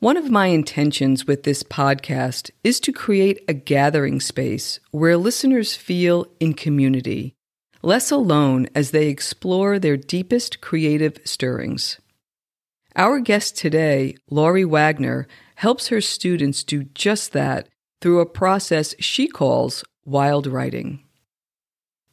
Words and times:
One 0.00 0.16
of 0.16 0.30
my 0.30 0.46
intentions 0.46 1.26
with 1.26 1.42
this 1.42 1.64
podcast 1.64 2.52
is 2.62 2.78
to 2.80 2.92
create 2.92 3.42
a 3.48 3.52
gathering 3.52 4.20
space 4.20 4.78
where 4.92 5.16
listeners 5.16 5.74
feel 5.74 6.28
in 6.38 6.54
community, 6.54 7.34
less 7.82 8.12
alone 8.12 8.68
as 8.76 8.92
they 8.92 9.08
explore 9.08 9.80
their 9.80 9.96
deepest 9.96 10.60
creative 10.60 11.18
stirrings. 11.24 11.98
Our 12.94 13.18
guest 13.18 13.56
today, 13.56 14.14
Laurie 14.30 14.64
Wagner, 14.64 15.26
helps 15.56 15.88
her 15.88 16.00
students 16.00 16.62
do 16.62 16.84
just 16.84 17.32
that 17.32 17.68
through 18.00 18.20
a 18.20 18.26
process 18.26 18.94
she 19.00 19.26
calls 19.26 19.82
wild 20.04 20.46
writing. 20.46 21.00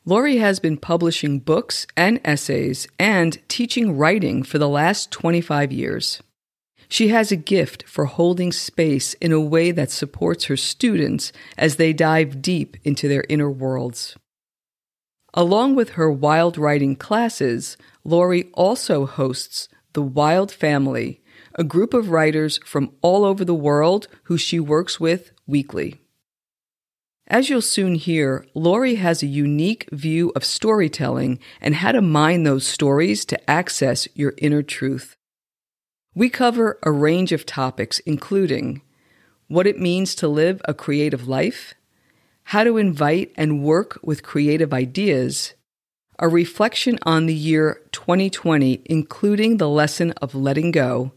Laurie 0.05 0.37
has 0.37 0.59
been 0.59 0.77
publishing 0.77 1.37
books 1.37 1.85
and 1.95 2.19
essays 2.25 2.87
and 2.97 3.37
teaching 3.47 3.95
writing 3.95 4.41
for 4.41 4.57
the 4.57 4.69
last 4.69 5.11
25 5.11 5.71
years. 5.71 6.23
She 6.95 7.09
has 7.09 7.29
a 7.29 7.35
gift 7.35 7.83
for 7.89 8.05
holding 8.05 8.53
space 8.53 9.15
in 9.15 9.33
a 9.33 9.39
way 9.41 9.71
that 9.71 9.91
supports 9.91 10.45
her 10.45 10.55
students 10.55 11.33
as 11.57 11.75
they 11.75 11.91
dive 11.91 12.41
deep 12.41 12.77
into 12.85 13.09
their 13.09 13.25
inner 13.27 13.51
worlds. 13.51 14.15
Along 15.33 15.75
with 15.75 15.89
her 15.99 16.09
wild 16.09 16.57
writing 16.57 16.95
classes, 16.95 17.75
Laurie 18.05 18.49
also 18.53 19.05
hosts 19.05 19.67
The 19.91 20.01
Wild 20.01 20.53
Family, 20.53 21.21
a 21.55 21.65
group 21.65 21.93
of 21.93 22.11
writers 22.11 22.61
from 22.65 22.93
all 23.01 23.25
over 23.25 23.43
the 23.43 23.53
world 23.53 24.07
who 24.29 24.37
she 24.37 24.61
works 24.61 24.97
with 24.97 25.33
weekly. 25.45 25.99
As 27.27 27.49
you'll 27.49 27.61
soon 27.61 27.95
hear, 27.95 28.45
Laurie 28.53 28.95
has 28.95 29.21
a 29.21 29.27
unique 29.27 29.89
view 29.91 30.31
of 30.33 30.45
storytelling 30.45 31.39
and 31.59 31.75
how 31.75 31.91
to 31.91 32.01
mine 32.01 32.43
those 32.43 32.65
stories 32.65 33.25
to 33.25 33.51
access 33.51 34.07
your 34.15 34.33
inner 34.37 34.63
truth. 34.63 35.17
We 36.17 36.29
cover 36.29 36.79
a 36.81 36.91
range 36.91 37.33
of 37.33 37.45
topics, 37.45 37.99
including 37.99 38.81
what 39.49 39.67
it 39.67 39.79
means 39.79 40.15
to 40.15 40.29
live 40.29 40.61
a 40.63 40.73
creative 40.73 41.27
life, 41.27 41.73
how 42.45 42.63
to 42.63 42.77
invite 42.77 43.33
and 43.35 43.61
work 43.61 43.99
with 44.01 44.23
creative 44.23 44.73
ideas, 44.73 45.55
a 46.17 46.29
reflection 46.29 46.97
on 47.03 47.25
the 47.25 47.35
year 47.35 47.81
2020, 47.91 48.81
including 48.85 49.57
the 49.57 49.67
lesson 49.67 50.11
of 50.13 50.33
letting 50.33 50.71
go, 50.71 51.11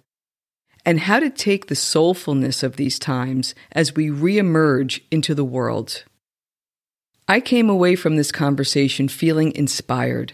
and 0.84 1.00
how 1.00 1.20
to 1.20 1.30
take 1.30 1.66
the 1.66 1.76
soulfulness 1.76 2.64
of 2.64 2.74
these 2.74 2.98
times 2.98 3.54
as 3.70 3.94
we 3.94 4.08
reemerge 4.08 5.02
into 5.12 5.32
the 5.32 5.44
world. 5.44 6.02
I 7.28 7.38
came 7.38 7.70
away 7.70 7.94
from 7.94 8.16
this 8.16 8.32
conversation 8.32 9.06
feeling 9.06 9.54
inspired 9.54 10.32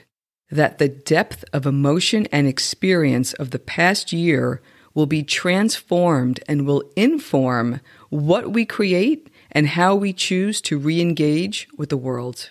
that 0.55 0.79
the 0.79 0.89
depth 0.89 1.45
of 1.53 1.67
emotion 1.67 2.29
and 2.31 2.47
experience 2.47 3.33
of 3.35 3.51
the 3.51 3.59
past 3.59 4.13
year 4.13 4.63
will 4.95 5.07
be 5.07 5.25
transformed 5.25 6.39
and 6.47 6.65
will 6.65 6.85
inform 6.95 7.81
what 8.09 8.53
we 8.53 8.65
create 8.65 9.29
and 9.51 9.67
how 9.71 9.97
we 9.97 10.13
choose 10.13 10.61
to 10.61 10.79
re 10.79 11.01
engage 11.01 11.67
with 11.77 11.89
the 11.89 11.97
world. 11.97 12.51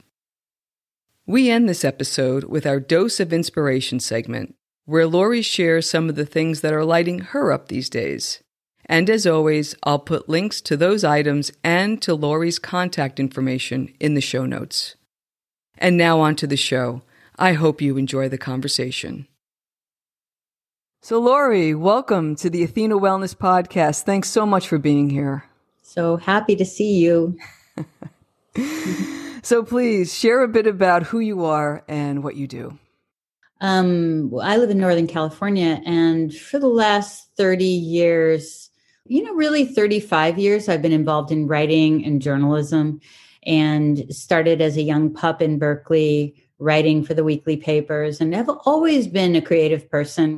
We 1.26 1.50
end 1.50 1.70
this 1.70 1.86
episode 1.86 2.44
with 2.44 2.68
our 2.68 2.82
Dose 2.82 3.22
of 3.22 3.32
Inspiration 3.32 4.02
segment, 4.02 4.54
where 4.84 5.08
Laurie 5.08 5.42
shares 5.42 5.90
some 5.90 6.10
of 6.10 6.16
the 6.16 6.26
things 6.26 6.60
that 6.60 6.74
are 6.74 6.84
lighting 6.84 7.20
her 7.20 7.54
up 7.54 7.70
these 7.70 7.90
days. 7.90 8.44
And 8.86 9.10
as 9.10 9.26
always, 9.26 9.76
I'll 9.84 10.00
put 10.00 10.28
links 10.28 10.60
to 10.64 10.76
those 10.76 11.06
items 11.06 11.54
and 11.64 12.02
to 12.02 12.16
Laurie's 12.16 12.60
contact 12.60 13.18
information 13.18 13.94
in 14.02 14.14
the 14.14 14.20
show 14.20 14.46
notes. 14.46 14.96
And 15.78 15.96
now 15.96 16.20
on 16.20 16.36
to 16.36 16.48
the 16.48 16.58
show. 16.58 17.02
I 17.38 17.54
hope 17.54 17.82
you 17.82 17.98
enjoy 17.98 18.30
the 18.30 18.38
conversation. 18.38 19.28
So, 21.02 21.20
Laurie, 21.20 21.74
welcome 21.74 22.36
to 22.38 22.50
the 22.50 22.64
Athena 22.64 22.98
Wellness 22.98 23.36
Podcast. 23.36 24.04
Thanks 24.04 24.30
so 24.30 24.46
much 24.46 24.68
for 24.68 24.78
being 24.78 25.10
here. 25.10 25.46
So 25.82 26.18
happy 26.18 26.56
to 26.56 26.64
see 26.64 26.98
you. 26.98 27.38
so, 29.42 29.64
please 29.64 30.14
share 30.18 30.44
a 30.44 30.48
bit 30.48 30.68
about 30.68 31.04
who 31.04 31.20
you 31.20 31.44
are 31.44 31.84
and 31.88 32.24
what 32.24 32.36
you 32.36 32.48
do. 32.48 32.78
Um, 33.62 34.32
I 34.42 34.58
live 34.58 34.70
in 34.70 34.78
Northern 34.78 35.08
California, 35.08 35.82
and 35.86 36.34
for 36.34 36.60
the 36.60 36.68
last 36.68 37.30
30 37.36 37.66
years, 37.66 38.70
you 39.06 39.24
know, 39.24 39.34
really 39.34 39.66
35 39.66 40.38
years, 40.38 40.70
I've 40.70 40.82
been 40.82 40.92
involved 40.92 41.32
in 41.32 41.48
writing 41.48 42.06
and 42.06 42.22
journalism 42.22 43.02
and 43.46 44.06
started 44.14 44.62
as 44.62 44.78
a 44.78 44.82
young 44.82 45.14
pup 45.14 45.42
in 45.42 45.60
Berkeley 45.60 46.43
writing 46.60 47.04
for 47.04 47.14
the 47.14 47.24
weekly 47.24 47.58
papers 47.58 48.22
and 48.22 48.34
have 48.34 48.50
always 48.66 49.08
been 49.08 49.36
a 49.36 49.42
creative 49.42 49.90
person. 49.90 50.38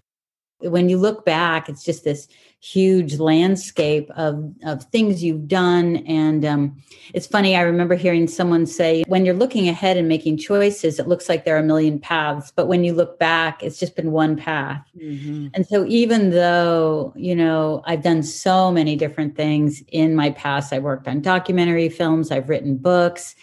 When 0.59 0.89
you 0.89 0.97
look 0.97 1.25
back, 1.25 1.69
it's 1.69 1.83
just 1.83 2.03
this 2.03 2.27
huge 2.61 3.19
landscape 3.19 4.09
of, 4.15 4.51
of 4.63 4.83
things 4.85 5.23
you've 5.23 5.47
done. 5.47 5.97
And 6.07 6.43
um, 6.43 6.81
it's 7.13 7.27
funny, 7.27 7.55
I 7.55 7.61
remember 7.61 7.93
hearing 7.93 8.27
someone 8.27 8.65
say, 8.65 9.03
when 9.07 9.23
you're 9.23 9.35
looking 9.35 9.69
ahead 9.69 9.97
and 9.97 10.07
making 10.07 10.37
choices, 10.37 10.97
it 10.97 11.07
looks 11.07 11.29
like 11.29 11.45
there 11.45 11.57
are 11.57 11.59
a 11.59 11.63
million 11.63 11.99
paths. 11.99 12.51
But 12.55 12.67
when 12.67 12.83
you 12.83 12.93
look 12.93 13.19
back, 13.19 13.61
it's 13.61 13.77
just 13.77 13.95
been 13.95 14.11
one 14.11 14.35
path. 14.35 14.83
Mm-hmm. 14.97 15.47
And 15.53 15.67
so, 15.67 15.85
even 15.85 16.31
though, 16.31 17.13
you 17.15 17.35
know, 17.35 17.83
I've 17.85 18.01
done 18.01 18.23
so 18.23 18.71
many 18.71 18.95
different 18.95 19.35
things 19.35 19.83
in 19.89 20.15
my 20.15 20.31
past, 20.31 20.73
I 20.73 20.79
worked 20.79 21.07
on 21.07 21.21
documentary 21.21 21.89
films, 21.89 22.31
I've 22.31 22.49
written 22.49 22.77
books 22.77 23.35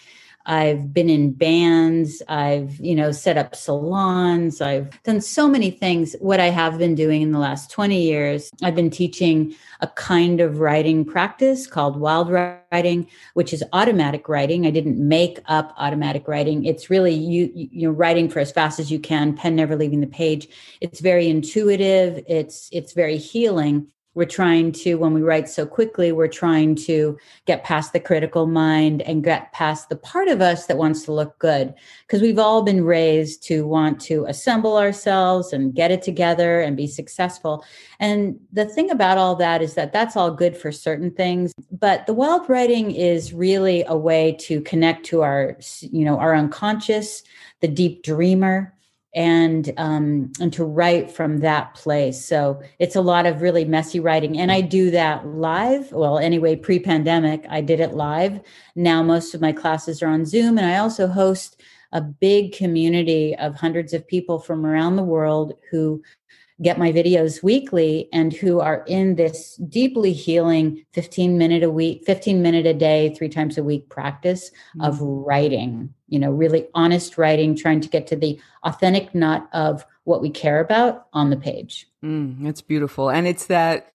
I've 0.47 0.93
been 0.93 1.09
in 1.09 1.33
bands. 1.33 2.23
I've, 2.29 2.79
you 2.81 2.95
know, 2.95 3.13
set 3.13 3.37
up 3.37 3.55
salons. 3.55 4.61
I've 4.61 5.03
done 5.03 5.21
so 5.21 5.49
many 5.49 5.71
things. 5.71 6.17
What 6.21 6.41
I 6.41 6.51
have 6.51 6.79
been 6.79 6.95
doing 6.95 7.23
in 7.23 7.33
the 7.33 7.39
last 7.39 7.71
20 7.71 8.01
years, 8.01 8.51
I've 8.63 8.75
been 8.75 8.91
teaching 8.91 9.55
a 9.81 9.87
kind 9.89 10.41
of 10.41 10.59
writing 10.59 11.05
practice 11.05 11.67
called 11.67 11.97
wild 11.97 12.31
writing, 12.31 13.09
which 13.35 13.53
is 13.53 13.63
automatic 13.73 14.29
writing. 14.29 14.67
I 14.67 14.71
didn't 14.71 14.99
make 14.99 15.39
up 15.47 15.75
automatic 15.77 16.27
writing. 16.27 16.65
It's 16.65 16.91
really 16.91 17.15
you, 17.15 17.51
you 17.55 17.89
know, 17.89 17.95
writing 17.95 18.29
for 18.29 18.41
as 18.41 18.53
fast 18.53 18.81
as 18.81 18.91
you 18.91 18.99
can, 18.99 19.35
pen 19.37 19.57
never 19.57 19.77
leaving 19.77 20.01
the 20.01 20.07
page. 20.07 20.49
It's 20.81 21.01
very 21.01 21.29
intuitive. 21.29 22.25
It's, 22.27 22.69
it's 22.73 22.93
very 22.93 23.17
healing 23.17 23.89
we're 24.15 24.25
trying 24.25 24.73
to 24.73 24.97
when 24.97 25.15
we 25.15 25.23
write 25.23 25.49
so 25.49 25.67
quickly 25.67 26.13
we're 26.13 26.29
trying 26.29 26.75
to 26.75 27.19
get 27.47 27.65
past 27.65 27.93
the 27.93 28.01
critical 28.01 28.47
mind 28.47 29.03
and 29.03 29.25
get 29.25 29.53
past 29.53 29.89
the 29.89 29.97
part 29.97 30.29
of 30.29 30.41
us 30.41 30.67
that 30.67 30.77
wants 30.77 31.03
to 31.05 31.13
look 31.13 31.39
good. 31.39 31.75
Because 32.07 32.21
we've 32.21 32.39
all 32.39 32.63
been 32.63 32.85
raised 32.85 33.43
to 33.45 33.67
want 33.67 34.01
to 34.03 34.25
assemble 34.27 34.77
ourselves 34.77 35.53
and 35.53 35.75
get 35.75 35.91
it 35.91 36.03
together 36.03 36.61
and 36.61 36.77
be 36.77 36.87
successful. 36.87 37.65
And 38.01 38.39
the 38.53 38.67
thing 38.67 38.91
about 38.91 39.19
all 39.19 39.37
that 39.37 39.63
is 39.63 39.75
that 39.75 39.93
that's 39.93 40.17
all 40.17 40.31
good 40.31 40.57
for 40.57 40.73
certain 40.73 41.11
things 41.11 41.53
but 41.83 42.07
the 42.07 42.15
wild 42.15 42.49
writing 42.49 42.93
is 42.93 43.33
really 43.33 43.83
a 43.89 43.97
way 43.97 44.37
to 44.39 44.61
connect 44.61 45.05
to 45.07 45.23
our 45.23 45.57
you 45.81 46.05
know 46.05 46.19
our 46.19 46.35
unconscious 46.35 47.23
the 47.61 47.69
deep 47.69 48.03
dreamer 48.03 48.73
and 49.15 49.73
um, 49.77 50.33
and 50.41 50.53
to 50.55 50.65
write 50.65 51.11
from 51.11 51.39
that 51.39 51.75
place. 51.75 52.25
So 52.25 52.63
it's 52.79 52.97
a 52.97 53.01
lot 53.01 53.27
of 53.27 53.43
really 53.43 53.65
messy 53.65 54.01
writing, 54.01 54.39
and 54.39 54.51
I 54.51 54.61
do 54.61 54.91
that 54.91 55.27
live. 55.27 55.93
Well, 55.93 56.19
anyway, 56.19 56.57
pre-pandemic, 56.57 57.45
I 57.49 57.61
did 57.61 57.81
it 57.81 57.95
live. 57.95 58.41
Now 58.75 59.03
most 59.03 59.35
of 59.35 59.41
my 59.41 59.53
classes 59.53 60.03
are 60.03 60.09
on 60.09 60.25
Zoom, 60.25 60.59
and 60.59 60.67
I 60.67 60.79
also 60.79 61.07
host 61.07 61.61
a 61.93 62.01
big 62.01 62.53
community 62.53 63.37
of 63.37 63.55
hundreds 63.55 63.93
of 63.93 64.07
people 64.07 64.39
from 64.39 64.65
around 64.65 64.97
the 64.97 65.03
world 65.03 65.53
who 65.71 66.03
get 66.63 66.79
my 66.79 66.93
videos 66.93 67.43
weekly 67.43 68.09
and 68.13 68.33
who 68.33 68.61
are 68.61 68.85
in 68.87 69.17
this 69.17 69.57
deeply 69.69 70.13
healing 70.13 70.85
15 70.93 71.37
minute 71.37 71.63
a 71.63 71.71
week 71.71 72.03
15 72.07 72.41
minute 72.41 72.67
a 72.67 72.75
day 72.75 73.15
three 73.15 73.29
times 73.29 73.59
a 73.59 73.65
week 73.65 73.89
practice 73.89 74.51
mm-hmm. 74.51 74.83
of 74.83 75.01
writing 75.01 75.93
you 76.13 76.19
know 76.19 76.31
really 76.31 76.67
honest 76.75 77.17
writing 77.19 77.57
trying 77.57 77.81
to 77.81 77.89
get 77.89 78.07
to 78.07 78.17
the 78.17 78.39
authentic 78.65 79.15
nut 79.15 79.49
of 79.53 79.85
what 80.05 80.21
we 80.21 80.31
care 80.31 80.61
about 80.61 81.07
on 81.13 81.31
the 81.31 81.37
page 81.37 81.89
mm, 82.05 82.37
that's 82.43 82.61
beautiful 82.61 83.11
and 83.11 83.27
it's 83.27 83.47
that 83.47 83.93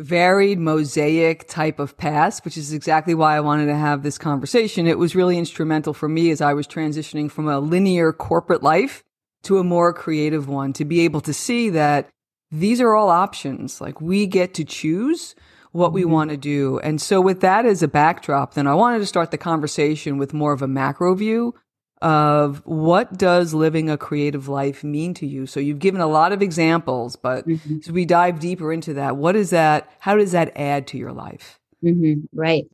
varied 0.00 0.58
mosaic 0.58 1.48
type 1.48 1.78
of 1.78 1.96
past, 1.96 2.44
which 2.44 2.56
is 2.56 2.72
exactly 2.72 3.14
why 3.14 3.36
I 3.36 3.40
wanted 3.40 3.66
to 3.66 3.74
have 3.74 4.02
this 4.02 4.16
conversation. 4.16 4.86
It 4.86 4.98
was 4.98 5.16
really 5.16 5.36
instrumental 5.36 5.92
for 5.92 6.08
me 6.08 6.30
as 6.30 6.40
I 6.40 6.54
was 6.54 6.68
transitioning 6.68 7.30
from 7.30 7.48
a 7.48 7.58
linear 7.58 8.12
corporate 8.12 8.62
life 8.62 9.02
to 9.42 9.58
a 9.58 9.64
more 9.64 9.92
creative 9.92 10.48
one 10.48 10.72
to 10.74 10.84
be 10.84 11.00
able 11.00 11.20
to 11.22 11.34
see 11.34 11.70
that 11.70 12.08
these 12.50 12.80
are 12.80 12.94
all 12.94 13.08
options. 13.08 13.80
Like 13.80 14.00
we 14.00 14.26
get 14.26 14.54
to 14.54 14.64
choose 14.64 15.34
what 15.72 15.92
we 15.92 16.02
mm-hmm. 16.02 16.12
want 16.12 16.30
to 16.30 16.36
do. 16.36 16.78
And 16.80 17.00
so 17.00 17.20
with 17.20 17.40
that 17.40 17.66
as 17.66 17.82
a 17.82 17.88
backdrop, 17.88 18.54
then 18.54 18.66
I 18.66 18.74
wanted 18.74 18.98
to 18.98 19.06
start 19.06 19.30
the 19.30 19.38
conversation 19.38 20.18
with 20.18 20.34
more 20.34 20.52
of 20.52 20.62
a 20.62 20.68
macro 20.68 21.14
view 21.14 21.54
of 22.00 22.64
what 22.64 23.18
does 23.18 23.54
living 23.54 23.90
a 23.90 23.98
creative 23.98 24.48
life 24.48 24.84
mean 24.84 25.14
to 25.14 25.26
you? 25.26 25.46
So 25.46 25.58
you've 25.58 25.80
given 25.80 26.00
a 26.00 26.06
lot 26.06 26.32
of 26.32 26.42
examples, 26.42 27.16
but 27.16 27.46
mm-hmm. 27.46 27.78
as 27.84 27.90
we 27.90 28.04
dive 28.04 28.38
deeper 28.38 28.72
into 28.72 28.94
that, 28.94 29.16
what 29.16 29.34
is 29.34 29.50
that? 29.50 29.90
How 29.98 30.16
does 30.16 30.32
that 30.32 30.56
add 30.56 30.86
to 30.88 30.98
your 30.98 31.12
life? 31.12 31.58
Mm-hmm. 31.82 32.26
Right. 32.32 32.66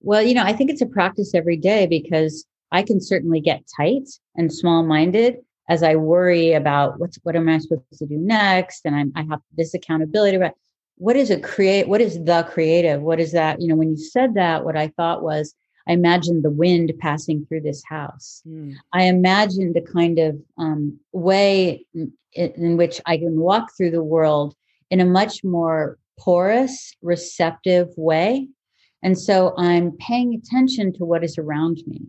Well, 0.00 0.22
you 0.22 0.34
know, 0.34 0.42
I 0.42 0.52
think 0.52 0.70
it's 0.70 0.82
a 0.82 0.86
practice 0.86 1.34
every 1.34 1.56
day 1.56 1.86
because 1.86 2.44
I 2.72 2.82
can 2.82 3.00
certainly 3.00 3.40
get 3.40 3.62
tight 3.76 4.08
and 4.34 4.52
small 4.52 4.82
minded 4.82 5.36
as 5.68 5.82
I 5.82 5.96
worry 5.96 6.52
about 6.52 6.98
what's 7.00 7.18
what 7.22 7.36
am 7.36 7.48
I 7.48 7.58
supposed 7.58 7.82
to 7.98 8.06
do 8.06 8.16
next, 8.16 8.82
and 8.84 8.94
I'm, 8.94 9.12
I 9.16 9.24
have 9.30 9.40
this 9.56 9.74
accountability. 9.74 10.38
But 10.38 10.54
what 10.96 11.16
is 11.16 11.30
a 11.30 11.38
create? 11.38 11.88
What 11.88 12.00
is 12.00 12.22
the 12.24 12.46
creative? 12.50 13.02
What 13.02 13.20
is 13.20 13.32
that? 13.32 13.60
You 13.60 13.68
know, 13.68 13.76
when 13.76 13.90
you 13.90 13.96
said 13.96 14.34
that, 14.34 14.64
what 14.64 14.76
I 14.76 14.88
thought 14.88 15.22
was 15.22 15.54
I 15.88 15.92
imagined 15.92 16.42
the 16.42 16.50
wind 16.50 16.92
passing 16.98 17.44
through 17.46 17.60
this 17.60 17.82
house. 17.84 18.42
Mm. 18.46 18.74
I 18.92 19.04
imagined 19.04 19.74
the 19.74 19.82
kind 19.82 20.18
of 20.18 20.36
um, 20.58 20.98
way 21.12 21.86
in, 21.94 22.12
in 22.32 22.76
which 22.76 23.00
I 23.06 23.16
can 23.18 23.38
walk 23.38 23.70
through 23.76 23.92
the 23.92 24.02
world 24.02 24.54
in 24.90 25.00
a 25.00 25.04
much 25.04 25.44
more 25.44 25.98
porous, 26.18 26.94
receptive 27.02 27.88
way. 27.96 28.48
And 29.02 29.18
so 29.18 29.54
I'm 29.56 29.92
paying 29.98 30.34
attention 30.34 30.92
to 30.94 31.04
what 31.04 31.22
is 31.22 31.38
around 31.38 31.82
me. 31.86 32.02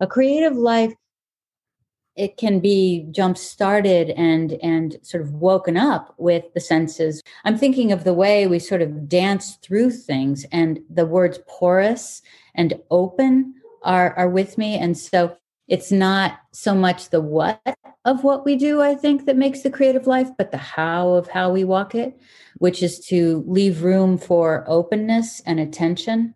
A 0.00 0.06
creative 0.06 0.56
life 0.56 0.92
it 2.16 2.38
can 2.38 2.60
be 2.60 3.06
jump 3.10 3.36
started 3.36 4.10
and 4.10 4.52
and 4.62 4.96
sort 5.02 5.22
of 5.22 5.32
woken 5.32 5.76
up 5.76 6.14
with 6.18 6.44
the 6.54 6.60
senses. 6.60 7.22
I'm 7.44 7.58
thinking 7.58 7.92
of 7.92 8.04
the 8.04 8.14
way 8.14 8.46
we 8.46 8.58
sort 8.58 8.82
of 8.82 9.08
dance 9.08 9.56
through 9.56 9.90
things 9.90 10.46
and 10.50 10.80
the 10.88 11.06
words 11.06 11.38
porous 11.46 12.22
and 12.54 12.80
open 12.90 13.54
are 13.82 14.14
are 14.16 14.28
with 14.28 14.56
me. 14.58 14.76
And 14.76 14.96
so 14.96 15.36
it's 15.68 15.92
not 15.92 16.38
so 16.52 16.74
much 16.74 17.10
the 17.10 17.20
what 17.20 17.60
of 18.04 18.22
what 18.22 18.44
we 18.44 18.54
do 18.56 18.80
i 18.80 18.94
think 18.94 19.26
that 19.26 19.36
makes 19.36 19.62
the 19.62 19.70
creative 19.70 20.06
life 20.06 20.28
but 20.38 20.52
the 20.52 20.56
how 20.56 21.10
of 21.10 21.28
how 21.28 21.50
we 21.50 21.64
walk 21.64 21.94
it 21.94 22.16
which 22.58 22.82
is 22.82 23.00
to 23.00 23.44
leave 23.48 23.82
room 23.82 24.16
for 24.16 24.64
openness 24.66 25.42
and 25.44 25.60
attention. 25.60 26.34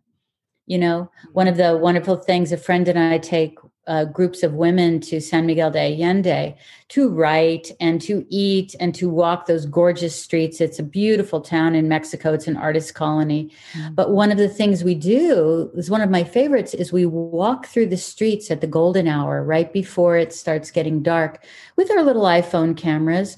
You 0.66 0.78
know 0.78 1.10
one 1.32 1.48
of 1.48 1.56
the 1.56 1.76
wonderful 1.76 2.16
things 2.16 2.52
a 2.52 2.56
friend 2.56 2.88
and 2.88 2.98
i 2.98 3.18
take 3.18 3.56
uh, 3.86 4.04
groups 4.04 4.42
of 4.42 4.54
women 4.54 5.00
to 5.00 5.20
San 5.20 5.46
Miguel 5.46 5.70
de 5.70 5.94
Allende 5.94 6.54
to 6.88 7.08
write 7.08 7.72
and 7.80 8.00
to 8.02 8.26
eat 8.28 8.74
and 8.78 8.94
to 8.94 9.08
walk 9.08 9.46
those 9.46 9.66
gorgeous 9.66 10.14
streets. 10.14 10.60
It's 10.60 10.78
a 10.78 10.84
beautiful 10.84 11.40
town 11.40 11.74
in 11.74 11.88
Mexico. 11.88 12.32
It's 12.32 12.46
an 12.46 12.56
artist 12.56 12.94
colony. 12.94 13.50
Mm-hmm. 13.72 13.94
But 13.94 14.10
one 14.10 14.30
of 14.30 14.38
the 14.38 14.48
things 14.48 14.84
we 14.84 14.94
do 14.94 15.70
is 15.74 15.90
one 15.90 16.02
of 16.02 16.10
my 16.10 16.24
favorites 16.24 16.74
is 16.74 16.92
we 16.92 17.06
walk 17.06 17.66
through 17.66 17.86
the 17.86 17.96
streets 17.96 18.50
at 18.50 18.60
the 18.60 18.66
golden 18.66 19.08
hour 19.08 19.42
right 19.42 19.72
before 19.72 20.16
it 20.16 20.32
starts 20.32 20.70
getting 20.70 21.02
dark 21.02 21.44
with 21.76 21.90
our 21.90 22.02
little 22.02 22.24
iPhone 22.24 22.76
cameras, 22.76 23.36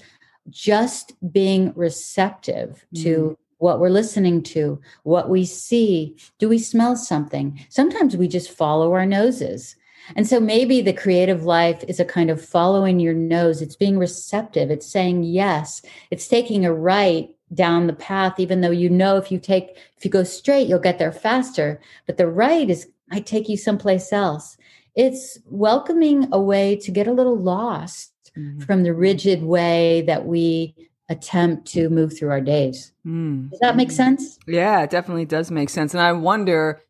just 0.50 1.14
being 1.32 1.72
receptive 1.76 2.84
mm-hmm. 2.92 3.04
to 3.04 3.38
what 3.58 3.78
we're 3.78 3.90
listening 3.90 4.42
to, 4.42 4.80
what 5.04 5.30
we 5.30 5.44
see. 5.44 6.16
Do 6.38 6.48
we 6.48 6.58
smell 6.58 6.96
something? 6.96 7.64
Sometimes 7.68 8.16
we 8.16 8.26
just 8.26 8.50
follow 8.50 8.92
our 8.92 9.06
noses. 9.06 9.76
And 10.16 10.26
so 10.26 10.40
maybe 10.40 10.81
the 10.81 10.93
creative 10.93 11.44
life 11.44 11.84
is 11.88 12.00
a 12.00 12.04
kind 12.04 12.31
of 12.31 12.44
following 12.44 13.00
your 13.00 13.14
nose. 13.14 13.62
It's 13.62 13.76
being 13.76 13.99
receptive. 13.99 14.70
It's 14.70 14.87
saying 14.87 15.25
yes. 15.25 15.82
It's 16.10 16.28
taking 16.28 16.64
a 16.64 16.72
right 16.72 17.31
down 17.54 17.87
the 17.87 17.93
path, 17.93 18.38
even 18.38 18.60
though 18.60 18.70
you 18.70 18.88
know 18.88 19.16
if 19.16 19.31
you 19.31 19.38
take, 19.38 19.76
if 19.96 20.04
you 20.04 20.10
go 20.10 20.25
straight, 20.25 20.69
you'll 20.69 20.78
get 20.78 20.99
there 20.99 21.12
faster. 21.12 21.81
But 22.06 22.16
the 22.16 22.26
right 22.26 22.69
is 22.69 22.88
might 23.10 23.26
take 23.26 23.49
you 23.49 23.56
someplace 23.56 24.12
else. 24.12 24.56
It's 24.94 25.38
welcoming 25.46 26.28
a 26.32 26.40
way 26.40 26.76
to 26.76 26.90
get 26.90 27.06
a 27.06 27.12
little 27.12 27.37
lost 27.37 28.12
mm-hmm. 28.37 28.60
from 28.60 28.82
the 28.82 28.94
rigid 28.94 29.43
way 29.43 30.02
that 30.02 30.26
we 30.26 30.75
attempt 31.08 31.66
to 31.66 31.90
move 31.90 32.16
through 32.16 32.31
our 32.31 32.40
days. 32.40 32.93
Mm. 33.06 33.50
Does 33.50 33.60
that 33.60 33.76
make 33.76 33.90
sense? 33.90 34.38
Yeah, 34.46 34.82
it 34.82 34.90
definitely 34.90 35.26
does 35.26 35.50
make 35.50 35.69
sense. 35.69 35.93
And 35.93 36.02
I 36.02 36.12
wonder 36.12 36.81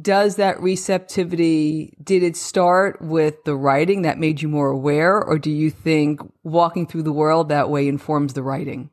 does 0.00 0.36
that 0.36 0.60
receptivity 0.60 1.94
did 2.02 2.22
it 2.22 2.36
start 2.36 3.00
with 3.02 3.44
the 3.44 3.54
writing 3.54 4.02
that 4.02 4.18
made 4.18 4.40
you 4.40 4.48
more 4.48 4.70
aware 4.70 5.22
or 5.22 5.38
do 5.38 5.50
you 5.50 5.70
think 5.70 6.20
walking 6.42 6.86
through 6.86 7.02
the 7.02 7.12
world 7.12 7.48
that 7.48 7.68
way 7.68 7.86
informs 7.86 8.32
the 8.32 8.42
writing? 8.42 8.90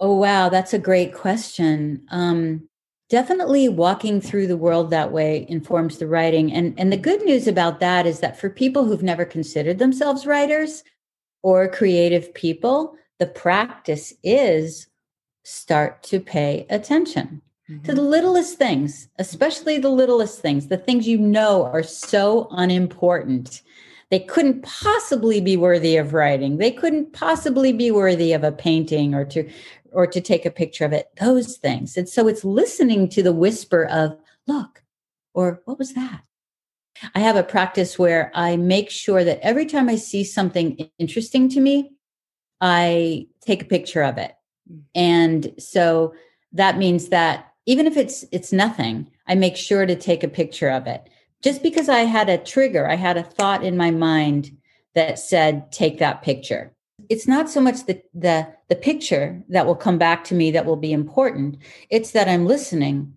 Oh 0.00 0.16
wow 0.16 0.48
that's 0.48 0.74
a 0.74 0.78
great 0.78 1.14
question. 1.14 2.04
Um, 2.10 2.68
definitely 3.08 3.68
walking 3.68 4.20
through 4.20 4.46
the 4.46 4.56
world 4.56 4.90
that 4.90 5.12
way 5.12 5.46
informs 5.48 5.98
the 5.98 6.06
writing. 6.06 6.52
And 6.52 6.78
and 6.78 6.92
the 6.92 6.98
good 6.98 7.22
news 7.22 7.46
about 7.46 7.80
that 7.80 8.06
is 8.06 8.20
that 8.20 8.38
for 8.38 8.50
people 8.50 8.84
who've 8.84 9.02
never 9.02 9.24
considered 9.24 9.78
themselves 9.78 10.26
writers 10.26 10.84
or 11.42 11.68
creative 11.68 12.32
people 12.34 12.96
the 13.18 13.26
practice 13.26 14.12
is 14.24 14.88
start 15.44 16.02
to 16.02 16.18
pay 16.18 16.66
attention 16.70 17.40
mm-hmm. 17.72 17.82
to 17.84 17.94
the 17.94 18.02
littlest 18.02 18.58
things, 18.58 19.08
especially 19.18 19.78
the 19.78 19.88
littlest 19.88 20.40
things, 20.40 20.68
the 20.68 20.76
things 20.76 21.06
you 21.06 21.18
know 21.18 21.64
are 21.64 21.82
so 21.82 22.48
unimportant. 22.50 23.62
They 24.10 24.20
couldn't 24.20 24.62
possibly 24.62 25.40
be 25.40 25.56
worthy 25.56 25.96
of 25.96 26.12
writing. 26.12 26.58
They 26.58 26.70
couldn't 26.70 27.12
possibly 27.12 27.72
be 27.72 27.90
worthy 27.90 28.32
of 28.32 28.44
a 28.44 28.52
painting 28.52 29.14
or 29.14 29.24
to 29.26 29.50
or 29.92 30.06
to 30.06 30.20
take 30.20 30.46
a 30.46 30.50
picture 30.50 30.84
of 30.84 30.92
it. 30.92 31.08
Those 31.20 31.56
things. 31.56 31.96
And 31.96 32.08
so 32.08 32.26
it's 32.26 32.44
listening 32.44 33.08
to 33.10 33.22
the 33.22 33.32
whisper 33.32 33.84
of, 33.86 34.16
look, 34.46 34.82
or 35.34 35.60
what 35.66 35.78
was 35.78 35.94
that? 35.94 36.22
I 37.14 37.20
have 37.20 37.36
a 37.36 37.42
practice 37.42 37.98
where 37.98 38.30
I 38.34 38.56
make 38.56 38.90
sure 38.90 39.24
that 39.24 39.40
every 39.42 39.66
time 39.66 39.88
I 39.88 39.96
see 39.96 40.24
something 40.24 40.90
interesting 40.98 41.48
to 41.50 41.60
me, 41.60 41.92
I 42.60 43.26
take 43.44 43.62
a 43.62 43.66
picture 43.66 44.02
of 44.02 44.18
it. 44.18 44.34
Mm. 44.70 44.82
And 44.94 45.54
so 45.58 46.14
that 46.52 46.78
means 46.78 47.08
that 47.08 47.51
even 47.66 47.86
if 47.86 47.96
it's 47.96 48.24
it's 48.32 48.52
nothing 48.52 49.10
i 49.26 49.34
make 49.34 49.56
sure 49.56 49.86
to 49.86 49.96
take 49.96 50.22
a 50.22 50.28
picture 50.28 50.70
of 50.70 50.86
it. 50.86 51.08
Just 51.42 51.62
because 51.62 51.88
i 51.88 52.00
had 52.00 52.28
a 52.28 52.38
trigger 52.38 52.88
i 52.88 52.96
had 52.96 53.16
a 53.16 53.22
thought 53.22 53.64
in 53.64 53.76
my 53.76 53.90
mind 53.90 54.56
that 54.94 55.18
said 55.18 55.70
take 55.72 55.98
that 55.98 56.22
picture. 56.22 56.72
It's 57.08 57.26
not 57.26 57.50
so 57.50 57.60
much 57.60 57.86
the 57.86 58.02
the 58.14 58.48
the 58.68 58.76
picture 58.76 59.42
that 59.48 59.66
will 59.66 59.76
come 59.76 59.98
back 59.98 60.24
to 60.24 60.34
me 60.34 60.50
that 60.52 60.66
will 60.66 60.76
be 60.76 60.92
important. 60.92 61.58
It's 61.90 62.12
that 62.12 62.28
i'm 62.28 62.46
listening 62.46 63.14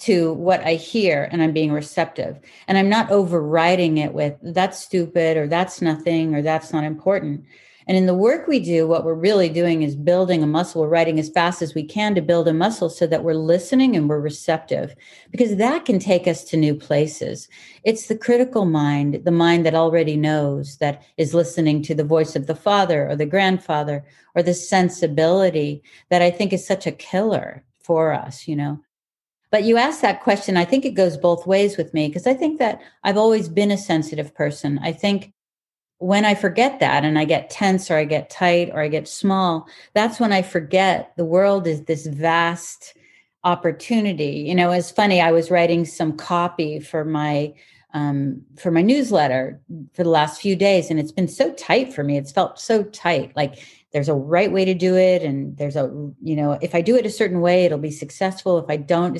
to 0.00 0.32
what 0.32 0.60
i 0.66 0.74
hear 0.74 1.28
and 1.30 1.42
i'm 1.42 1.52
being 1.52 1.72
receptive. 1.72 2.38
And 2.68 2.78
i'm 2.78 2.88
not 2.88 3.10
overriding 3.10 3.98
it 3.98 4.12
with 4.12 4.36
that's 4.42 4.78
stupid 4.78 5.36
or 5.36 5.46
that's 5.46 5.80
nothing 5.80 6.34
or 6.34 6.42
that's 6.42 6.72
not 6.72 6.84
important 6.84 7.44
and 7.86 7.96
in 7.96 8.06
the 8.06 8.14
work 8.14 8.46
we 8.46 8.60
do, 8.60 8.86
what 8.86 9.04
we're 9.04 9.14
really 9.14 9.48
doing 9.48 9.82
is 9.82 9.96
building 9.96 10.42
a 10.42 10.46
muscle. 10.46 10.82
We're 10.82 10.88
writing 10.88 11.18
as 11.18 11.28
fast 11.28 11.62
as 11.62 11.74
we 11.74 11.82
can 11.82 12.14
to 12.14 12.22
build 12.22 12.48
a 12.48 12.54
muscle 12.54 12.88
so 12.88 13.06
that 13.06 13.24
we're 13.24 13.34
listening 13.34 13.96
and 13.96 14.08
we're 14.08 14.20
receptive, 14.20 14.94
because 15.30 15.56
that 15.56 15.84
can 15.84 15.98
take 15.98 16.26
us 16.26 16.44
to 16.44 16.56
new 16.56 16.74
places. 16.74 17.48
It's 17.84 18.06
the 18.06 18.16
critical 18.16 18.64
mind, 18.64 19.22
the 19.24 19.30
mind 19.30 19.66
that 19.66 19.74
already 19.74 20.16
knows, 20.16 20.76
that 20.78 21.02
is 21.16 21.34
listening 21.34 21.82
to 21.82 21.94
the 21.94 22.04
voice 22.04 22.36
of 22.36 22.46
the 22.46 22.54
father 22.54 23.08
or 23.08 23.16
the 23.16 23.26
grandfather 23.26 24.04
or 24.34 24.42
the 24.42 24.54
sensibility 24.54 25.82
that 26.10 26.22
I 26.22 26.30
think 26.30 26.52
is 26.52 26.66
such 26.66 26.86
a 26.86 26.92
killer 26.92 27.64
for 27.82 28.12
us, 28.12 28.46
you 28.46 28.56
know. 28.56 28.80
But 29.50 29.64
you 29.64 29.76
asked 29.76 30.00
that 30.00 30.22
question. 30.22 30.56
I 30.56 30.64
think 30.64 30.86
it 30.86 30.92
goes 30.92 31.18
both 31.18 31.46
ways 31.46 31.76
with 31.76 31.92
me 31.92 32.08
because 32.08 32.26
I 32.26 32.32
think 32.32 32.58
that 32.58 32.80
I've 33.04 33.18
always 33.18 33.50
been 33.50 33.70
a 33.70 33.76
sensitive 33.76 34.34
person. 34.34 34.78
I 34.82 34.92
think 34.92 35.34
when 36.02 36.24
I 36.24 36.34
forget 36.34 36.80
that 36.80 37.04
and 37.04 37.16
I 37.16 37.24
get 37.24 37.48
tense 37.48 37.88
or 37.88 37.96
I 37.96 38.04
get 38.04 38.28
tight 38.28 38.70
or 38.72 38.80
I 38.80 38.88
get 38.88 39.06
small, 39.06 39.68
that's 39.94 40.18
when 40.18 40.32
I 40.32 40.42
forget 40.42 41.12
the 41.16 41.24
world 41.24 41.68
is 41.68 41.84
this 41.84 42.06
vast 42.06 42.94
opportunity. 43.44 44.44
You 44.48 44.56
know, 44.56 44.72
it's 44.72 44.90
funny, 44.90 45.20
I 45.20 45.30
was 45.30 45.50
writing 45.50 45.84
some 45.84 46.16
copy 46.16 46.80
for 46.80 47.04
my 47.04 47.54
um, 47.94 48.40
for 48.58 48.70
my 48.70 48.80
newsletter 48.80 49.60
for 49.92 50.02
the 50.02 50.08
last 50.08 50.40
few 50.40 50.56
days, 50.56 50.90
and 50.90 50.98
it's 50.98 51.12
been 51.12 51.28
so 51.28 51.52
tight 51.52 51.92
for 51.92 52.02
me. 52.02 52.16
It's 52.16 52.32
felt 52.32 52.58
so 52.58 52.84
tight. 52.84 53.36
Like 53.36 53.58
there's 53.92 54.08
a 54.08 54.14
right 54.14 54.50
way 54.50 54.64
to 54.64 54.74
do 54.74 54.96
it, 54.96 55.22
and 55.22 55.56
there's 55.56 55.76
a 55.76 55.82
you 56.22 56.34
know, 56.34 56.58
if 56.62 56.74
I 56.74 56.80
do 56.80 56.96
it 56.96 57.06
a 57.06 57.10
certain 57.10 57.40
way, 57.40 57.64
it'll 57.64 57.78
be 57.78 57.90
successful. 57.90 58.58
If 58.58 58.66
I 58.68 58.76
don't, 58.76 59.16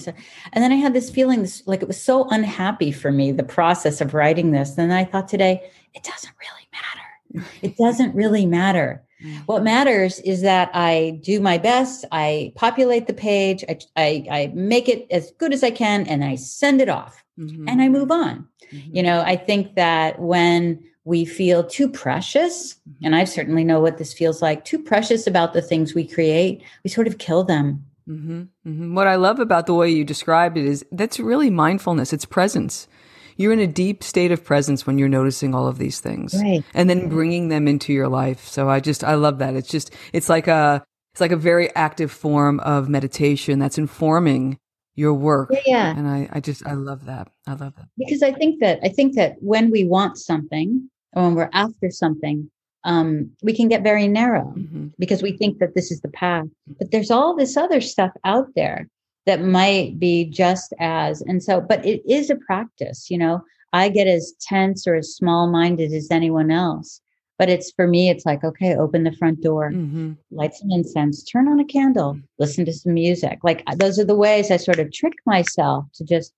and 0.53 0.65
then 0.65 0.73
I 0.73 0.77
had 0.77 0.95
this 0.95 1.11
feeling, 1.11 1.43
this, 1.43 1.63
like 1.67 1.83
it 1.83 1.89
was 1.89 2.01
so 2.01 2.29
unhappy 2.31 2.91
for 2.91 3.13
me 3.13 3.33
the 3.33 3.43
process 3.43 4.01
of 4.01 4.15
writing 4.15 4.51
this. 4.51 4.79
And 4.79 4.93
I 4.93 5.05
thought 5.05 5.29
today, 5.29 5.71
it 5.95 6.03
doesn't 6.03 6.35
really 6.41 6.69
matter. 6.73 7.49
It 7.63 7.77
doesn't 7.79 8.15
really 8.15 8.45
matter. 8.45 9.03
Mm. 9.25 9.43
What 9.47 9.63
matters 9.63 10.21
is 10.21 10.43
that 10.43 10.71
I 10.75 11.19
do 11.23 11.41
my 11.41 11.57
best. 11.57 12.05
I 12.13 12.53
populate 12.57 13.07
the 13.07 13.15
page. 13.15 13.65
I, 13.69 13.79
I, 13.97 14.27
I 14.31 14.53
make 14.55 14.89
it 14.89 15.07
as 15.11 15.33
good 15.39 15.53
as 15.53 15.63
I 15.63 15.71
can, 15.71 16.07
and 16.07 16.25
I 16.25 16.35
send 16.35 16.81
it 16.81 16.89
off, 16.89 17.25
mm-hmm. 17.39 17.69
and 17.69 17.81
I 17.81 17.89
move 17.89 18.11
on. 18.11 18.47
Mm-hmm. 18.73 18.97
You 18.97 19.03
know, 19.03 19.21
I 19.21 19.37
think 19.37 19.77
that 19.77 20.19
when 20.19 20.83
we 21.05 21.25
feel 21.25 21.65
too 21.65 21.89
precious, 21.89 22.75
mm-hmm. 22.75 23.07
and 23.07 23.17
I 23.17 23.25
certainly 23.25 23.65
know 23.65 23.81
what 23.81 23.99
this 23.99 24.13
feels 24.13 24.41
like, 24.41 24.65
too 24.65 24.79
precious 24.79 25.27
about 25.27 25.53
the 25.53 25.63
things 25.63 25.95
we 25.95 26.07
create, 26.07 26.63
we 26.85 26.91
sort 26.91 27.07
of 27.07 27.19
kill 27.19 27.45
them. 27.45 27.85
Mm-hmm. 28.09 28.43
Mm-hmm. 28.67 28.95
What 28.95 29.07
I 29.07 29.17
love 29.17 29.39
about 29.39 29.67
the 29.67 29.75
way 29.75 29.89
you 29.91 30.05
described 30.05 30.57
it 30.57 30.65
is 30.65 30.85
that's 30.93 31.21
really 31.21 31.51
mindfulness. 31.51 32.13
It's 32.13 32.25
presence. 32.25 32.89
You're 33.37 33.53
in 33.53 33.61
a 33.61 33.67
deep 33.67 34.03
state 34.03 34.31
of 34.31 34.45
presence 34.45 34.87
when 34.87 34.99
you're 34.99 35.09
noticing 35.09 35.55
all 35.55 35.67
of 35.67 35.79
these 35.79 36.01
things, 36.01 36.35
right. 36.35 36.63
and 36.75 36.91
then 36.91 37.09
bringing 37.09 37.49
them 37.49 37.67
into 37.67 37.93
your 37.93 38.09
life. 38.09 38.47
So 38.47 38.69
I 38.69 38.81
just 38.81 39.03
I 39.03 39.15
love 39.15 39.39
that. 39.39 39.55
It's 39.55 39.69
just 39.69 39.95
it's 40.13 40.29
like 40.29 40.49
a 40.49 40.85
it's 41.13 41.21
like 41.21 41.33
a 41.33 41.37
very 41.37 41.75
active 41.75 42.13
form 42.13 42.61
of 42.61 42.89
meditation 42.89 43.59
that's 43.59 43.79
informing 43.79 44.59
your 44.95 45.15
work. 45.15 45.51
Yeah. 45.67 45.97
And 45.97 46.07
I, 46.07 46.29
I 46.33 46.41
just 46.41 46.67
I 46.67 46.75
love 46.75 47.07
that. 47.07 47.29
I 47.47 47.53
love 47.55 47.75
that. 47.77 47.89
Because 47.97 48.23
I 48.23 48.33
think 48.33 48.61
that 48.61 48.81
I 48.83 48.89
think 48.89 49.15
that 49.15 49.37
when 49.41 49.71
we 49.71 49.85
want 49.87 50.19
something 50.19 50.89
when 51.13 51.35
we're 51.35 51.51
after 51.53 51.91
something, 51.91 52.51
um, 52.85 53.31
we 53.43 53.55
can 53.55 53.69
get 53.69 53.83
very 53.83 54.09
narrow 54.09 54.53
mm-hmm. 54.57 54.89
because 54.99 55.23
we 55.23 55.37
think 55.37 55.59
that 55.59 55.75
this 55.75 55.91
is 55.91 56.01
the 56.01 56.09
path. 56.09 56.47
But 56.79 56.91
there's 56.91 57.11
all 57.11 57.37
this 57.37 57.57
other 57.57 57.81
stuff 57.81 58.13
out 58.25 58.49
there 58.57 58.89
that 59.27 59.43
might 59.43 59.99
be 59.99 60.25
just 60.25 60.73
as 60.81 61.21
and 61.23 61.43
so, 61.43 61.61
but 61.61 61.85
it 61.87 62.03
is 62.11 62.31
a 62.31 62.37
practice, 62.37 63.11
you 63.11 63.19
know. 63.19 63.43
I 63.75 63.89
get 63.89 64.07
as 64.07 64.35
tense 64.41 64.87
or 64.87 64.97
as 64.97 65.15
small 65.15 65.51
minded 65.51 65.93
as 65.93 66.11
anyone 66.11 66.51
else. 66.51 67.01
But 67.39 67.49
it's 67.49 67.73
for 67.73 67.89
me, 67.89 68.11
it's 68.11 68.27
like, 68.27 68.45
okay, 68.45 68.77
open 68.77 69.05
the 69.05 69.17
front 69.17 69.43
door, 69.43 69.71
mm-hmm. 69.73 70.13
light 70.31 70.55
some 70.55 70.71
incense, 70.71 71.25
turn 71.25 71.49
on 71.49 71.59
a 71.59 71.65
candle, 71.65 72.19
listen 72.39 72.65
to 72.67 72.73
some 72.73 72.95
music. 72.95 73.39
Like 73.43 73.65
those 73.77 73.99
are 73.99 74.05
the 74.05 74.15
ways 74.15 74.51
I 74.51 74.59
sort 74.59 74.79
of 74.79 74.93
trick 74.93 75.15
myself 75.25 75.87
to 75.95 76.05
just, 76.05 76.35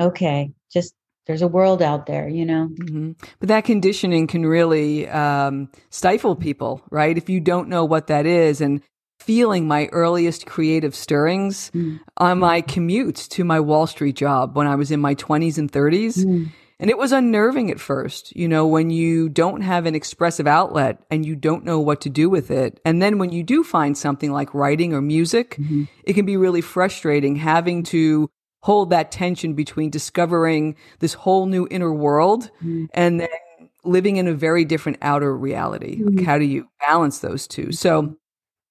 okay, 0.00 0.50
just 0.72 0.94
there's 1.26 1.42
a 1.42 1.48
world 1.48 1.82
out 1.82 2.06
there, 2.06 2.28
you 2.28 2.44
know. 2.44 2.68
Mm-hmm. 2.72 3.12
But 3.40 3.48
that 3.48 3.64
conditioning 3.64 4.26
can 4.26 4.46
really 4.46 5.08
um, 5.08 5.68
stifle 5.90 6.36
people, 6.36 6.82
right? 6.90 7.16
If 7.16 7.28
you 7.28 7.40
don't 7.40 7.68
know 7.68 7.84
what 7.84 8.06
that 8.06 8.26
is, 8.26 8.60
and 8.60 8.80
feeling 9.18 9.66
my 9.66 9.88
earliest 9.92 10.46
creative 10.46 10.94
stirrings 10.94 11.70
mm. 11.74 11.98
on 12.16 12.38
my 12.38 12.60
commute 12.60 13.16
to 13.16 13.44
my 13.44 13.58
Wall 13.58 13.86
Street 13.86 14.14
job 14.14 14.54
when 14.54 14.66
I 14.66 14.76
was 14.76 14.90
in 14.90 15.00
my 15.00 15.14
20s 15.14 15.58
and 15.58 15.70
30s. 15.70 16.24
Mm. 16.24 16.52
And 16.78 16.90
it 16.90 16.98
was 16.98 17.10
unnerving 17.10 17.70
at 17.70 17.80
first, 17.80 18.36
you 18.36 18.46
know, 18.46 18.66
when 18.66 18.90
you 18.90 19.30
don't 19.30 19.62
have 19.62 19.86
an 19.86 19.94
expressive 19.94 20.46
outlet 20.46 20.98
and 21.10 21.24
you 21.24 21.34
don't 21.34 21.64
know 21.64 21.80
what 21.80 22.02
to 22.02 22.10
do 22.10 22.28
with 22.28 22.50
it. 22.50 22.80
And 22.84 23.00
then 23.00 23.18
when 23.18 23.32
you 23.32 23.42
do 23.42 23.64
find 23.64 23.96
something 23.96 24.30
like 24.30 24.52
writing 24.52 24.92
or 24.92 25.00
music, 25.00 25.56
mm-hmm. 25.56 25.84
it 26.04 26.12
can 26.12 26.26
be 26.26 26.36
really 26.36 26.60
frustrating 26.60 27.34
having 27.36 27.82
to 27.84 28.30
hold 28.66 28.90
that 28.90 29.12
tension 29.12 29.54
between 29.54 29.90
discovering 29.90 30.74
this 30.98 31.14
whole 31.14 31.46
new 31.46 31.68
inner 31.70 31.92
world 31.92 32.50
mm-hmm. 32.56 32.86
and 32.94 33.20
then 33.20 33.28
living 33.84 34.16
in 34.16 34.26
a 34.26 34.34
very 34.34 34.64
different 34.64 34.98
outer 35.02 35.36
reality. 35.36 36.00
Mm-hmm. 36.00 36.16
Like 36.16 36.26
how 36.26 36.36
do 36.36 36.44
you 36.44 36.66
balance 36.80 37.20
those 37.20 37.46
two? 37.46 37.70
So 37.70 38.16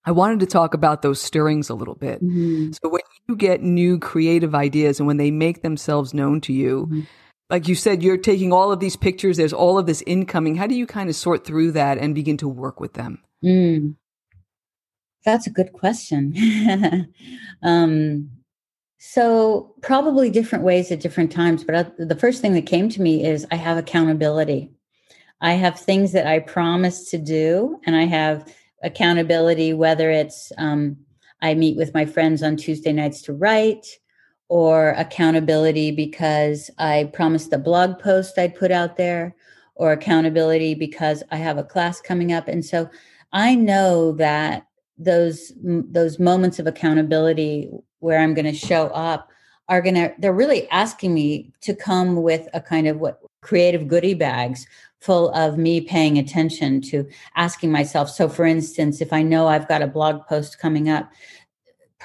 I 0.04 0.12
wanted 0.12 0.42
to 0.42 0.48
talk 0.48 0.74
about 0.74 1.02
those 1.02 1.22
stirrings 1.22 1.70
a 1.70 1.76
little 1.76 1.96
bit. 1.96 2.22
Mm-hmm. 2.22 2.74
So 2.74 2.90
when 2.90 3.04
you 3.30 3.38
get 3.38 3.62
new 3.62 3.98
creative 3.98 4.54
ideas 4.54 5.00
and 5.00 5.08
when 5.08 5.16
they 5.16 5.32
make 5.32 5.62
themselves 5.62 6.14
known 6.14 6.42
to 6.42 6.52
you, 6.52 6.88
mm-hmm 6.88 7.02
like 7.48 7.68
you 7.68 7.76
said, 7.76 8.02
you're 8.02 8.18
taking 8.18 8.52
all 8.52 8.72
of 8.72 8.80
these 8.80 8.96
pictures. 8.96 9.38
There's 9.38 9.54
all 9.54 9.78
of 9.78 9.86
this 9.86 10.02
incoming. 10.08 10.56
How 10.56 10.66
do 10.66 10.74
you 10.74 10.88
kind 10.88 11.10
of 11.10 11.16
sort 11.16 11.46
through 11.46 11.74
that 11.74 12.00
and 12.00 12.16
begin 12.16 12.38
to 12.38 12.48
work 12.48 12.80
with 12.80 12.94
them? 12.94 13.22
Mm. 13.44 13.98
That's 15.24 15.46
a 15.46 15.52
good 15.52 15.72
question. 15.72 16.34
um, 17.64 18.32
so 18.98 19.74
probably 19.82 20.30
different 20.30 20.64
ways 20.64 20.92
at 20.92 21.00
different 21.00 21.32
times. 21.32 21.64
But 21.64 21.76
I, 21.76 21.86
the 21.98 22.16
first 22.16 22.42
thing 22.42 22.54
that 22.54 22.66
came 22.66 22.90
to 22.90 23.02
me 23.02 23.26
is 23.26 23.46
I 23.52 23.56
have 23.56 23.78
accountability. 23.78 24.72
I 25.42 25.54
have 25.54 25.80
things 25.80 26.12
that 26.14 26.28
I 26.28 26.40
promise 26.40 27.10
to 27.12 27.18
do, 27.18 27.80
and 27.86 27.96
I 27.96 28.06
have 28.06 28.54
accountability. 28.84 29.74
Whether 29.74 30.10
it's 30.10 30.52
um, 30.58 30.98
I 31.42 31.54
meet 31.54 31.78
with 31.78 31.94
my 31.94 32.06
friends 32.06 32.42
on 32.42 32.56
Tuesday 32.56 32.94
nights 32.94 33.22
to 33.24 33.34
write 33.34 33.86
or 34.48 34.90
accountability 34.92 35.92
because 35.92 36.70
I 36.78 37.10
promised 37.14 37.52
a 37.52 37.58
blog 37.58 38.00
post 38.00 38.38
I'd 38.38 38.56
put 38.56 38.72
out 38.72 38.96
there, 38.96 39.36
or 39.76 39.92
accountability 39.92 40.74
because 40.74 41.22
I 41.32 41.38
have 41.38 41.58
a 41.58 41.64
class 41.64 42.00
coming 42.00 42.32
up. 42.32 42.48
And 42.48 42.64
so 42.64 42.90
I 43.34 43.56
know 43.56 44.14
that 44.14 44.66
those 44.98 45.52
those 45.64 46.20
moments 46.20 46.60
of 46.60 46.68
accountability 46.68 47.70
where 48.00 48.20
I'm 48.20 48.34
going 48.34 48.46
to 48.46 48.54
show 48.54 48.88
up 48.88 49.30
are 49.68 49.82
going 49.82 49.96
to 49.96 50.14
they're 50.20 50.34
really 50.34 50.70
asking 50.70 51.14
me 51.14 51.52
to 51.62 51.76
come 51.76 52.22
with 52.22 52.48
a 52.54 52.62
kind 52.62 52.88
of 52.88 52.98
what 52.98 53.20
creative 53.42 53.88
goodie 53.88 54.14
bags 54.14 54.68
full 55.00 55.30
of 55.32 55.58
me 55.58 55.82
paying 55.82 56.18
attention 56.18 56.82
to 56.82 57.08
asking 57.36 57.72
myself. 57.72 58.10
So 58.10 58.30
for 58.30 58.46
instance 58.46 59.02
if 59.02 59.12
i 59.12 59.22
know 59.22 59.48
i've 59.48 59.68
got 59.68 59.82
a 59.82 59.88
blog 59.88 60.26
post 60.28 60.60
coming 60.60 60.90
up 60.90 61.12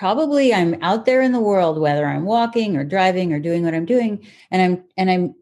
probably 0.01 0.55
i'm 0.55 0.83
out 0.83 1.05
there 1.05 1.21
in 1.21 1.33
the 1.33 1.41
world 1.41 1.79
whether 1.79 2.07
i'm 2.07 2.25
walking 2.25 2.75
or 2.75 2.85
driving 2.85 3.35
or 3.35 3.39
doing 3.39 3.63
what 3.63 3.75
i'm 3.75 3.85
doing 3.85 4.25
and 4.51 4.63
i'm 4.63 4.85
and 4.97 5.11
i'm 5.11 5.35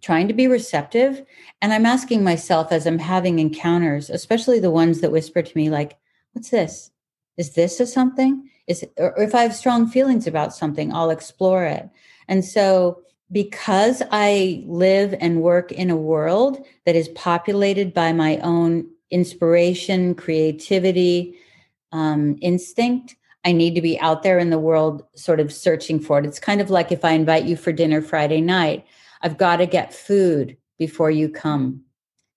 trying 0.00 0.26
to 0.26 0.32
be 0.32 0.46
receptive 0.48 1.22
and 1.60 1.72
i'm 1.72 1.84
asking 1.84 2.24
myself 2.24 2.72
as 2.72 2.86
i'm 2.86 2.98
having 2.98 3.38
encounters 3.38 4.08
especially 4.08 4.58
the 4.58 4.70
ones 4.70 5.02
that 5.02 5.12
whisper 5.12 5.42
to 5.42 5.54
me 5.54 5.68
like 5.68 5.98
what's 6.32 6.48
this 6.48 6.90
is 7.36 7.54
this 7.54 7.80
a 7.80 7.86
something 7.86 8.48
is 8.66 8.84
or 8.96 9.14
if 9.20 9.34
i 9.34 9.42
have 9.42 9.54
strong 9.54 9.86
feelings 9.86 10.26
about 10.26 10.54
something 10.54 10.92
i'll 10.92 11.10
explore 11.10 11.64
it 11.64 11.88
and 12.28 12.44
so 12.44 13.00
because 13.32 14.02
i 14.10 14.62
live 14.66 15.14
and 15.20 15.42
work 15.42 15.72
in 15.72 15.90
a 15.90 15.96
world 15.96 16.64
that 16.84 16.96
is 16.96 17.08
populated 17.10 17.92
by 17.92 18.12
my 18.12 18.38
own 18.38 18.86
inspiration 19.10 20.14
creativity 20.14 21.34
um, 21.92 22.36
instinct 22.40 23.16
I 23.46 23.52
need 23.52 23.76
to 23.76 23.80
be 23.80 23.98
out 24.00 24.24
there 24.24 24.40
in 24.40 24.50
the 24.50 24.58
world 24.58 25.04
sort 25.14 25.38
of 25.38 25.52
searching 25.52 26.00
for 26.00 26.18
it. 26.18 26.26
It's 26.26 26.40
kind 26.40 26.60
of 26.60 26.68
like 26.68 26.90
if 26.90 27.04
I 27.04 27.12
invite 27.12 27.44
you 27.44 27.56
for 27.56 27.70
dinner 27.70 28.02
Friday 28.02 28.40
night, 28.40 28.84
I've 29.22 29.38
got 29.38 29.58
to 29.58 29.66
get 29.66 29.94
food 29.94 30.56
before 30.78 31.12
you 31.12 31.28
come. 31.28 31.85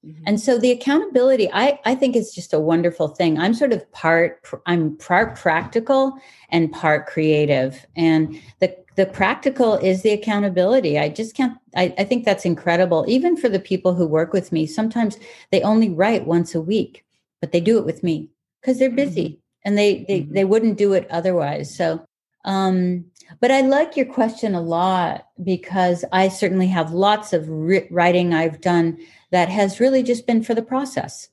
Mm-hmm. 0.06 0.24
And 0.25 0.39
so 0.39 0.58
the 0.58 0.72
accountability, 0.72 1.50
I, 1.51 1.79
I 1.86 1.96
think 1.96 2.15
it's 2.15 2.34
just 2.34 2.53
a 2.53 2.60
wonderful 2.60 3.10
thing. 3.10 3.38
I'm 3.38 3.53
sort 3.53 3.74
of 3.74 3.89
part, 3.91 4.46
I'm 4.65 4.96
part 4.98 5.36
practical 5.36 6.18
and 6.50 6.72
part 6.72 7.08
creative. 7.08 7.86
And 7.96 8.39
the, 8.60 8.75
the 8.96 9.06
practical 9.06 9.75
is 9.75 10.01
the 10.01 10.12
accountability. 10.12 10.98
I 10.98 11.10
just 11.10 11.36
can't, 11.36 11.58
I, 11.75 11.94
I 11.98 12.03
think 12.06 12.24
that's 12.24 12.46
incredible. 12.46 13.06
Even 13.08 13.36
for 13.36 13.50
the 13.50 13.60
people 13.60 13.94
who 13.94 14.08
work 14.08 14.34
with 14.34 14.51
me, 14.51 14.65
sometimes 14.65 15.18
they 15.51 15.62
only 15.62 15.89
write 15.89 16.25
once 16.25 16.56
a 16.56 16.62
week, 16.62 17.06
but 17.41 17.51
they 17.51 17.60
do 17.60 17.77
it 17.77 17.86
with 17.86 18.03
me 18.03 18.29
because 18.62 18.79
they're 18.79 18.89
busy. 18.89 19.29
Mm-hmm 19.29 19.39
and 19.63 19.77
they 19.77 20.06
they, 20.08 20.22
mm-hmm. 20.22 20.34
they 20.34 20.46
wouldn't 20.46 20.77
do 20.77 20.94
it 20.94 21.08
otherwise 21.10 21.74
so 21.75 22.03
um 22.46 23.06
but 23.39 23.51
i 23.51 23.62
like 23.62 23.98
your 23.98 24.06
question 24.06 24.56
a 24.56 24.62
lot 24.62 25.27
because 25.44 26.06
i 26.12 26.27
certainly 26.27 26.68
have 26.68 26.91
lots 26.91 27.34
of 27.34 27.48
writing 27.50 28.34
i've 28.34 28.62
done 28.62 28.98
that 29.31 29.50
has 29.50 29.79
really 29.79 30.03
just 30.03 30.25
been 30.27 30.43
for 30.43 30.53
the 30.53 30.62
process 30.62 31.29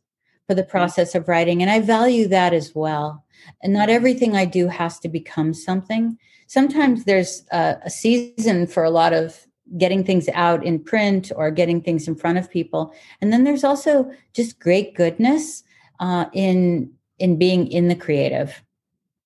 for 0.46 0.54
the 0.54 0.64
process 0.64 1.14
of 1.14 1.28
writing 1.28 1.62
and 1.62 1.70
i 1.70 1.80
value 1.80 2.28
that 2.28 2.52
as 2.52 2.74
well 2.74 3.24
and 3.62 3.72
not 3.72 3.88
mm-hmm. 3.88 3.96
everything 3.96 4.36
i 4.36 4.44
do 4.44 4.68
has 4.68 4.98
to 4.98 5.08
become 5.08 5.52
something 5.52 6.16
sometimes 6.46 7.04
there's 7.04 7.44
a, 7.52 7.76
a 7.84 7.90
season 7.90 8.66
for 8.66 8.84
a 8.84 8.90
lot 8.90 9.12
of 9.12 9.46
getting 9.78 10.04
things 10.04 10.28
out 10.32 10.64
in 10.64 10.78
print 10.78 11.32
or 11.34 11.50
getting 11.50 11.80
things 11.80 12.06
in 12.06 12.14
front 12.14 12.38
of 12.38 12.50
people 12.50 12.94
and 13.20 13.32
then 13.32 13.44
there's 13.44 13.64
also 13.64 14.10
just 14.32 14.60
great 14.60 14.94
goodness 14.94 15.64
uh, 16.00 16.26
in 16.32 16.90
in 17.18 17.38
being 17.38 17.70
in 17.70 17.88
the 17.88 17.94
creative. 17.94 18.62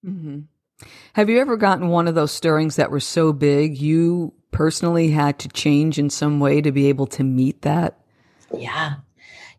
Mm-hmm. 0.06 0.40
Have 1.14 1.28
you 1.28 1.38
ever 1.40 1.56
gotten 1.56 1.88
one 1.88 2.08
of 2.08 2.14
those 2.14 2.32
stirrings 2.32 2.76
that 2.76 2.90
were 2.90 3.00
so 3.00 3.32
big 3.32 3.76
you 3.76 4.32
personally 4.50 5.10
had 5.10 5.38
to 5.40 5.48
change 5.48 5.98
in 5.98 6.08
some 6.08 6.40
way 6.40 6.60
to 6.60 6.72
be 6.72 6.86
able 6.88 7.06
to 7.08 7.24
meet 7.24 7.62
that? 7.62 7.99
Yeah. 8.56 8.94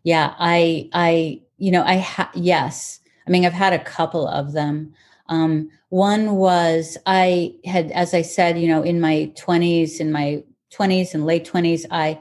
Yeah, 0.04 0.34
I 0.38 0.90
I 0.92 1.42
you 1.58 1.72
know, 1.72 1.84
I 1.84 1.98
ha- 1.98 2.32
yes. 2.34 3.00
I 3.26 3.30
mean, 3.30 3.46
I've 3.46 3.52
had 3.52 3.72
a 3.72 3.84
couple 3.84 4.26
of 4.28 4.52
them. 4.52 4.94
Um, 5.28 5.70
one 5.90 6.36
was 6.36 6.98
I 7.06 7.54
had, 7.64 7.92
as 7.92 8.14
I 8.14 8.22
said, 8.22 8.58
you 8.58 8.68
know, 8.68 8.82
in 8.82 9.00
my 9.00 9.32
20s, 9.36 10.00
in 10.00 10.12
my 10.12 10.44
20s 10.70 11.14
and 11.14 11.26
late 11.26 11.44
20s, 11.44 11.86
I 11.90 12.20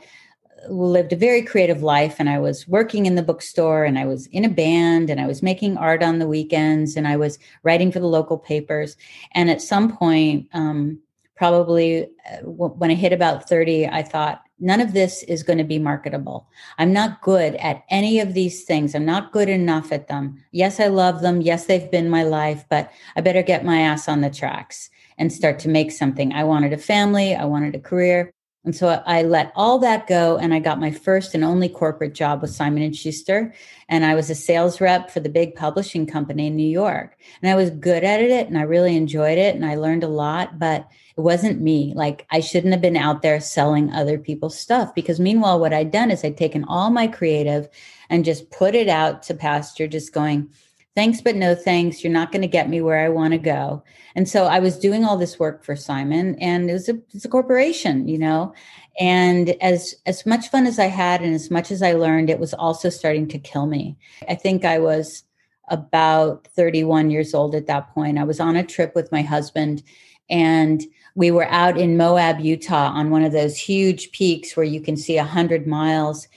lived 0.70 1.13
a 1.13 1.16
very 1.18 1.42
creative 1.42 1.84
life 1.84 2.18
and 2.20 2.30
I 2.30 2.40
was 2.40 2.68
working 2.68 3.06
in 3.08 3.16
the 3.16 3.24
bookstore 3.24 3.84
and 3.86 3.98
I 4.00 4.06
was 4.06 4.28
in 4.28 4.46
a 4.46 4.50
band 4.50 5.10
and 5.10 5.20
I 5.20 5.28
was 5.28 5.42
making 5.44 5.78
art 5.78 6.04
on 6.04 6.20
the 6.20 6.28
weekends 6.28 6.96
and 6.98 7.08
I 7.08 7.18
was 7.18 7.40
writing 7.63 7.92
for 7.92 8.00
the 8.00 8.08
local 8.08 8.38
papers. 8.38 8.98
And 9.34 9.50
at 9.50 9.62
some 9.62 9.96
point, 9.98 10.48
um, 10.54 11.00
probably 11.36 12.04
uh, 12.32 12.38
when 12.46 12.92
I 12.92 12.96
hit 12.96 13.13
about 13.13 13.50
30, 13.50 13.88
I 13.88 14.04
thought, 14.04 14.44
none 14.62 14.80
of 14.80 14.94
this 14.94 15.24
is 15.24 15.44
going 15.44 15.58
to 15.58 15.65
be 15.65 15.80
marketable. 15.80 16.48
I'm 16.77 16.94
not 16.94 17.22
good 17.22 17.56
at 17.56 17.84
any 17.89 18.20
of 18.20 18.34
these 18.34 18.63
things. 18.63 18.96
I'm 18.96 19.06
not 19.06 19.32
good 19.32 19.50
enough 19.50 19.91
at 19.91 20.08
them. 20.08 20.41
Yes, 20.51 20.80
I 20.80 20.88
love 20.88 21.22
them. 21.22 21.41
Yes, 21.41 21.65
they've 21.65 21.91
been 21.91 22.10
my 22.10 22.24
life, 22.24 22.63
but 22.70 22.91
I 23.15 23.22
better 23.22 23.41
get 23.41 23.65
my 23.65 23.82
ass 23.82 24.08
on 24.08 24.22
the 24.22 24.30
tracks 24.30 24.89
and 25.18 25.34
start 25.34 25.60
to 25.60 25.70
make 25.70 25.91
something. 25.91 26.32
I 26.34 26.44
wanted 26.44 26.74
a 26.74 26.77
family, 26.77 27.36
I 27.36 27.46
wanted 27.46 27.75
a 27.75 27.80
career. 27.80 28.34
And 28.63 28.75
so 28.75 29.01
I 29.08 29.24
let 29.24 29.51
all 29.56 29.80
that 29.80 30.06
go 30.06 30.38
and 30.38 30.53
I 30.53 30.60
got 30.60 30.80
my 30.80 30.91
first 30.91 31.34
and 31.34 31.44
only 31.44 31.68
corporate 31.68 32.13
job 32.13 32.41
with 32.41 32.51
Simon 32.51 32.84
and 32.84 32.96
Schuster 32.96 33.56
and 33.89 34.06
I 34.06 34.13
was 34.13 34.30
a 34.30 34.36
sales 34.36 34.80
rep 34.80 35.10
for 35.10 35.20
the 35.20 35.30
big 35.30 35.56
publishing 35.56 36.06
company 36.06 36.46
in 36.46 36.56
New 36.56 36.70
York. 36.70 37.18
And 37.41 37.51
I 37.51 37.56
was 37.56 37.72
good 37.72 38.03
at 38.03 38.22
it 38.22 38.48
and 38.48 38.60
I 38.60 38.62
really 38.62 38.96
enjoyed 38.96 39.39
it 39.39 39.56
and 39.56 39.65
I 39.65 39.75
learned 39.75 40.03
a 40.03 40.08
lot, 40.08 40.60
but 40.60 40.88
it 41.18 41.22
wasn't 41.22 41.60
me. 41.60 41.94
Like 41.96 42.27
I 42.30 42.39
shouldn't 42.39 42.74
have 42.74 42.82
been 42.82 42.98
out 42.98 43.24
there 43.24 43.41
selling 43.41 43.91
other 43.91 44.20
people's 44.20 44.60
stuff 44.60 44.94
because 44.94 45.20
meanwhile 45.20 45.60
what 45.60 45.74
I'd 45.74 45.89
done 45.89 46.12
is 46.12 46.24
I'd 46.24 46.38
taken 46.38 46.63
all 46.65 46.91
my 46.91 47.08
creative 47.08 47.68
and 48.12 48.24
just 48.24 48.51
put 48.51 48.75
it 48.75 48.88
out 48.88 49.24
to 49.24 49.34
pasture 49.34 49.88
just 49.88 50.13
going 50.13 50.50
thanks 50.95 51.21
but 51.21 51.36
no 51.36 51.55
thanks. 51.55 52.03
You're 52.03 52.13
not 52.13 52.31
going 52.31 52.41
to 52.41 52.48
get 52.48 52.69
me 52.69 52.81
where 52.81 53.03
i 53.03 53.10
want 53.10 53.33
to 53.33 53.38
go. 53.38 53.83
And 54.15 54.27
so 54.27 54.45
i 54.45 54.60
was 54.60 54.77
doing 54.77 55.05
all 55.05 55.17
this 55.17 55.39
work 55.39 55.63
for 55.63 55.75
simon 55.75 56.36
and 56.39 56.69
it 56.69 56.74
was 56.74 56.89
a, 56.89 57.00
it's 57.13 57.25
a 57.25 57.29
corporation 57.29 58.07
you 58.07 58.17
know? 58.17 58.53
And 59.00 59.51
as 59.62 59.95
as 60.05 60.25
much 60.25 60.50
fun 60.50 60.65
as 60.67 60.79
i 60.79 60.86
had 60.86 61.21
and 61.21 61.33
as 61.33 61.50
much 61.50 61.71
as 61.71 61.81
i 61.81 61.93
learned 61.93 62.29
it 62.29 62.39
was 62.39 62.53
also 62.53 62.89
starting 62.89 63.27
to 63.29 63.39
kill 63.39 63.65
me. 63.65 63.98
I 64.27 64.36
think 64.36 64.65
i 64.65 64.79
was 64.79 65.24
about 65.69 66.48
31 66.55 67.12
years 67.12 67.33
old 67.33 67.55
at 67.55 67.67
that 67.67 67.93
point. 67.93 68.17
I 68.17 68.25
was 68.25 68.41
on 68.41 68.57
a 68.57 68.63
trip 68.63 68.93
with 68.93 69.12
my 69.12 69.21
husband 69.21 69.83
and 70.29 70.83
we 71.15 71.31
were 71.31 71.48
out 71.48 71.77
in 71.77 71.98
moab 71.98 72.39
utah 72.39 72.89
on 72.89 73.10
one 73.10 73.24
of 73.24 73.31
those 73.31 73.57
huge 73.57 74.12
peaks 74.12 74.55
where 74.55 74.65
you 74.65 74.81
can 74.81 74.98
see 74.98 75.15
100 75.15 75.67
miles. 75.67 76.27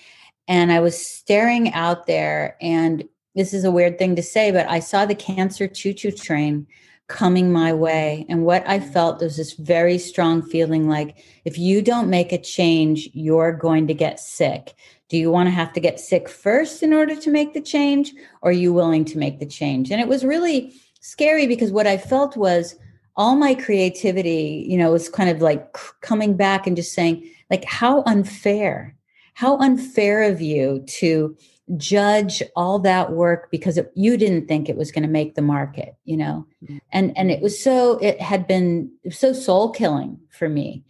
And 0.47 0.71
i 0.71 0.79
was 0.79 1.05
staring 1.05 1.73
out 1.73 2.07
there 2.07 2.57
and 2.61 3.05
this 3.35 3.53
is 3.53 3.65
a 3.65 3.71
weird 3.71 3.99
thing 3.99 4.17
to 4.17 4.23
say, 4.23 4.51
but 4.51 4.69
I 4.69 4.79
saw 4.81 5.07
the 5.07 5.15
cancer 5.15 5.67
choo 5.67 5.93
choo 5.93 6.11
train 6.11 6.67
coming 7.09 7.53
my 7.53 7.73
way. 7.73 8.25
And 8.29 8.45
what 8.45 8.67
I 8.69 8.79
mm. 8.79 8.93
felt 8.93 9.21
was 9.21 9.37
this 9.37 9.53
very 9.55 9.99
strong 9.99 10.43
feeling 10.43 10.89
like 10.89 11.17
if 11.45 11.59
you 11.59 11.83
don't 11.83 12.09
make 12.09 12.33
a 12.33 12.41
change, 12.41 13.09
you're 13.13 13.53
going 13.53 13.87
to 13.89 13.95
get 13.95 14.21
sick. 14.21 14.75
Do 15.09 15.19
you 15.19 15.31
want 15.31 15.49
to 15.49 15.51
have 15.51 15.73
to 15.75 15.81
get 15.81 16.01
sick 16.01 16.29
first 16.29 16.83
in 16.83 16.95
order 16.95 17.15
to 17.15 17.31
make 17.31 17.53
the 17.53 17.61
change? 17.61 18.13
Or 18.41 18.51
are 18.51 18.53
you 18.53 18.73
willing 18.73 19.05
to 19.07 19.19
make 19.19 19.39
the 19.39 19.47
change? 19.47 19.91
And 19.91 20.01
it 20.01 20.09
was 20.09 20.25
really 20.25 20.73
scary 21.01 21.47
because 21.47 21.71
what 21.71 21.87
I 21.87 21.99
felt 21.99 22.37
was 22.37 22.77
all 23.17 23.37
my 23.37 23.55
creativity, 23.55 24.67
you 24.69 24.79
know, 24.79 24.91
was 24.91 25.09
kind 25.09 25.31
of 25.31 25.43
like 25.43 25.77
coming 26.01 26.37
back 26.37 26.67
and 26.67 26.75
just 26.75 26.95
saying, 26.95 27.31
like, 27.51 27.65
how 27.65 28.03
unfair, 28.07 28.97
how 29.35 29.59
unfair 29.59 30.23
of 30.23 30.41
you 30.41 30.83
to 30.87 31.37
judge 31.77 32.43
all 32.55 32.79
that 32.79 33.13
work 33.13 33.51
because 33.51 33.79
it, 33.79 33.91
you 33.95 34.17
didn't 34.17 34.47
think 34.47 34.69
it 34.69 34.77
was 34.77 34.93
going 34.93 35.03
to 35.03 35.09
make 35.09 35.35
the 35.35 35.43
market 35.43 35.97
you 36.05 36.17
know? 36.17 36.47
Mm-hmm. 36.63 36.79
and 36.93 37.17
and 37.17 37.31
it 37.31 37.41
was 37.41 37.63
so 37.63 37.99
it 37.99 38.21
had 38.21 38.47
been 38.47 38.91
it 39.03 39.15
so 39.15 39.33
soul 39.33 39.71
killing 39.71 40.19
for 40.31 40.49
me. 40.49 40.85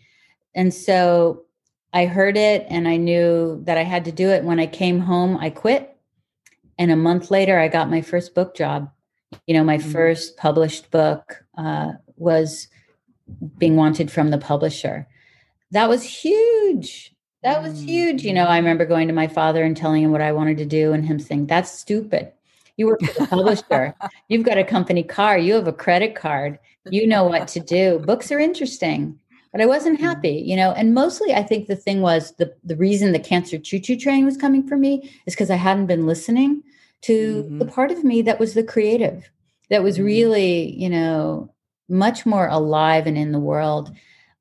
And 0.54 0.74
so 0.74 1.42
i 1.92 2.06
heard 2.06 2.36
it 2.36 2.66
and 2.68 2.88
i 2.88 2.96
knew 2.96 3.62
that 3.64 3.78
i 3.78 3.82
had 3.82 4.04
to 4.06 4.12
do 4.12 4.30
it. 4.30 4.44
When 4.44 4.58
i 4.58 4.66
came 4.66 5.00
home 5.00 5.36
i 5.36 5.50
quit. 5.50 5.96
And 6.76 6.90
a 6.90 6.96
month 6.96 7.30
later 7.30 7.58
i 7.58 7.68
got 7.68 7.90
my 7.90 8.02
first 8.02 8.34
book 8.34 8.56
job. 8.56 8.90
You 9.46 9.54
know 9.54 9.64
my 9.64 9.78
mm-hmm. 9.78 9.92
first 9.92 10.36
published 10.36 10.90
book 10.90 11.44
uh, 11.56 11.92
was 12.16 12.68
being 13.58 13.76
wanted 13.76 14.10
from 14.10 14.30
the 14.30 14.38
publisher. 14.38 15.06
That 15.70 15.88
was 15.88 16.02
huge 16.02 17.13
that 17.44 17.62
was 17.62 17.80
huge. 17.80 18.24
You 18.24 18.32
know, 18.32 18.46
I 18.46 18.56
remember 18.56 18.86
going 18.86 19.06
to 19.06 19.14
my 19.14 19.28
father 19.28 19.62
and 19.62 19.76
telling 19.76 20.02
him 20.02 20.10
what 20.10 20.22
I 20.22 20.32
wanted 20.32 20.56
to 20.58 20.64
do, 20.64 20.92
and 20.92 21.04
him 21.04 21.20
saying, 21.20 21.46
That's 21.46 21.70
stupid. 21.70 22.32
You 22.76 22.86
work 22.86 23.00
for 23.02 23.20
the 23.20 23.26
publisher. 23.28 23.94
You've 24.28 24.44
got 24.44 24.58
a 24.58 24.64
company 24.64 25.02
car. 25.04 25.38
You 25.38 25.54
have 25.54 25.68
a 25.68 25.72
credit 25.72 26.16
card. 26.16 26.58
You 26.90 27.06
know 27.06 27.24
what 27.24 27.46
to 27.48 27.60
do. 27.60 28.00
Books 28.00 28.32
are 28.32 28.40
interesting. 28.40 29.18
But 29.52 29.60
I 29.60 29.66
wasn't 29.66 29.98
mm-hmm. 29.98 30.06
happy, 30.06 30.42
you 30.44 30.56
know. 30.56 30.72
And 30.72 30.94
mostly 30.94 31.32
I 31.32 31.44
think 31.44 31.68
the 31.68 31.76
thing 31.76 32.00
was 32.00 32.32
the, 32.36 32.52
the 32.64 32.74
reason 32.74 33.12
the 33.12 33.20
cancer 33.20 33.56
choo-choo 33.56 33.96
train 33.96 34.24
was 34.24 34.36
coming 34.36 34.66
for 34.66 34.76
me 34.76 35.12
is 35.26 35.34
because 35.34 35.50
I 35.50 35.56
hadn't 35.56 35.86
been 35.86 36.06
listening 36.06 36.62
to 37.02 37.44
mm-hmm. 37.44 37.58
the 37.58 37.66
part 37.66 37.92
of 37.92 38.02
me 38.02 38.22
that 38.22 38.40
was 38.40 38.54
the 38.54 38.64
creative, 38.64 39.30
that 39.70 39.84
was 39.84 39.96
mm-hmm. 39.96 40.06
really, 40.06 40.74
you 40.74 40.90
know, 40.90 41.54
much 41.88 42.26
more 42.26 42.48
alive 42.48 43.06
and 43.06 43.16
in 43.16 43.30
the 43.30 43.38
world. 43.38 43.94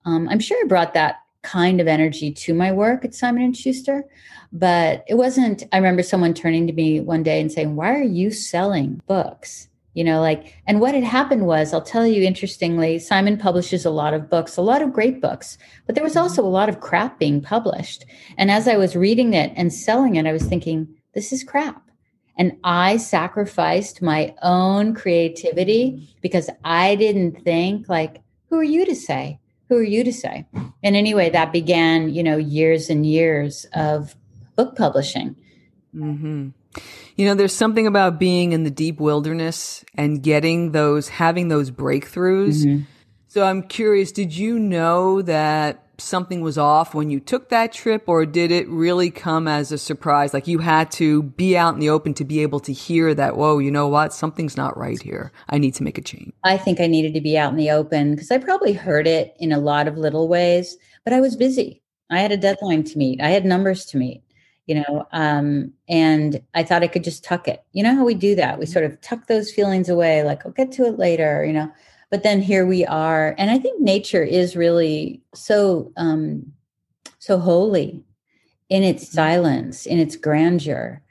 Um, 0.06 0.27
I'm 0.30 0.39
sure 0.39 0.58
I 0.63 0.67
brought 0.67 0.95
that 0.95 1.17
kind 1.43 1.79
of 1.79 1.88
energy 1.88 2.32
to 2.32 2.53
my 2.53 2.71
work 2.71 3.06
at 3.06 3.13
Simon 3.13 3.43
and 3.43 3.56
Schuster, 3.56 4.06
but 4.51 5.03
it 5.08 5.15
wasn't. 5.15 5.63
I 5.71 5.77
remember 5.77 6.03
someone 6.03 6.34
turning 6.34 6.67
to 6.67 6.73
me 6.73 6.99
one 6.99 7.23
day 7.23 7.39
and 7.39 7.51
saying, 7.51 7.75
"Why 7.75 7.93
are 7.93 8.01
you 8.01 8.32
selling 8.32 9.01
books?" 9.08 9.69
You 9.93 10.03
know, 10.03 10.21
like, 10.21 10.56
and 10.65 10.82
what 10.82 10.95
had 10.95 11.03
happened 11.03 11.45
was, 11.45 11.71
I'll 11.71 11.82
tell 11.82 12.08
you 12.08 12.23
interestingly, 12.23 12.97
Simon 12.97 13.38
publishes 13.38 13.86
a 13.86 13.91
lot 13.91 14.15
of 14.15 14.27
books, 14.27 14.58
a 14.58 14.62
lot 14.62 14.82
of 14.82 14.91
great 14.91 15.21
books, 15.21 15.58
but 15.86 15.93
there 15.93 16.03
was 16.03 16.13
mm-hmm. 16.13 16.23
also 16.23 16.43
a 16.43 16.47
lot 16.47 16.67
of 16.67 16.79
crap 16.79 17.19
being 17.19 17.41
published. 17.41 18.03
And 18.38 18.49
as 18.49 18.67
I 18.67 18.75
was 18.75 18.95
reading 18.95 19.36
it 19.36 19.53
and 19.56 19.71
selling 19.71 20.15
it, 20.15 20.25
I 20.25 20.34
was 20.34 20.45
thinking, 20.45 20.88
this 21.13 21.32
is 21.32 21.43
crap. 21.43 21.91
And 22.38 22.58
I 22.63 22.97
sacrificed 22.97 24.01
my 24.01 24.34
own 24.41 24.95
creativity 24.95 26.10
because 26.21 26.49
I 26.63 26.95
didn't 26.95 27.43
think, 27.43 27.88
like, 27.88 28.21
who 28.49 28.58
are 28.58 28.63
you 28.63 28.86
to 28.86 28.95
say? 28.95 29.39
Who 29.69 29.78
are 29.78 29.84
you 29.84 30.04
to 30.04 30.13
say? 30.13 30.45
And 30.84 30.95
anyway, 30.95 31.30
that 31.30 31.52
began, 31.52 32.10
you 32.10 32.23
know, 32.23 32.38
years 32.38 32.89
and 32.89 33.06
years 33.06 33.65
of 33.73 34.15
book 34.56 34.76
publishing. 34.76 35.36
Mm-hmm. 35.95 36.49
You 37.15 37.26
know, 37.26 37.36
there's 37.36 37.54
something 37.54 37.86
about 37.86 38.19
being 38.19 38.52
in 38.54 38.63
the 38.63 38.71
deep 38.71 38.99
wilderness 38.99 39.86
and 39.95 40.23
getting 40.23 40.71
those, 40.71 41.08
having 41.10 41.47
those 41.47 41.71
breakthroughs. 41.71 42.65
Mm-hmm. 42.65 42.84
So 43.34 43.43
I'm 43.43 43.63
curious, 43.63 44.12
did 44.12 44.38
you 44.38 44.60
know 44.60 45.24
that 45.24 45.84
something 45.98 46.41
was 46.41 46.60
off 46.60 46.93
when 46.93 47.10
you 47.10 47.19
took 47.19 47.50
that 47.50 47.74
trip 47.74 48.04
or 48.06 48.28
did 48.28 48.52
it 48.52 48.69
really 48.69 49.10
come 49.10 49.48
as 49.48 49.72
a 49.72 49.80
surprise? 49.80 50.36
Like 50.36 50.46
you 50.46 50.60
had 50.60 50.91
to 50.91 51.24
be 51.24 51.58
out 51.58 51.74
in 51.74 51.80
the 51.80 51.89
open 51.89 52.13
to 52.13 52.26
be 52.26 52.41
able 52.43 52.60
to 52.60 52.72
hear 52.72 53.15
that, 53.15 53.36
whoa, 53.36 53.58
you 53.58 53.72
know 53.72 53.88
what? 53.88 54.13
Something's 54.13 54.56
not 54.56 54.78
right 54.78 55.02
here. 55.02 55.32
I 55.50 55.58
need 55.58 55.74
to 55.74 55.84
make 55.84 55.98
a 55.98 56.02
change. 56.04 56.32
I 56.43 56.58
think 56.58 56.80
I 56.80 56.86
needed 56.86 57.15
to 57.15 57.22
be 57.22 57.36
out 57.36 57.50
in 57.50 57.58
the 57.58 57.72
open 57.72 58.12
because 58.12 58.30
I 58.30 58.38
probably 58.38 58.74
heard 58.74 59.08
it 59.08 59.36
in 59.39 59.52
a 59.52 59.58
lot 59.58 59.88
of 59.88 59.98
little 59.98 60.28
ways, 60.28 60.78
but 61.04 61.12
I 61.12 61.19
was 61.19 61.36
busy. 61.36 61.82
I 62.12 62.19
had 62.19 62.32
a 62.32 62.38
deadline 62.38 62.84
to 62.84 63.00
meet. 63.00 63.19
I 63.19 63.30
had 63.30 63.46
numbers 63.46 63.84
to 63.86 63.98
meet, 63.98 64.22
you 64.67 64.76
know, 64.76 65.08
um, 65.12 65.74
and 65.89 66.39
I 66.54 66.62
thought 66.62 66.84
I 66.84 66.88
could 66.88 67.04
just 67.04 67.24
tuck 67.24 67.48
it. 67.48 67.63
You 67.72 67.82
know 67.82 67.96
how 67.96 68.06
we 68.06 68.13
do 68.13 68.36
that? 68.36 68.60
We 68.60 68.67
sort 68.67 68.86
of 68.86 69.02
tuck 69.02 69.26
those 69.26 69.52
feelings 69.52 69.89
away, 69.89 70.22
like, 70.22 70.46
I'll 70.46 70.52
get 70.52 70.72
to 70.74 70.86
it 70.86 71.00
later, 71.00 71.43
you 71.43 71.54
know 71.54 71.72
but 72.13 72.21
then 72.21 72.43
here 72.43 72.63
we 72.63 72.86
are 72.86 73.34
and 73.39 73.49
i 73.49 73.58
think 73.58 73.82
nature 73.82 74.21
is 74.21 74.56
really 74.56 75.19
so 75.34 75.91
um 75.97 76.45
so 77.17 77.39
holy 77.39 78.04
in 78.69 78.84
its 78.84 79.06
mm-hmm. 79.06 79.15
silence 79.15 79.88
in 79.88 79.97
its 79.97 80.15
grandeur 80.15 81.02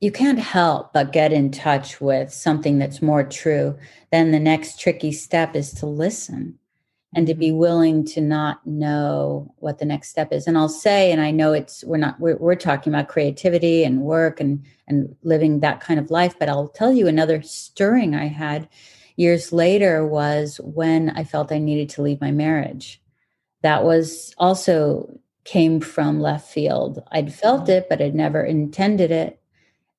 you 0.00 0.12
can't 0.12 0.38
help 0.38 0.92
but 0.92 1.10
get 1.10 1.32
in 1.32 1.50
touch 1.50 2.02
with 2.02 2.30
something 2.30 2.78
that's 2.78 3.00
more 3.00 3.24
true 3.24 3.74
then 4.10 4.30
the 4.30 4.38
next 4.38 4.78
tricky 4.78 5.10
step 5.10 5.56
is 5.56 5.72
to 5.72 5.86
listen 5.86 6.58
and 7.14 7.26
to 7.26 7.34
be 7.34 7.48
mm-hmm. 7.48 7.56
willing 7.56 8.04
to 8.04 8.20
not 8.20 8.66
know 8.66 9.54
what 9.56 9.78
the 9.78 9.86
next 9.86 10.10
step 10.10 10.34
is 10.34 10.46
and 10.46 10.58
i'll 10.58 10.68
say 10.68 11.10
and 11.10 11.22
i 11.22 11.30
know 11.30 11.54
it's 11.54 11.82
we're 11.84 11.96
not 11.96 12.20
we're, 12.20 12.36
we're 12.36 12.54
talking 12.54 12.92
about 12.92 13.08
creativity 13.08 13.84
and 13.84 14.02
work 14.02 14.38
and 14.38 14.62
and 14.86 15.16
living 15.22 15.60
that 15.60 15.80
kind 15.80 15.98
of 15.98 16.10
life 16.10 16.34
but 16.38 16.50
i'll 16.50 16.68
tell 16.68 16.92
you 16.92 17.06
another 17.06 17.40
stirring 17.40 18.14
i 18.14 18.26
had 18.26 18.68
years 19.16 19.52
later 19.52 20.06
was 20.06 20.60
when 20.62 21.10
I 21.10 21.24
felt 21.24 21.52
I 21.52 21.58
needed 21.58 21.88
to 21.90 22.02
leave 22.02 22.20
my 22.20 22.30
marriage. 22.30 23.00
That 23.62 23.84
was 23.84 24.34
also 24.38 25.18
came 25.44 25.80
from 25.80 26.20
left 26.20 26.48
field. 26.48 27.02
I'd 27.12 27.34
felt 27.34 27.68
it, 27.68 27.86
but 27.88 28.00
I'd 28.00 28.14
never 28.14 28.42
intended 28.42 29.10
it. 29.10 29.40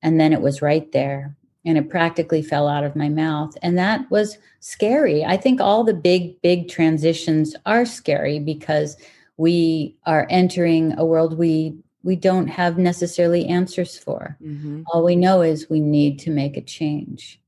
And 0.02 0.20
then 0.20 0.34
it 0.34 0.42
was 0.42 0.62
right 0.62 0.92
there 0.92 1.36
and 1.66 1.78
it 1.78 1.90
practically 1.90 2.42
fell 2.42 2.68
out 2.68 2.84
of 2.84 2.96
my 2.96 3.10
mouth. 3.10 3.58
And 3.62 3.78
that 3.78 4.10
was 4.12 4.38
scary. 4.60 5.24
I 5.24 5.38
think 5.38 5.62
all 5.62 5.84
the 5.84 5.94
big, 5.94 6.42
big 6.42 6.70
transitions 6.70 7.56
are 7.66 7.86
scary 7.86 8.40
because 8.40 8.98
we 9.38 9.96
are 10.06 10.28
entering 10.30 10.94
a 10.98 11.06
world 11.06 11.38
we 11.38 11.78
we 12.04 12.18
don't 12.18 12.48
have 12.48 12.78
necessarily 12.78 13.48
answers 13.48 13.98
for. 13.98 14.38
Mm-hmm. 14.44 14.84
All 14.88 15.06
we 15.06 15.16
know 15.16 15.42
is 15.42 15.70
we 15.70 15.80
need 15.80 16.20
to 16.20 16.32
make 16.32 16.58
a 16.58 16.62
change. 16.62 17.40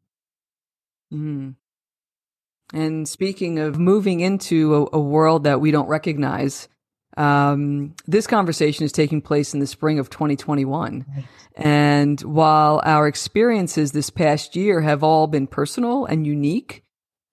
Mm. 1.16 1.56
And 2.74 3.08
speaking 3.08 3.60
of 3.60 3.78
moving 3.80 4.20
into 4.20 4.88
a, 4.94 4.98
a 4.98 5.00
world 5.00 5.44
that 5.44 5.62
we 5.62 5.72
don't 5.72 5.88
recognize, 5.88 6.68
um, 7.18 7.96
this 8.08 8.28
conversation 8.28 8.86
is 8.86 8.92
taking 8.92 9.22
place 9.22 9.54
in 9.54 9.60
the 9.60 9.68
spring 9.68 10.00
of 10.00 10.10
2021. 10.10 11.06
Right. 11.08 11.26
And 11.56 12.20
while 12.22 12.82
our 12.84 13.08
experiences 13.08 13.92
this 13.92 14.10
past 14.10 14.56
year 14.56 14.82
have 14.82 15.04
all 15.04 15.28
been 15.28 15.48
personal 15.48 16.06
and 16.06 16.28
unique, 16.28 16.84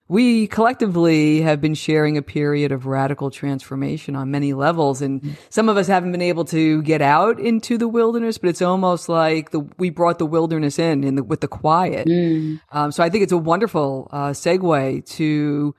we 0.09 0.47
collectively 0.47 1.41
have 1.41 1.61
been 1.61 1.73
sharing 1.73 2.17
a 2.17 2.21
period 2.21 2.71
of 2.71 2.85
radical 2.85 3.31
transformation 3.31 4.15
on 4.15 4.29
many 4.31 4.53
levels. 4.53 5.01
And 5.01 5.21
mm. 5.21 5.35
some 5.49 5.69
of 5.69 5.77
us 5.77 5.87
haven't 5.87 6.11
been 6.11 6.21
able 6.21 6.45
to 6.45 6.81
get 6.83 7.01
out 7.01 7.39
into 7.39 7.77
the 7.77 7.87
wilderness, 7.87 8.37
but 8.37 8.49
it's 8.49 8.61
almost 8.61 9.07
like 9.07 9.51
the, 9.51 9.61
we 9.77 9.89
brought 9.89 10.19
the 10.19 10.25
wilderness 10.25 10.77
in, 10.77 11.03
in 11.03 11.15
the, 11.15 11.23
with 11.23 11.41
the 11.41 11.47
quiet. 11.47 12.07
Mm. 12.07 12.59
Um, 12.71 12.91
so 12.91 13.01
I 13.01 13.09
think 13.09 13.23
it's 13.23 13.31
a 13.31 13.37
wonderful 13.37 14.09
uh, 14.11 14.29
segue 14.31 15.05
to 15.15 15.75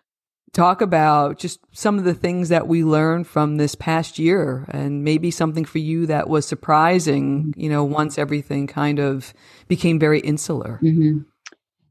talk 0.54 0.80
about 0.80 1.38
just 1.38 1.58
some 1.72 1.98
of 1.98 2.04
the 2.04 2.14
things 2.14 2.48
that 2.48 2.66
we 2.66 2.82
learned 2.82 3.26
from 3.26 3.56
this 3.56 3.74
past 3.74 4.18
year 4.18 4.64
and 4.70 5.04
maybe 5.04 5.30
something 5.30 5.64
for 5.64 5.78
you 5.78 6.06
that 6.06 6.28
was 6.28 6.46
surprising, 6.46 7.52
you 7.56 7.68
know, 7.68 7.84
once 7.84 8.18
everything 8.18 8.66
kind 8.66 9.00
of 9.00 9.34
became 9.68 9.98
very 9.98 10.20
insular. 10.20 10.80
Mm-hmm. 10.82 11.18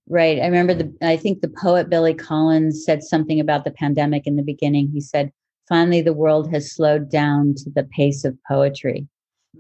Right. 0.08 0.40
I 0.40 0.46
remember 0.46 0.74
the, 0.74 0.94
I 1.02 1.16
think 1.16 1.42
the 1.42 1.48
poet 1.48 1.90
Billy 1.90 2.14
Collins 2.14 2.84
said 2.84 3.04
something 3.04 3.40
about 3.40 3.64
the 3.64 3.72
pandemic 3.72 4.28
in 4.28 4.36
the 4.36 4.44
beginning. 4.44 4.90
He 4.92 5.00
said, 5.00 5.32
finally, 5.70 6.02
the 6.02 6.14
world 6.14 6.52
has 6.52 6.72
slowed 6.72 7.10
down 7.10 7.56
to 7.56 7.70
the 7.70 7.86
pace 7.86 8.26
of 8.26 8.38
poetry. 8.48 9.08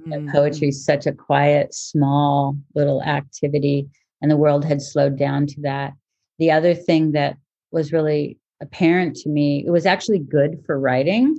Mm-hmm. 0.05 0.31
Poetry 0.31 0.69
is 0.69 0.83
such 0.83 1.05
a 1.05 1.13
quiet, 1.13 1.73
small 1.73 2.57
little 2.75 3.01
activity, 3.03 3.87
and 4.21 4.29
the 4.29 4.37
world 4.37 4.65
had 4.65 4.81
slowed 4.81 5.17
down 5.17 5.47
to 5.47 5.61
that. 5.61 5.93
The 6.39 6.51
other 6.51 6.73
thing 6.73 7.13
that 7.13 7.37
was 7.71 7.93
really 7.93 8.37
apparent 8.61 9.15
to 9.17 9.29
me, 9.29 9.63
it 9.65 9.69
was 9.69 9.85
actually 9.85 10.19
good 10.19 10.61
for 10.65 10.77
writing, 10.77 11.37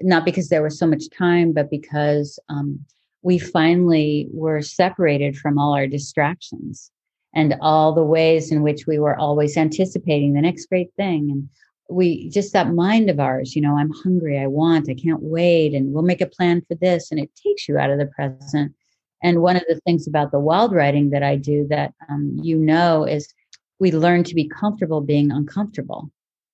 not 0.00 0.24
because 0.24 0.48
there 0.48 0.62
was 0.62 0.78
so 0.78 0.86
much 0.86 1.10
time, 1.10 1.52
but 1.52 1.70
because 1.70 2.38
um, 2.48 2.84
we 3.22 3.38
finally 3.38 4.28
were 4.32 4.62
separated 4.62 5.36
from 5.36 5.58
all 5.58 5.74
our 5.74 5.86
distractions 5.86 6.90
and 7.34 7.54
all 7.60 7.92
the 7.92 8.02
ways 8.02 8.50
in 8.50 8.62
which 8.62 8.86
we 8.86 8.98
were 8.98 9.16
always 9.16 9.56
anticipating 9.56 10.32
the 10.32 10.40
next 10.40 10.66
great 10.66 10.92
thing. 10.96 11.30
And 11.30 11.48
we 11.88 12.28
just 12.28 12.52
that 12.52 12.72
mind 12.74 13.10
of 13.10 13.20
ours, 13.20 13.54
you 13.54 13.62
know, 13.62 13.76
I'm 13.76 13.90
hungry, 13.90 14.38
I 14.38 14.46
want, 14.46 14.90
I 14.90 14.94
can't 14.94 15.22
wait, 15.22 15.74
and 15.74 15.92
we'll 15.92 16.02
make 16.02 16.20
a 16.20 16.26
plan 16.26 16.62
for 16.66 16.74
this. 16.76 17.10
And 17.10 17.20
it 17.20 17.30
takes 17.42 17.68
you 17.68 17.78
out 17.78 17.90
of 17.90 17.98
the 17.98 18.06
present. 18.06 18.74
And 19.22 19.42
one 19.42 19.56
of 19.56 19.64
the 19.68 19.80
things 19.84 20.08
about 20.08 20.32
the 20.32 20.40
wild 20.40 20.74
writing 20.74 21.10
that 21.10 21.22
I 21.22 21.36
do 21.36 21.66
that 21.68 21.92
um, 22.08 22.38
you 22.42 22.56
know 22.56 23.04
is 23.04 23.32
we 23.78 23.92
learn 23.92 24.24
to 24.24 24.34
be 24.34 24.48
comfortable 24.48 25.00
being 25.00 25.30
uncomfortable 25.30 26.10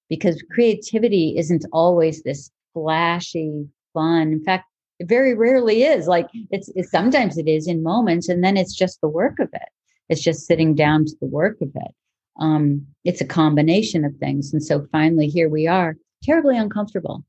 because 0.09 0.43
creativity 0.51 1.37
isn't 1.37 1.65
always 1.73 2.23
this 2.23 2.51
flashy, 2.73 3.67
fun. 3.93 4.33
In 4.33 4.45
fact, 4.45 4.67
it 4.99 5.09
very 5.09 5.35
rarely 5.35 5.83
is. 5.83 6.07
Like 6.07 6.29
it's, 6.51 6.71
it's 6.75 6.91
sometimes 6.91 7.39
it 7.39 7.49
is 7.49 7.67
in 7.67 7.83
moments, 7.83 8.29
and 8.29 8.43
then 8.43 8.57
it's 8.57 8.75
just 8.75 9.01
the 9.01 9.09
work 9.09 9.39
of 9.39 9.49
it. 9.53 9.69
It's 10.09 10.23
just 10.23 10.47
sitting 10.47 10.75
down 10.75 11.05
to 11.07 11.17
the 11.21 11.27
work 11.27 11.61
of 11.61 11.71
it. 11.75 11.95
Um, 12.39 12.87
it's 13.05 13.21
a 13.21 13.27
combination 13.27 14.05
of 14.05 14.15
things. 14.17 14.53
And 14.53 14.63
so 14.63 14.87
finally, 14.93 15.29
here 15.29 15.49
we 15.49 15.67
are, 15.67 15.97
terribly 16.23 16.57
uncomfortable, 16.57 17.25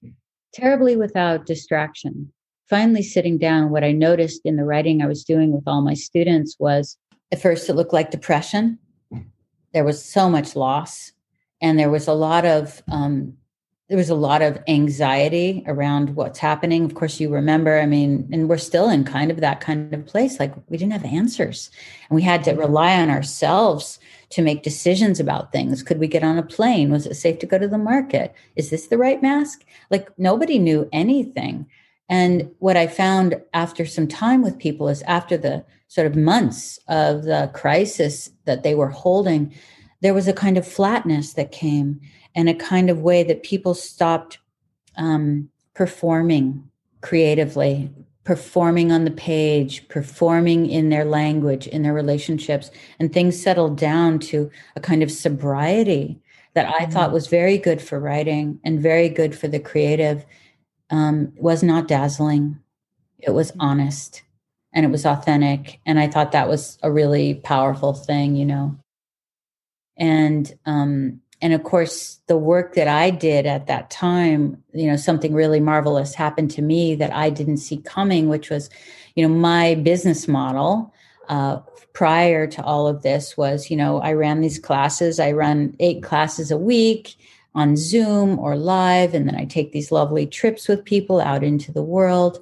terribly 0.54 0.96
without 0.96 1.46
distraction. 1.46 2.32
Finally, 2.70 3.04
sitting 3.04 3.38
down, 3.38 3.70
what 3.70 3.84
I 3.84 3.94
noticed 3.94 4.42
in 4.44 4.58
the 4.58 4.66
writing 4.66 5.02
I 5.02 5.08
was 5.08 5.24
doing 5.24 5.54
with 5.54 5.64
all 5.68 5.82
my 5.82 5.94
students 5.94 6.58
was 6.60 6.98
at 7.32 7.42
first 7.42 7.70
it 7.70 7.74
looked 7.74 7.94
like 7.94 8.12
depression. 8.12 8.78
There 9.74 9.84
was 9.84 10.04
so 10.04 10.30
much 10.30 10.56
loss 10.56 11.12
and 11.62 11.80
there 11.80 11.90
was 11.90 12.08
a 12.08 12.14
lot 12.14 12.46
of 12.46 12.82
um, 12.90 13.34
there 13.90 13.98
was 13.98 14.10
a 14.10 14.16
lot 14.16 14.42
of 14.42 14.62
anxiety 14.68 15.64
around 15.66 16.16
what's 16.16 16.40
happening. 16.40 16.84
Of 16.84 16.94
course, 16.94 17.22
you 17.22 17.30
remember, 17.30 17.80
I 17.80 17.86
mean, 17.86 18.28
and 18.34 18.50
we're 18.50 18.58
still 18.58 18.90
in 18.90 19.06
kind 19.06 19.32
of 19.32 19.40
that 19.40 19.62
kind 19.62 19.94
of 19.94 20.06
place. 20.06 20.40
Like 20.40 20.54
we 20.68 20.78
didn't 20.78 20.92
have 20.92 21.06
answers 21.06 21.72
and 22.10 22.16
we 22.16 22.22
had 22.22 22.44
to 22.44 22.52
mm-hmm. 22.52 22.60
rely 22.60 23.00
on 23.00 23.10
ourselves 23.10 23.98
to 24.32 24.42
make 24.42 24.64
decisions 24.64 25.22
about 25.22 25.54
things. 25.54 25.84
Could 25.84 26.00
we 26.00 26.08
get 26.08 26.24
on 26.24 26.38
a 26.38 26.44
plane? 26.44 26.92
Was 26.92 27.06
it 27.06 27.16
safe 27.16 27.40
to 27.40 27.46
go 27.46 27.58
to 27.58 27.68
the 27.68 27.78
market? 27.78 28.34
Is 28.58 28.70
this 28.70 28.88
the 28.88 28.98
right 28.98 29.22
mask? 29.22 29.64
Like 29.90 30.10
nobody 30.20 30.60
knew 30.60 30.90
anything. 30.92 31.66
And 32.10 32.52
what 32.60 32.76
I 32.76 32.88
found 32.88 33.42
after 33.54 33.86
some 33.86 34.08
time 34.08 34.42
with 34.42 34.60
people 34.60 34.90
is 34.90 35.02
after 35.04 35.38
the 35.38 35.64
sort 35.88 36.08
of 36.08 36.16
months 36.18 36.78
of 36.90 37.24
the 37.24 37.50
crisis 37.54 38.32
that 38.44 38.64
they 38.64 38.76
were 38.76 38.90
holding, 38.90 39.54
there 40.02 40.14
was 40.14 40.28
a 40.28 40.34
kind 40.34 40.58
of 40.58 40.68
flatness 40.68 41.34
that 41.34 41.52
came 41.52 42.02
and 42.38 42.48
a 42.48 42.54
kind 42.54 42.90
of 42.90 43.02
way 43.02 43.24
that 43.24 43.44
people 43.44 43.74
stopped 43.74 44.38
um, 44.96 45.50
performing 45.74 46.64
creatively, 47.02 47.92
performing 48.24 48.92
on 48.92 49.04
the 49.04 49.12
page, 49.12 49.88
performing 49.90 50.70
in 50.70 50.90
their 50.90 51.04
language, 51.04 51.68
in 51.68 51.82
their 51.82 51.94
relationships, 51.94 52.72
and 53.00 53.12
things 53.12 53.42
settled 53.42 53.78
down 53.78 54.20
to 54.20 54.50
a 54.76 54.80
kind 54.80 55.04
of 55.04 55.12
sobriety 55.12 56.20
that 56.54 56.68
I 56.68 56.84
mm-hmm. 56.84 56.92
thought 56.92 57.12
was 57.12 57.28
very 57.28 57.58
good 57.58 57.82
for 57.82 58.00
writing 58.00 58.60
and 58.64 58.80
very 58.80 59.10
good 59.10 59.36
for 59.36 59.48
the 59.48 59.60
creative. 59.60 60.26
Um, 60.90 61.34
was 61.36 61.64
not 61.64 61.90
dazzling. 61.90 62.60
It 63.20 63.32
was 63.32 63.52
mm-hmm. 63.52 63.62
honest 63.62 64.24
and 64.74 64.86
it 64.86 64.90
was 64.90 65.06
authentic. 65.06 65.82
And 65.86 66.00
I 66.00 66.08
thought 66.08 66.32
that 66.32 66.48
was 66.48 66.78
a 66.82 66.92
really 66.92 67.36
powerful 67.36 67.94
thing, 67.94 68.36
you 68.36 68.46
know 68.46 68.78
and 69.98 70.54
um, 70.66 71.20
and 71.42 71.54
of 71.54 71.64
course 71.64 72.20
the 72.28 72.38
work 72.38 72.74
that 72.76 72.88
i 72.88 73.10
did 73.10 73.46
at 73.46 73.68
that 73.68 73.90
time 73.90 74.62
you 74.74 74.88
know 74.88 74.96
something 74.96 75.34
really 75.34 75.60
marvelous 75.60 76.14
happened 76.14 76.52
to 76.52 76.62
me 76.62 76.96
that 76.96 77.14
i 77.14 77.30
didn't 77.30 77.58
see 77.58 77.78
coming 77.78 78.30
which 78.30 78.50
was 78.50 78.70
you 79.16 79.28
know 79.28 79.34
my 79.34 79.76
business 79.76 80.28
model 80.28 80.94
uh, 81.30 81.58
prior 81.94 82.48
to 82.48 82.64
all 82.64 82.88
of 82.88 83.02
this 83.02 83.36
was 83.38 83.70
you 83.70 83.78
know 83.78 84.00
i 84.02 84.14
ran 84.14 84.42
these 84.42 84.60
classes. 84.60 85.20
I 85.20 85.32
run 85.32 85.76
eight 85.80 86.04
classes 86.04 86.52
a 86.52 86.58
week 86.58 87.16
on 87.56 87.76
zoom 87.76 88.38
or 88.40 88.56
live 88.56 89.14
and 89.14 89.28
then 89.28 89.36
i 89.36 89.46
take 89.46 89.72
these 89.72 89.92
lovely 89.92 90.26
trips 90.26 90.68
with 90.68 90.86
people 90.86 91.20
out 91.20 91.44
into 91.44 91.72
the 91.72 91.84
world. 91.84 92.40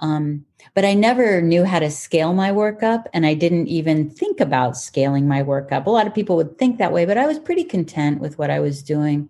Um, 0.00 0.44
but 0.74 0.84
I 0.84 0.94
never 0.94 1.40
knew 1.40 1.64
how 1.64 1.78
to 1.78 1.90
scale 1.90 2.32
my 2.32 2.52
work 2.52 2.82
up. 2.82 3.08
And 3.12 3.26
I 3.26 3.34
didn't 3.34 3.68
even 3.68 4.10
think 4.10 4.40
about 4.40 4.76
scaling 4.76 5.26
my 5.26 5.42
work 5.42 5.72
up. 5.72 5.86
A 5.86 5.90
lot 5.90 6.06
of 6.06 6.14
people 6.14 6.36
would 6.36 6.58
think 6.58 6.78
that 6.78 6.92
way, 6.92 7.04
but 7.04 7.18
I 7.18 7.26
was 7.26 7.38
pretty 7.38 7.64
content 7.64 8.20
with 8.20 8.38
what 8.38 8.50
I 8.50 8.60
was 8.60 8.82
doing. 8.82 9.28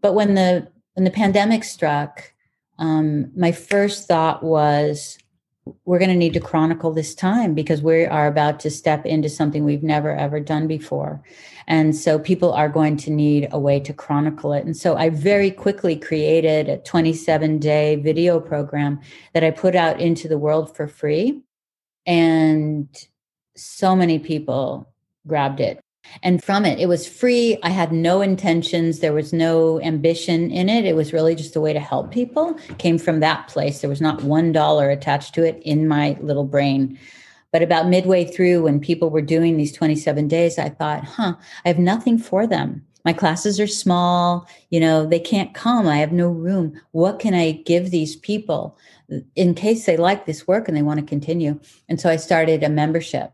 But 0.00 0.14
when 0.14 0.34
the 0.34 0.68
when 0.94 1.04
the 1.04 1.10
pandemic 1.10 1.64
struck, 1.64 2.32
um, 2.78 3.30
my 3.36 3.52
first 3.52 4.06
thought 4.06 4.42
was, 4.42 5.18
we're 5.84 5.98
going 5.98 6.10
to 6.10 6.16
need 6.16 6.34
to 6.34 6.40
chronicle 6.40 6.92
this 6.92 7.14
time 7.14 7.54
because 7.54 7.80
we 7.80 8.04
are 8.04 8.26
about 8.26 8.60
to 8.60 8.70
step 8.70 9.06
into 9.06 9.28
something 9.28 9.64
we've 9.64 9.82
never 9.82 10.14
ever 10.14 10.38
done 10.38 10.66
before. 10.66 11.22
And 11.66 11.96
so 11.96 12.18
people 12.18 12.52
are 12.52 12.68
going 12.68 12.96
to 12.98 13.10
need 13.10 13.48
a 13.50 13.58
way 13.58 13.80
to 13.80 13.92
chronicle 13.92 14.52
it. 14.52 14.64
And 14.64 14.76
so 14.76 14.96
I 14.96 15.08
very 15.08 15.50
quickly 15.50 15.96
created 15.96 16.68
a 16.68 16.78
27 16.78 17.58
day 17.58 17.96
video 17.96 18.40
program 18.40 19.00
that 19.32 19.44
I 19.44 19.50
put 19.50 19.74
out 19.74 20.00
into 20.00 20.28
the 20.28 20.38
world 20.38 20.76
for 20.76 20.86
free. 20.86 21.40
And 22.06 22.88
so 23.56 23.96
many 23.96 24.18
people 24.18 24.92
grabbed 25.26 25.60
it. 25.60 25.83
And 26.22 26.42
from 26.42 26.64
it, 26.64 26.78
it 26.78 26.86
was 26.86 27.06
free. 27.06 27.58
I 27.62 27.70
had 27.70 27.92
no 27.92 28.20
intentions. 28.20 29.00
There 29.00 29.12
was 29.12 29.32
no 29.32 29.80
ambition 29.82 30.50
in 30.50 30.68
it. 30.68 30.84
It 30.84 30.96
was 30.96 31.12
really 31.12 31.34
just 31.34 31.56
a 31.56 31.60
way 31.60 31.72
to 31.72 31.80
help 31.80 32.10
people. 32.10 32.56
came 32.78 32.98
from 32.98 33.20
that 33.20 33.48
place. 33.48 33.80
There 33.80 33.90
was 33.90 34.00
not 34.00 34.22
one 34.22 34.52
dollar 34.52 34.90
attached 34.90 35.34
to 35.34 35.44
it 35.44 35.60
in 35.62 35.88
my 35.88 36.16
little 36.20 36.44
brain. 36.44 36.98
But 37.52 37.62
about 37.62 37.88
midway 37.88 38.24
through, 38.24 38.64
when 38.64 38.80
people 38.80 39.10
were 39.10 39.22
doing 39.22 39.56
these 39.56 39.72
27 39.72 40.26
days, 40.26 40.58
I 40.58 40.70
thought, 40.70 41.04
huh, 41.04 41.34
I 41.64 41.68
have 41.68 41.78
nothing 41.78 42.18
for 42.18 42.46
them. 42.46 42.84
My 43.04 43.12
classes 43.12 43.60
are 43.60 43.66
small, 43.66 44.48
you 44.70 44.80
know, 44.80 45.06
they 45.06 45.20
can't 45.20 45.52
come. 45.54 45.86
I 45.86 45.98
have 45.98 46.10
no 46.10 46.28
room. 46.28 46.80
What 46.92 47.18
can 47.18 47.34
I 47.34 47.52
give 47.52 47.90
these 47.90 48.16
people 48.16 48.78
in 49.36 49.54
case 49.54 49.84
they 49.84 49.98
like 49.98 50.24
this 50.24 50.48
work 50.48 50.66
and 50.66 50.76
they 50.76 50.82
want 50.82 51.00
to 51.00 51.06
continue? 51.06 51.60
And 51.88 52.00
so 52.00 52.08
I 52.08 52.16
started 52.16 52.62
a 52.62 52.70
membership. 52.70 53.32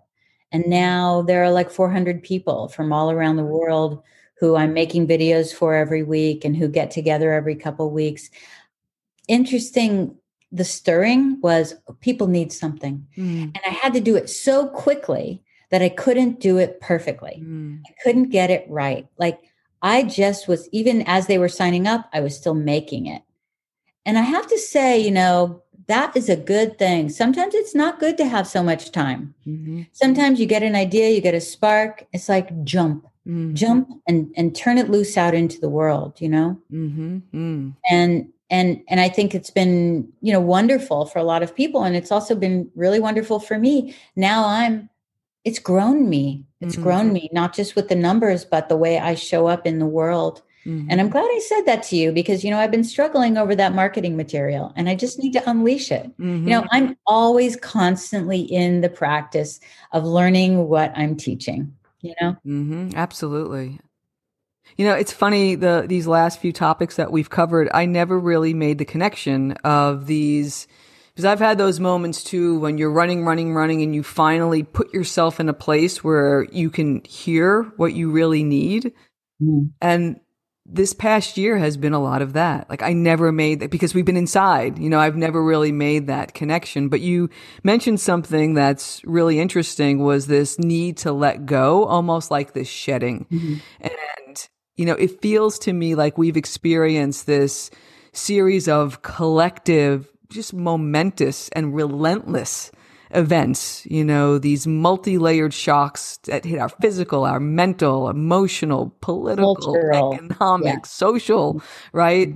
And 0.53 0.67
now 0.67 1.23
there 1.23 1.45
are 1.45 1.51
like 1.51 1.71
400 1.71 2.23
people 2.23 2.69
from 2.69 2.93
all 2.93 3.11
around 3.11 3.37
the 3.37 3.45
world 3.45 4.03
who 4.39 4.57
I'm 4.57 4.73
making 4.73 5.07
videos 5.07 5.55
for 5.55 5.75
every 5.75 6.03
week 6.03 6.45
and 6.45 6.57
who 6.57 6.67
get 6.67 6.91
together 6.91 7.33
every 7.33 7.55
couple 7.55 7.91
weeks. 7.91 8.31
Interesting 9.29 10.17
the 10.53 10.65
stirring 10.65 11.41
was 11.41 11.75
people 12.01 12.27
need 12.27 12.53
something. 12.53 13.07
Mm. 13.17 13.43
And 13.43 13.61
I 13.65 13.71
had 13.71 13.93
to 13.95 14.01
do 14.01 14.17
it 14.17 14.29
so 14.29 14.67
quickly 14.67 15.43
that 15.71 15.83
I 15.83 15.89
couldn't 15.89 16.41
do 16.41 16.59
it 16.59 16.81
perfectly. 16.81 17.41
Mm. 17.45 17.83
I 17.87 17.95
couldn't 18.03 18.31
get 18.31 18.51
it 18.51 18.67
right. 18.69 19.07
Like 19.19 19.39
I 19.83 20.03
just 20.03 20.49
was, 20.49 20.69
even 20.73 21.03
as 21.03 21.27
they 21.27 21.39
were 21.39 21.49
signing 21.49 21.87
up, 21.87 22.09
I 22.13 22.21
was 22.21 22.37
still 22.37 22.55
making 22.55 23.07
it. 23.07 23.23
And 24.05 24.19
I 24.19 24.23
have 24.23 24.49
to 24.49 24.59
say, 24.59 24.99
you 24.99 25.11
know, 25.11 25.63
that 25.87 26.17
is 26.17 26.29
a 26.29 26.37
good 26.37 26.79
thing. 26.79 27.09
Sometimes 27.09 27.55
it's 27.55 27.75
not 27.75 28.01
good 28.01 28.17
to 28.19 28.27
have 28.27 28.47
so 28.47 28.63
much 28.63 28.93
time. 28.93 29.35
Mm-hmm. 29.47 29.83
Sometimes 29.93 30.41
you 30.41 30.47
get 30.47 30.63
an 30.63 30.75
idea, 30.75 31.11
you 31.11 31.21
get 31.21 31.35
a 31.35 31.41
spark. 31.41 32.07
It's 32.13 32.29
like 32.29 32.65
jump, 32.65 33.05
mm-hmm. 33.27 33.55
jump 33.55 33.89
and 34.07 34.33
and 34.37 34.55
turn 34.55 34.79
it 34.79 34.91
loose 34.91 35.17
out 35.17 35.35
into 35.35 35.61
the 35.61 35.69
world. 35.69 36.21
You 36.21 36.29
know, 36.29 36.61
mm-hmm. 36.73 37.19
Mm. 37.35 37.75
and 37.91 38.29
and 38.51 38.83
and 38.89 39.01
i 39.01 39.09
think 39.09 39.35
it's 39.35 39.51
been 39.51 40.07
you 40.21 40.33
know 40.33 40.41
wonderful 40.41 41.07
for 41.07 41.19
a 41.19 41.25
lot 41.25 41.43
of 41.43 41.55
people 41.55 41.85
and 41.85 41.97
it's 41.97 42.13
also 42.13 42.35
been 42.35 42.71
really 42.75 43.01
wonderful 43.01 43.39
for 43.39 43.59
me 43.59 43.95
now 44.17 44.45
i'm 44.45 44.91
it's 45.45 45.59
grown 45.59 46.11
me 46.11 46.45
it's 46.61 46.75
mm-hmm. 46.75 46.83
grown 46.83 47.13
me 47.13 47.31
not 47.33 47.55
just 47.55 47.77
with 47.77 47.89
the 47.89 47.95
numbers 47.95 48.45
but 48.45 48.69
the 48.69 48.77
way 48.77 48.99
i 48.99 49.15
show 49.15 49.47
up 49.47 49.67
in 49.67 49.79
the 49.79 49.87
world 49.87 50.43
mm-hmm. 50.67 50.87
and 50.91 51.01
i'm 51.01 51.09
glad 51.09 51.25
i 51.25 51.41
said 51.47 51.63
that 51.63 51.83
to 51.83 51.97
you 51.97 52.13
because 52.13 52.45
you 52.45 52.51
know 52.51 52.59
i've 52.59 52.71
been 52.71 52.85
struggling 52.85 53.37
over 53.37 53.55
that 53.55 53.75
marketing 53.75 54.17
material 54.17 54.73
and 54.77 54.89
i 54.89 54.95
just 54.95 55.19
need 55.19 55.33
to 55.33 55.51
unleash 55.51 55.91
it 55.91 56.07
mm-hmm. 56.19 56.45
you 56.45 56.51
know 56.51 56.63
mm-hmm. 56.63 56.75
i'm 56.75 56.97
always 57.07 57.57
constantly 57.57 58.41
in 58.41 58.81
the 58.81 58.91
practice 58.91 59.61
of 59.93 60.05
learning 60.05 60.69
what 60.69 60.93
i'm 60.97 61.17
teaching 61.17 61.73
you 62.01 62.15
know 62.21 62.37
mm-hmm. 62.47 62.91
absolutely 62.95 63.79
You 64.77 64.87
know, 64.87 64.95
it's 64.95 65.13
funny 65.13 65.57
the 65.57 65.85
these 65.87 66.07
last 66.07 66.39
few 66.39 66.53
topics 66.53 66.97
that 66.97 67.13
we've 67.13 67.29
covered, 67.29 67.69
I 67.75 67.87
never 67.87 68.19
really 68.19 68.55
made 68.55 68.79
the 68.79 68.85
connection 68.85 69.53
of 69.65 70.07
these 70.07 70.67
because 71.11 71.25
I've 71.25 71.41
had 71.41 71.59
those 71.59 71.81
moments 71.81 72.23
too 72.23 72.59
when 72.61 72.79
you're 72.79 72.91
running, 72.91 73.25
running, 73.25 73.53
running 73.53 73.83
and 73.83 73.95
you 73.95 74.03
finally 74.03 74.63
put 74.63 74.95
yourself 74.95 75.41
in 75.41 75.49
a 75.49 75.53
place 75.53 76.03
where 76.05 76.45
you 76.53 76.71
can 76.71 77.03
hear 77.05 77.65
what 77.77 77.93
you 77.93 78.11
really 78.11 78.43
need. 78.43 78.93
Mm. 79.43 79.71
And 79.81 80.21
this 80.73 80.93
past 80.93 81.37
year 81.37 81.59
has 81.59 81.77
been 81.77 81.93
a 81.93 82.03
lot 82.03 82.23
of 82.23 82.35
that. 82.35 82.71
Like 82.71 82.83
I 82.83 82.93
never 82.93 83.33
made 83.33 83.61
that 83.61 83.71
because 83.71 83.95
we've 83.95 84.05
been 84.05 84.17
inside, 84.17 84.79
you 84.79 84.89
know, 84.89 85.01
I've 85.01 85.17
never 85.17 85.43
really 85.43 85.73
made 85.73 86.07
that 86.07 86.33
connection. 86.33 86.89
But 86.89 87.01
you 87.01 87.29
mentioned 87.65 88.01
something 88.01 88.55
that's 88.55 89.03
really 89.05 89.41
interesting 89.41 90.03
was 90.03 90.27
this 90.27 90.59
need 90.59 90.97
to 90.99 91.13
let 91.13 91.47
go, 91.47 91.85
almost 91.85 92.31
like 92.31 92.53
this 92.53 92.69
shedding. 92.69 93.27
Mm-hmm. 93.31 93.55
And, 93.81 94.49
you 94.77 94.87
know, 94.87 94.95
it 94.95 95.21
feels 95.21 95.59
to 95.61 95.73
me 95.73 95.95
like 95.95 96.17
we've 96.17 96.37
experienced 96.37 97.27
this 97.27 97.71
series 98.13 98.69
of 98.69 99.03
collective 99.03 100.09
just 100.31 100.55
momentous 100.55 101.49
and 101.51 101.75
relentless 101.75 102.71
events, 103.13 103.87
you 103.87 104.05
know, 104.05 104.39
these 104.39 104.67
multi-layered 104.67 105.53
shocks 105.53 106.19
that 106.25 106.45
hit 106.45 106.59
our 106.59 106.69
physical, 106.69 107.25
our 107.25 107.41
mental, 107.41 108.09
emotional, 108.09 108.95
political, 109.01 109.55
Cultural. 109.57 110.15
economic, 110.15 110.75
yeah. 110.75 110.83
social, 110.85 111.63
right? 111.93 112.35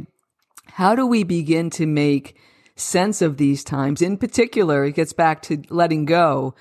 How 0.66 0.94
do 0.94 1.06
we 1.06 1.22
begin 1.22 1.70
to 1.70 1.86
make 1.86 2.36
sense 2.76 3.22
of 3.22 3.36
these 3.36 3.62
times? 3.62 4.02
In 4.02 4.16
particular, 4.16 4.84
it 4.84 4.92
gets 4.92 5.12
back 5.12 5.42
to 5.42 5.62
letting 5.70 6.04
go 6.04 6.54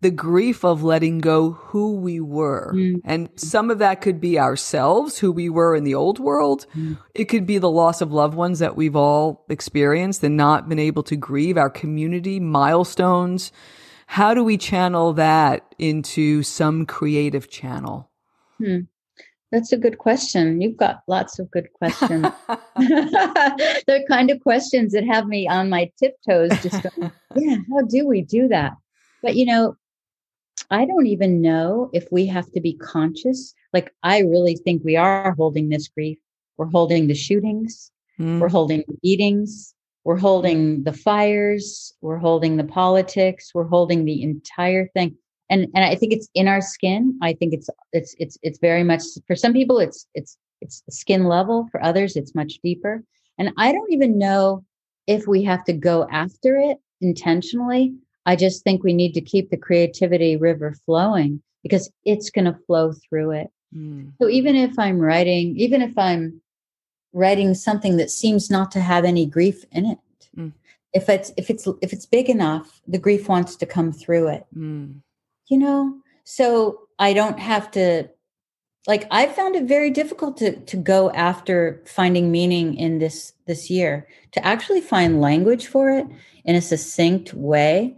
the 0.00 0.10
grief 0.10 0.64
of 0.64 0.82
letting 0.82 1.18
go 1.18 1.52
who 1.52 1.96
we 1.96 2.20
were. 2.20 2.72
Mm. 2.74 3.00
And 3.04 3.28
some 3.36 3.70
of 3.70 3.78
that 3.78 4.00
could 4.00 4.20
be 4.20 4.38
ourselves, 4.38 5.18
who 5.18 5.32
we 5.32 5.48
were 5.48 5.74
in 5.74 5.84
the 5.84 5.94
old 5.94 6.18
world. 6.18 6.66
Mm. 6.76 6.98
It 7.14 7.24
could 7.24 7.46
be 7.46 7.58
the 7.58 7.70
loss 7.70 8.00
of 8.00 8.12
loved 8.12 8.34
ones 8.34 8.60
that 8.60 8.76
we've 8.76 8.96
all 8.96 9.44
experienced 9.48 10.22
and 10.22 10.36
not 10.36 10.68
been 10.68 10.78
able 10.78 11.02
to 11.04 11.16
grieve, 11.16 11.56
our 11.56 11.70
community 11.70 12.38
milestones. 12.38 13.50
How 14.06 14.34
do 14.34 14.44
we 14.44 14.56
channel 14.56 15.12
that 15.14 15.74
into 15.78 16.42
some 16.42 16.86
creative 16.86 17.50
channel? 17.50 18.10
Hmm. 18.58 18.80
That's 19.50 19.72
a 19.72 19.78
good 19.78 19.98
question. 19.98 20.60
You've 20.60 20.76
got 20.76 21.02
lots 21.06 21.38
of 21.38 21.50
good 21.50 21.72
questions. 21.72 22.26
They're 23.86 24.04
kind 24.08 24.30
of 24.30 24.40
questions 24.40 24.92
that 24.92 25.04
have 25.06 25.26
me 25.26 25.48
on 25.48 25.70
my 25.70 25.90
tiptoes, 25.98 26.50
just 26.62 26.82
going, 26.82 27.10
yeah, 27.36 27.56
how 27.70 27.82
do 27.88 28.06
we 28.06 28.22
do 28.22 28.48
that? 28.48 28.72
But 29.22 29.36
you 29.36 29.46
know, 29.46 29.76
I 30.70 30.84
don't 30.84 31.06
even 31.06 31.40
know 31.40 31.90
if 31.92 32.06
we 32.10 32.26
have 32.26 32.50
to 32.52 32.60
be 32.60 32.74
conscious. 32.74 33.54
Like, 33.72 33.92
I 34.02 34.20
really 34.20 34.56
think 34.56 34.82
we 34.84 34.96
are 34.96 35.34
holding 35.36 35.68
this 35.68 35.88
grief. 35.88 36.18
We're 36.56 36.66
holding 36.66 37.06
the 37.06 37.14
shootings, 37.14 37.92
mm. 38.18 38.40
we're 38.40 38.48
holding 38.48 38.84
the 38.88 38.98
beatings, 39.00 39.74
we're 40.04 40.18
holding 40.18 40.82
the 40.82 40.92
fires, 40.92 41.94
we're 42.00 42.18
holding 42.18 42.56
the 42.56 42.64
politics, 42.64 43.52
we're 43.54 43.68
holding 43.68 44.04
the 44.04 44.22
entire 44.22 44.88
thing. 44.88 45.16
And 45.50 45.68
and 45.74 45.84
I 45.84 45.94
think 45.94 46.12
it's 46.12 46.28
in 46.34 46.48
our 46.48 46.60
skin. 46.60 47.18
I 47.22 47.32
think 47.32 47.54
it's 47.54 47.70
it's 47.92 48.14
it's 48.18 48.36
it's 48.42 48.58
very 48.58 48.82
much 48.82 49.02
for 49.26 49.36
some 49.36 49.52
people 49.52 49.78
it's 49.78 50.06
it's 50.14 50.36
it's 50.60 50.82
skin 50.90 51.24
level, 51.24 51.68
for 51.70 51.82
others 51.82 52.16
it's 52.16 52.34
much 52.34 52.58
deeper. 52.62 53.04
And 53.38 53.52
I 53.56 53.72
don't 53.72 53.92
even 53.92 54.18
know 54.18 54.64
if 55.06 55.26
we 55.26 55.44
have 55.44 55.64
to 55.64 55.72
go 55.72 56.06
after 56.10 56.56
it 56.56 56.78
intentionally 57.00 57.94
I 58.26 58.36
just 58.36 58.62
think 58.62 58.82
we 58.82 58.92
need 58.92 59.14
to 59.14 59.20
keep 59.20 59.50
the 59.50 59.56
creativity 59.56 60.36
river 60.36 60.74
flowing 60.84 61.42
because 61.62 61.90
it's 62.04 62.30
going 62.30 62.44
to 62.44 62.58
flow 62.66 62.92
through 62.92 63.32
it. 63.32 63.50
Mm. 63.74 64.12
So 64.20 64.28
even 64.28 64.56
if 64.56 64.78
I'm 64.78 64.98
writing, 64.98 65.56
even 65.56 65.82
if 65.82 65.96
I'm 65.96 66.40
writing 67.12 67.54
something 67.54 67.96
that 67.96 68.10
seems 68.10 68.50
not 68.50 68.70
to 68.72 68.80
have 68.80 69.04
any 69.04 69.26
grief 69.26 69.64
in 69.72 69.86
it, 69.86 69.98
mm. 70.36 70.52
if 70.92 71.08
it's 71.08 71.32
if 71.36 71.50
it's 71.50 71.66
if 71.82 71.92
it's 71.92 72.06
big 72.06 72.28
enough, 72.28 72.80
the 72.86 72.98
grief 72.98 73.28
wants 73.28 73.56
to 73.56 73.66
come 73.66 73.92
through 73.92 74.28
it. 74.28 74.46
Mm. 74.56 75.00
You 75.48 75.58
know, 75.58 75.98
so 76.24 76.80
I 76.98 77.12
don't 77.12 77.38
have 77.38 77.70
to 77.72 78.08
like 78.86 79.06
I 79.10 79.26
found 79.26 79.56
it 79.56 79.64
very 79.64 79.90
difficult 79.90 80.36
to 80.38 80.56
to 80.56 80.76
go 80.76 81.10
after 81.12 81.82
finding 81.86 82.30
meaning 82.30 82.74
in 82.74 82.98
this 82.98 83.32
this 83.46 83.70
year 83.70 84.08
to 84.32 84.44
actually 84.44 84.80
find 84.80 85.20
language 85.20 85.66
for 85.66 85.90
it 85.90 86.06
in 86.44 86.56
a 86.56 86.60
succinct 86.60 87.34
way 87.34 87.96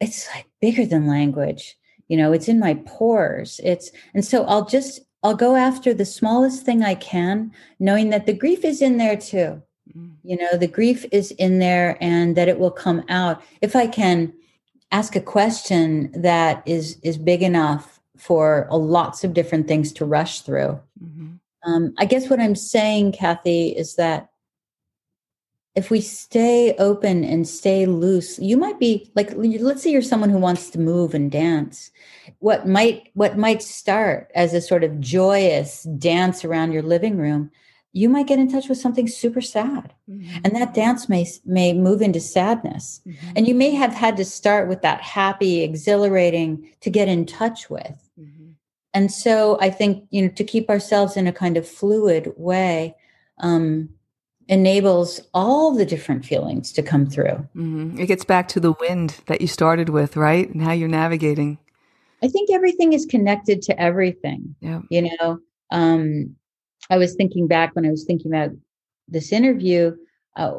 it's 0.00 0.28
like 0.34 0.46
bigger 0.60 0.84
than 0.86 1.06
language 1.06 1.76
you 2.08 2.16
know 2.16 2.32
it's 2.32 2.48
in 2.48 2.58
my 2.58 2.74
pores 2.86 3.60
it's 3.62 3.90
and 4.14 4.24
so 4.24 4.44
i'll 4.44 4.64
just 4.64 5.00
i'll 5.22 5.34
go 5.34 5.54
after 5.54 5.94
the 5.94 6.04
smallest 6.04 6.64
thing 6.64 6.82
i 6.82 6.94
can 6.94 7.52
knowing 7.78 8.10
that 8.10 8.26
the 8.26 8.32
grief 8.32 8.64
is 8.64 8.82
in 8.82 8.96
there 8.96 9.16
too 9.16 9.62
mm. 9.96 10.12
you 10.22 10.36
know 10.36 10.56
the 10.56 10.66
grief 10.66 11.06
is 11.12 11.30
in 11.32 11.58
there 11.58 11.96
and 12.00 12.36
that 12.36 12.48
it 12.48 12.58
will 12.58 12.70
come 12.70 13.04
out 13.08 13.42
if 13.62 13.76
i 13.76 13.86
can 13.86 14.32
ask 14.92 15.14
a 15.14 15.20
question 15.20 16.10
that 16.12 16.62
is 16.66 16.98
is 17.02 17.16
big 17.16 17.42
enough 17.42 18.00
for 18.16 18.68
lots 18.70 19.24
of 19.24 19.32
different 19.32 19.68
things 19.68 19.92
to 19.92 20.04
rush 20.04 20.40
through 20.40 20.78
mm-hmm. 21.02 21.28
um, 21.64 21.94
i 21.98 22.04
guess 22.04 22.28
what 22.28 22.40
i'm 22.40 22.56
saying 22.56 23.12
kathy 23.12 23.68
is 23.68 23.94
that 23.94 24.29
if 25.76 25.90
we 25.90 26.00
stay 26.00 26.74
open 26.78 27.22
and 27.24 27.46
stay 27.46 27.86
loose 27.86 28.38
you 28.38 28.56
might 28.56 28.78
be 28.78 29.10
like 29.14 29.30
let's 29.36 29.82
say 29.82 29.90
you're 29.90 30.02
someone 30.02 30.30
who 30.30 30.38
wants 30.38 30.70
to 30.70 30.80
move 30.80 31.14
and 31.14 31.30
dance 31.30 31.90
what 32.38 32.66
might 32.66 33.08
what 33.14 33.38
might 33.38 33.62
start 33.62 34.30
as 34.34 34.52
a 34.52 34.60
sort 34.60 34.84
of 34.84 35.00
joyous 35.00 35.84
dance 35.98 36.44
around 36.44 36.72
your 36.72 36.82
living 36.82 37.16
room 37.16 37.50
you 37.92 38.08
might 38.08 38.28
get 38.28 38.38
in 38.38 38.50
touch 38.50 38.68
with 38.68 38.78
something 38.78 39.08
super 39.08 39.40
sad 39.40 39.92
mm-hmm. 40.08 40.38
and 40.44 40.54
that 40.54 40.74
dance 40.74 41.08
may 41.08 41.26
may 41.44 41.72
move 41.72 42.02
into 42.02 42.20
sadness 42.20 43.00
mm-hmm. 43.06 43.32
and 43.36 43.46
you 43.46 43.54
may 43.54 43.70
have 43.70 43.92
had 43.92 44.16
to 44.16 44.24
start 44.24 44.68
with 44.68 44.82
that 44.82 45.00
happy 45.00 45.62
exhilarating 45.62 46.68
to 46.80 46.90
get 46.90 47.08
in 47.08 47.26
touch 47.26 47.70
with 47.70 48.10
mm-hmm. 48.18 48.50
and 48.94 49.10
so 49.10 49.58
i 49.60 49.70
think 49.70 50.04
you 50.10 50.22
know 50.22 50.28
to 50.28 50.44
keep 50.44 50.68
ourselves 50.68 51.16
in 51.16 51.26
a 51.26 51.32
kind 51.32 51.56
of 51.56 51.68
fluid 51.68 52.32
way 52.36 52.94
um, 53.42 53.88
enables 54.50 55.20
all 55.32 55.72
the 55.72 55.86
different 55.86 56.24
feelings 56.24 56.72
to 56.72 56.82
come 56.82 57.06
through. 57.06 57.48
Mm-hmm. 57.56 58.00
It 58.00 58.06
gets 58.06 58.24
back 58.24 58.48
to 58.48 58.60
the 58.60 58.72
wind 58.72 59.20
that 59.26 59.40
you 59.40 59.46
started 59.46 59.88
with, 59.88 60.16
right? 60.16 60.52
And 60.52 60.60
how 60.60 60.72
you're 60.72 60.88
navigating. 60.88 61.58
I 62.22 62.28
think 62.28 62.50
everything 62.50 62.92
is 62.92 63.06
connected 63.06 63.62
to 63.62 63.80
everything. 63.80 64.56
Yeah. 64.60 64.80
You 64.90 65.08
know, 65.16 65.38
um, 65.70 66.34
I 66.90 66.98
was 66.98 67.14
thinking 67.14 67.46
back 67.46 67.76
when 67.76 67.86
I 67.86 67.90
was 67.90 68.04
thinking 68.04 68.32
about 68.32 68.50
this 69.06 69.32
interview. 69.32 69.94
Uh, 70.36 70.58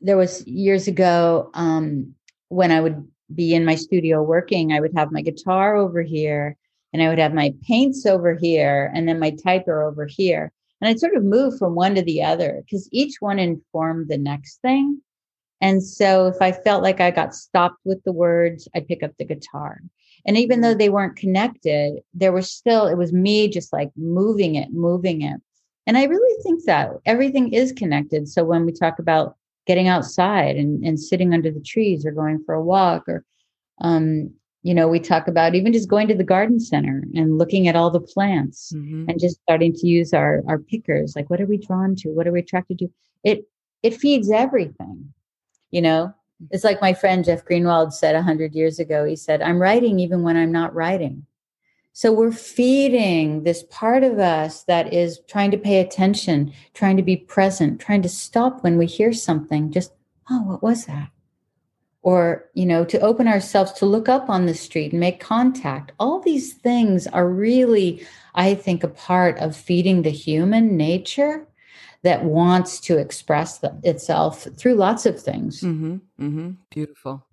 there 0.00 0.16
was 0.16 0.44
years 0.46 0.88
ago 0.88 1.50
um, 1.54 2.14
when 2.48 2.72
I 2.72 2.80
would 2.80 3.06
be 3.32 3.54
in 3.54 3.64
my 3.64 3.76
studio 3.76 4.20
working, 4.20 4.72
I 4.72 4.80
would 4.80 4.92
have 4.96 5.12
my 5.12 5.22
guitar 5.22 5.76
over 5.76 6.02
here 6.02 6.56
and 6.92 7.02
I 7.02 7.08
would 7.08 7.18
have 7.18 7.34
my 7.34 7.54
paints 7.62 8.04
over 8.04 8.34
here 8.34 8.90
and 8.94 9.08
then 9.08 9.20
my 9.20 9.30
typer 9.30 9.86
over 9.86 10.06
here. 10.06 10.50
And 10.80 10.88
I'd 10.88 11.00
sort 11.00 11.16
of 11.16 11.24
move 11.24 11.58
from 11.58 11.74
one 11.74 11.94
to 11.94 12.02
the 12.02 12.22
other 12.22 12.62
because 12.64 12.88
each 12.92 13.16
one 13.20 13.38
informed 13.38 14.08
the 14.08 14.18
next 14.18 14.60
thing. 14.62 15.00
And 15.60 15.82
so 15.82 16.28
if 16.28 16.40
I 16.40 16.52
felt 16.52 16.82
like 16.82 17.00
I 17.00 17.10
got 17.10 17.34
stopped 17.34 17.80
with 17.84 18.02
the 18.04 18.12
words, 18.12 18.68
I'd 18.74 18.86
pick 18.86 19.02
up 19.02 19.12
the 19.18 19.24
guitar. 19.24 19.80
And 20.24 20.36
even 20.36 20.60
though 20.60 20.74
they 20.74 20.88
weren't 20.88 21.16
connected, 21.16 22.00
there 22.14 22.32
was 22.32 22.52
still, 22.52 22.86
it 22.86 22.96
was 22.96 23.12
me 23.12 23.48
just 23.48 23.72
like 23.72 23.90
moving 23.96 24.54
it, 24.54 24.72
moving 24.72 25.22
it. 25.22 25.40
And 25.86 25.96
I 25.96 26.04
really 26.04 26.42
think 26.42 26.64
that 26.66 26.90
everything 27.06 27.52
is 27.52 27.72
connected. 27.72 28.28
So 28.28 28.44
when 28.44 28.66
we 28.66 28.72
talk 28.72 28.98
about 28.98 29.36
getting 29.66 29.88
outside 29.88 30.56
and, 30.56 30.84
and 30.84 31.00
sitting 31.00 31.32
under 31.32 31.50
the 31.50 31.60
trees 31.60 32.04
or 32.04 32.12
going 32.12 32.42
for 32.44 32.54
a 32.54 32.62
walk 32.62 33.08
or 33.08 33.24
um, 33.80 34.32
you 34.62 34.74
know 34.74 34.88
we 34.88 35.00
talk 35.00 35.28
about 35.28 35.54
even 35.54 35.72
just 35.72 35.88
going 35.88 36.08
to 36.08 36.14
the 36.14 36.24
garden 36.24 36.58
center 36.58 37.04
and 37.14 37.38
looking 37.38 37.68
at 37.68 37.76
all 37.76 37.90
the 37.90 38.00
plants 38.00 38.72
mm-hmm. 38.74 39.08
and 39.08 39.20
just 39.20 39.40
starting 39.42 39.72
to 39.72 39.86
use 39.86 40.12
our 40.12 40.42
our 40.48 40.58
pickers. 40.58 41.14
Like 41.16 41.30
what 41.30 41.40
are 41.40 41.46
we 41.46 41.58
drawn 41.58 41.94
to? 41.96 42.10
What 42.10 42.26
are 42.26 42.32
we 42.32 42.40
attracted 42.40 42.78
to? 42.80 42.90
It 43.24 43.48
it 43.82 43.96
feeds 43.96 44.30
everything 44.30 45.12
you 45.70 45.82
know? 45.82 46.14
It's 46.50 46.64
like 46.64 46.80
my 46.80 46.94
friend 46.94 47.24
jeff 47.24 47.44
greenwald 47.44 47.92
said 47.92 48.14
100 48.14 48.54
years 48.54 48.78
ago. 48.78 49.04
He 49.04 49.16
said 49.16 49.42
i'm 49.42 49.60
writing 49.60 49.98
even 49.98 50.22
when 50.22 50.36
i'm 50.36 50.52
not 50.52 50.74
writing. 50.74 51.26
So 51.92 52.12
we're 52.12 52.30
feeding 52.30 53.42
this 53.42 53.64
part 53.64 54.04
of 54.04 54.20
us 54.20 54.62
that 54.64 54.94
is 54.94 55.18
trying 55.26 55.50
to 55.50 55.58
pay 55.58 55.80
attention 55.80 56.52
trying 56.74 56.96
to 56.96 57.02
be 57.02 57.16
present 57.16 57.80
trying 57.80 58.02
to 58.02 58.08
stop 58.08 58.62
when 58.62 58.78
we 58.78 58.86
hear 58.86 59.12
something 59.12 59.72
just 59.72 59.92
oh 60.30 60.42
what 60.42 60.62
was 60.62 60.86
that 60.86 61.10
or 62.02 62.48
you 62.54 62.66
know 62.66 62.84
to 62.84 63.00
open 63.00 63.28
ourselves 63.28 63.72
to 63.72 63.86
look 63.86 64.08
up 64.08 64.28
on 64.28 64.46
the 64.46 64.54
street 64.54 64.92
and 64.92 65.00
make 65.00 65.20
contact. 65.20 65.92
All 65.98 66.20
these 66.20 66.54
things 66.54 67.06
are 67.06 67.28
really 67.28 68.06
i 68.34 68.54
think 68.54 68.84
a 68.84 68.88
part 68.88 69.38
of 69.38 69.56
feeding 69.56 70.02
the 70.02 70.10
human 70.10 70.76
nature 70.76 71.46
that 72.02 72.24
wants 72.24 72.78
to 72.80 72.96
express 72.96 73.60
itself 73.82 74.46
through 74.56 74.74
lots 74.74 75.04
of 75.04 75.20
things. 75.20 75.62
Mm-hmm, 75.62 75.96
mm-hmm. 76.20 76.50
beautiful 76.70 77.26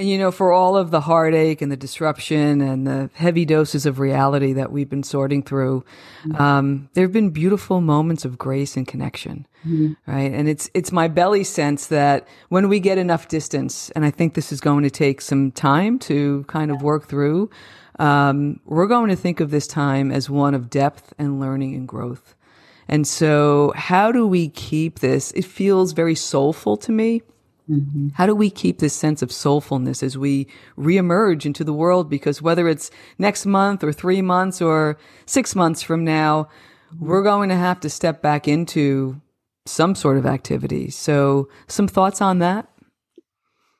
And 0.00 0.08
you 0.08 0.16
know, 0.16 0.30
for 0.30 0.50
all 0.50 0.78
of 0.78 0.90
the 0.90 1.02
heartache 1.02 1.60
and 1.60 1.70
the 1.70 1.76
disruption 1.76 2.62
and 2.62 2.86
the 2.86 3.10
heavy 3.12 3.44
doses 3.44 3.84
of 3.84 3.98
reality 3.98 4.54
that 4.54 4.72
we've 4.72 4.88
been 4.88 5.02
sorting 5.02 5.42
through, 5.42 5.84
mm-hmm. 6.22 6.40
um, 6.40 6.88
there 6.94 7.04
have 7.04 7.12
been 7.12 7.28
beautiful 7.28 7.82
moments 7.82 8.24
of 8.24 8.38
grace 8.38 8.78
and 8.78 8.88
connection, 8.88 9.46
mm-hmm. 9.62 9.92
right? 10.10 10.32
And 10.32 10.48
it's 10.48 10.70
it's 10.72 10.90
my 10.90 11.06
belly 11.06 11.44
sense 11.44 11.88
that 11.88 12.26
when 12.48 12.70
we 12.70 12.80
get 12.80 12.96
enough 12.96 13.28
distance, 13.28 13.90
and 13.90 14.06
I 14.06 14.10
think 14.10 14.32
this 14.32 14.52
is 14.52 14.60
going 14.62 14.84
to 14.84 14.90
take 14.90 15.20
some 15.20 15.52
time 15.52 15.98
to 15.98 16.44
kind 16.48 16.70
of 16.70 16.80
work 16.80 17.06
through, 17.06 17.50
um, 17.98 18.58
we're 18.64 18.86
going 18.86 19.10
to 19.10 19.16
think 19.16 19.40
of 19.40 19.50
this 19.50 19.66
time 19.66 20.10
as 20.10 20.30
one 20.30 20.54
of 20.54 20.70
depth 20.70 21.12
and 21.18 21.40
learning 21.40 21.74
and 21.74 21.86
growth. 21.86 22.34
And 22.88 23.06
so, 23.06 23.74
how 23.76 24.12
do 24.12 24.26
we 24.26 24.48
keep 24.48 25.00
this? 25.00 25.30
It 25.32 25.44
feels 25.44 25.92
very 25.92 26.14
soulful 26.14 26.78
to 26.78 26.90
me 26.90 27.20
Mm-hmm. 27.70 28.08
How 28.14 28.26
do 28.26 28.34
we 28.34 28.50
keep 28.50 28.78
this 28.78 28.94
sense 28.94 29.22
of 29.22 29.28
soulfulness 29.30 30.02
as 30.02 30.18
we 30.18 30.48
reemerge 30.76 31.46
into 31.46 31.62
the 31.62 31.72
world? 31.72 32.10
Because 32.10 32.42
whether 32.42 32.68
it's 32.68 32.90
next 33.18 33.46
month 33.46 33.84
or 33.84 33.92
three 33.92 34.22
months 34.22 34.60
or 34.60 34.98
six 35.24 35.54
months 35.54 35.80
from 35.80 36.04
now, 36.04 36.48
we're 36.98 37.22
going 37.22 37.48
to 37.48 37.56
have 37.56 37.78
to 37.80 37.90
step 37.90 38.22
back 38.22 38.48
into 38.48 39.20
some 39.66 39.94
sort 39.94 40.16
of 40.16 40.26
activity. 40.26 40.90
So, 40.90 41.48
some 41.68 41.86
thoughts 41.86 42.20
on 42.20 42.40
that? 42.40 42.66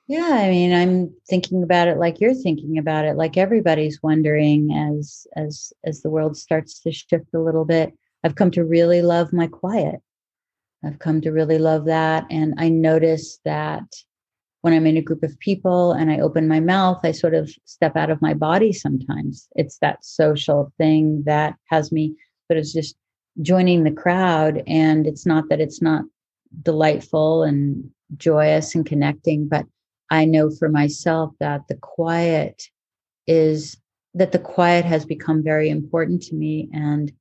Yeah, 0.06 0.28
I 0.28 0.50
mean, 0.50 0.72
I'm 0.72 1.14
thinking 1.28 1.62
about 1.62 1.88
it 1.88 1.96
like 1.96 2.20
you're 2.20 2.34
thinking 2.34 2.78
about 2.78 3.04
it, 3.04 3.16
like 3.16 3.36
everybody's 3.36 4.02
wondering 4.02 4.72
as 4.72 5.26
as 5.36 5.72
as 5.84 6.02
the 6.02 6.10
world 6.10 6.36
starts 6.36 6.80
to 6.80 6.92
shift 6.92 7.32
a 7.34 7.40
little 7.40 7.64
bit. 7.64 7.92
I've 8.24 8.34
come 8.34 8.50
to 8.52 8.64
really 8.64 9.02
love 9.02 9.32
my 9.32 9.46
quiet. 9.46 10.00
I've 10.84 10.98
come 10.98 11.20
to 11.20 11.30
really 11.30 11.58
love 11.58 11.84
that. 11.86 12.26
And 12.30 12.54
I 12.58 12.68
notice 12.68 13.38
that 13.44 13.84
when 14.62 14.74
I'm 14.74 14.86
in 14.86 14.96
a 14.96 15.02
group 15.02 15.22
of 15.22 15.38
people 15.38 15.92
and 15.92 16.10
I 16.10 16.20
open 16.20 16.48
my 16.48 16.60
mouth, 16.60 17.00
I 17.02 17.12
sort 17.12 17.34
of 17.34 17.50
step 17.64 17.96
out 17.96 18.10
of 18.10 18.22
my 18.22 18.34
body 18.34 18.72
sometimes. 18.72 19.48
It's 19.56 19.78
that 19.78 20.04
social 20.04 20.72
thing 20.78 21.22
that 21.26 21.54
has 21.66 21.92
me, 21.92 22.14
but 22.48 22.56
it's 22.56 22.72
just 22.72 22.96
joining 23.42 23.84
the 23.84 23.90
crowd. 23.90 24.62
And 24.66 25.06
it's 25.06 25.26
not 25.26 25.48
that 25.48 25.60
it's 25.60 25.80
not 25.80 26.04
delightful 26.62 27.42
and 27.42 27.90
joyous 28.16 28.74
and 28.74 28.84
connecting, 28.84 29.48
but 29.48 29.66
I 30.10 30.24
know 30.24 30.50
for 30.50 30.68
myself 30.68 31.32
that 31.40 31.62
the 31.68 31.76
quiet 31.76 32.64
is 33.26 33.76
that 34.14 34.32
the 34.32 34.38
quiet 34.40 34.84
has 34.84 35.04
become 35.04 35.42
very 35.42 35.70
important 35.70 36.22
to 36.22 36.34
me. 36.34 36.68
And 36.72 37.12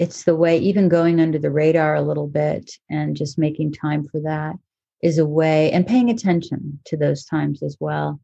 it's 0.00 0.24
the 0.24 0.34
way 0.34 0.56
even 0.56 0.88
going 0.88 1.20
under 1.20 1.38
the 1.38 1.50
radar 1.50 1.94
a 1.94 2.02
little 2.02 2.26
bit 2.26 2.72
and 2.88 3.14
just 3.14 3.38
making 3.38 3.70
time 3.70 4.02
for 4.02 4.18
that 4.20 4.56
is 5.02 5.18
a 5.18 5.26
way 5.26 5.70
and 5.72 5.86
paying 5.86 6.08
attention 6.08 6.80
to 6.86 6.96
those 6.96 7.24
times 7.24 7.62
as 7.62 7.76
well 7.78 8.18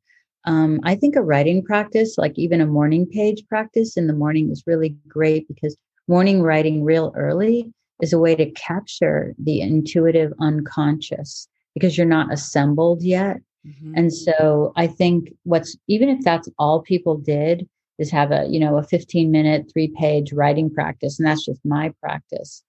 um, 0.46 0.80
i 0.82 0.96
think 0.96 1.14
a 1.14 1.22
writing 1.22 1.62
practice 1.62 2.16
like 2.18 2.36
even 2.36 2.60
a 2.60 2.66
morning 2.66 3.06
page 3.06 3.44
practice 3.48 3.96
in 3.96 4.06
the 4.06 4.12
morning 4.14 4.50
is 4.50 4.64
really 4.66 4.96
great 5.06 5.46
because 5.46 5.76
morning 6.08 6.42
writing 6.42 6.82
real 6.82 7.12
early 7.14 7.70
is 8.02 8.12
a 8.12 8.18
way 8.18 8.34
to 8.34 8.50
capture 8.52 9.34
the 9.38 9.60
intuitive 9.60 10.32
unconscious 10.40 11.48
because 11.74 11.96
you're 11.96 12.06
not 12.06 12.32
assembled 12.32 13.02
yet 13.02 13.36
mm-hmm. 13.66 13.92
and 13.96 14.12
so 14.12 14.72
i 14.76 14.86
think 14.86 15.30
what's 15.42 15.76
even 15.88 16.08
if 16.08 16.20
that's 16.22 16.48
all 16.58 16.80
people 16.80 17.18
did 17.18 17.68
is 17.98 18.10
have 18.10 18.30
a 18.30 18.46
you 18.48 18.60
know 18.60 18.76
a 18.76 18.82
15 18.82 19.30
minute 19.30 19.70
three 19.72 19.88
page 19.88 20.32
writing 20.32 20.72
practice 20.72 21.18
and 21.18 21.26
that's 21.26 21.44
just 21.44 21.60
my 21.64 21.92
practice. 22.00 22.62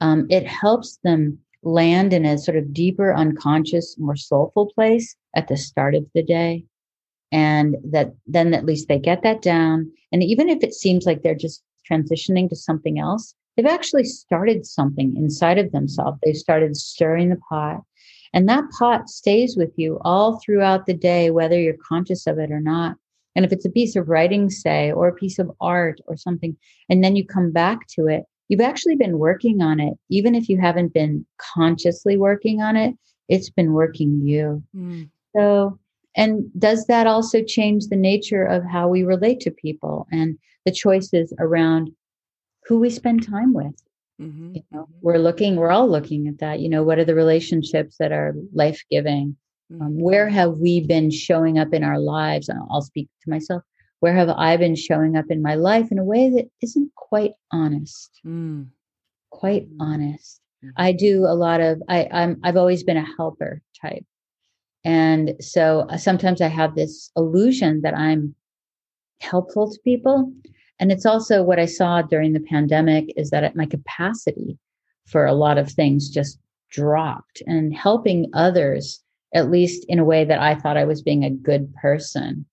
Um, 0.00 0.26
it 0.30 0.46
helps 0.46 0.98
them 1.04 1.38
land 1.62 2.12
in 2.12 2.24
a 2.24 2.38
sort 2.38 2.58
of 2.58 2.72
deeper 2.74 3.14
unconscious 3.14 3.96
more 3.98 4.16
soulful 4.16 4.70
place 4.74 5.16
at 5.34 5.48
the 5.48 5.56
start 5.56 5.94
of 5.94 6.06
the 6.14 6.22
day. 6.22 6.64
And 7.32 7.76
that 7.90 8.14
then 8.26 8.54
at 8.54 8.66
least 8.66 8.88
they 8.88 8.98
get 8.98 9.22
that 9.22 9.42
down. 9.42 9.90
And 10.12 10.22
even 10.22 10.48
if 10.48 10.62
it 10.62 10.74
seems 10.74 11.06
like 11.06 11.22
they're 11.22 11.34
just 11.34 11.62
transitioning 11.90 12.48
to 12.48 12.56
something 12.56 12.98
else 12.98 13.34
they've 13.56 13.66
actually 13.66 14.04
started 14.04 14.66
something 14.66 15.16
inside 15.16 15.58
of 15.58 15.72
themselves. 15.72 16.18
They've 16.22 16.36
started 16.36 16.76
stirring 16.76 17.30
the 17.30 17.40
pot. 17.48 17.82
And 18.32 18.48
that 18.48 18.64
pot 18.78 19.08
stays 19.08 19.56
with 19.56 19.72
you 19.76 20.00
all 20.02 20.40
throughout 20.40 20.86
the 20.86 20.94
day 20.94 21.30
whether 21.30 21.58
you're 21.60 21.76
conscious 21.88 22.26
of 22.26 22.38
it 22.38 22.50
or 22.50 22.60
not 22.60 22.96
and 23.34 23.44
if 23.44 23.52
it's 23.52 23.64
a 23.64 23.70
piece 23.70 23.96
of 23.96 24.08
writing, 24.08 24.50
say, 24.50 24.92
or 24.92 25.08
a 25.08 25.14
piece 25.14 25.38
of 25.38 25.50
art 25.60 26.00
or 26.06 26.16
something, 26.16 26.56
and 26.88 27.02
then 27.02 27.16
you 27.16 27.26
come 27.26 27.50
back 27.50 27.86
to 27.88 28.06
it, 28.06 28.24
you've 28.48 28.60
actually 28.60 28.96
been 28.96 29.18
working 29.18 29.62
on 29.62 29.80
it. 29.80 29.94
Even 30.10 30.34
if 30.34 30.48
you 30.48 30.58
haven't 30.58 30.92
been 30.92 31.24
consciously 31.38 32.16
working 32.16 32.60
on 32.60 32.76
it, 32.76 32.94
it's 33.28 33.50
been 33.50 33.72
working 33.72 34.20
you. 34.22 34.62
Mm. 34.76 35.08
So, 35.34 35.78
and 36.16 36.44
does 36.58 36.86
that 36.86 37.06
also 37.06 37.42
change 37.42 37.86
the 37.86 37.96
nature 37.96 38.44
of 38.44 38.64
how 38.64 38.88
we 38.88 39.02
relate 39.02 39.40
to 39.40 39.50
people 39.50 40.06
and 40.12 40.38
the 40.64 40.72
choices 40.72 41.32
around 41.38 41.90
who 42.66 42.78
we 42.78 42.90
spend 42.90 43.26
time 43.26 43.52
with? 43.52 43.74
Mm-hmm. 44.20 44.54
You 44.54 44.62
know, 44.70 44.82
mm-hmm. 44.82 44.98
we're 45.00 45.18
looking, 45.18 45.56
we're 45.56 45.72
all 45.72 45.88
looking 45.88 46.28
at 46.28 46.38
that. 46.38 46.60
You 46.60 46.68
know, 46.68 46.84
what 46.84 46.98
are 46.98 47.04
the 47.04 47.16
relationships 47.16 47.96
that 47.98 48.12
are 48.12 48.34
life 48.52 48.80
giving? 48.90 49.36
Um, 49.70 49.78
mm-hmm. 49.78 50.00
where 50.00 50.28
have 50.28 50.58
we 50.58 50.86
been 50.86 51.10
showing 51.10 51.58
up 51.58 51.72
in 51.72 51.82
our 51.82 51.98
lives? 51.98 52.50
I'll 52.70 52.82
speak 52.82 53.08
to 53.22 53.30
myself. 53.30 53.62
Where 54.00 54.14
have 54.14 54.28
I 54.28 54.56
been 54.56 54.76
showing 54.76 55.16
up 55.16 55.26
in 55.30 55.40
my 55.40 55.54
life 55.54 55.90
in 55.90 55.98
a 55.98 56.04
way 56.04 56.28
that 56.30 56.50
isn't 56.60 56.94
quite 56.94 57.32
honest? 57.52 58.10
Mm. 58.26 58.68
Quite 59.30 59.66
mm. 59.70 59.76
honest. 59.80 60.40
Mm-hmm. 60.62 60.72
I 60.76 60.92
do 60.92 61.24
a 61.24 61.34
lot 61.34 61.60
of. 61.60 61.82
I, 61.88 62.08
I'm. 62.12 62.40
I've 62.42 62.56
always 62.56 62.84
been 62.84 62.98
a 62.98 63.16
helper 63.16 63.62
type, 63.80 64.04
and 64.84 65.34
so 65.40 65.86
uh, 65.88 65.96
sometimes 65.96 66.40
I 66.40 66.48
have 66.48 66.74
this 66.74 67.10
illusion 67.16 67.80
that 67.82 67.96
I'm 67.96 68.34
helpful 69.20 69.70
to 69.70 69.78
people, 69.84 70.32
and 70.78 70.92
it's 70.92 71.06
also 71.06 71.42
what 71.42 71.58
I 71.58 71.66
saw 71.66 72.02
during 72.02 72.34
the 72.34 72.40
pandemic 72.40 73.12
is 73.16 73.30
that 73.30 73.56
my 73.56 73.66
capacity 73.66 74.58
for 75.06 75.24
a 75.24 75.34
lot 75.34 75.58
of 75.58 75.70
things 75.70 76.10
just 76.10 76.38
dropped, 76.70 77.42
and 77.46 77.74
helping 77.74 78.30
others 78.34 79.02
at 79.34 79.50
least 79.50 79.84
in 79.88 79.98
a 79.98 80.04
way 80.04 80.24
that 80.24 80.40
I 80.40 80.54
thought 80.54 80.76
I 80.76 80.84
was 80.84 81.02
being 81.02 81.24
a 81.24 81.30
good 81.30 81.74
person, 81.74 82.46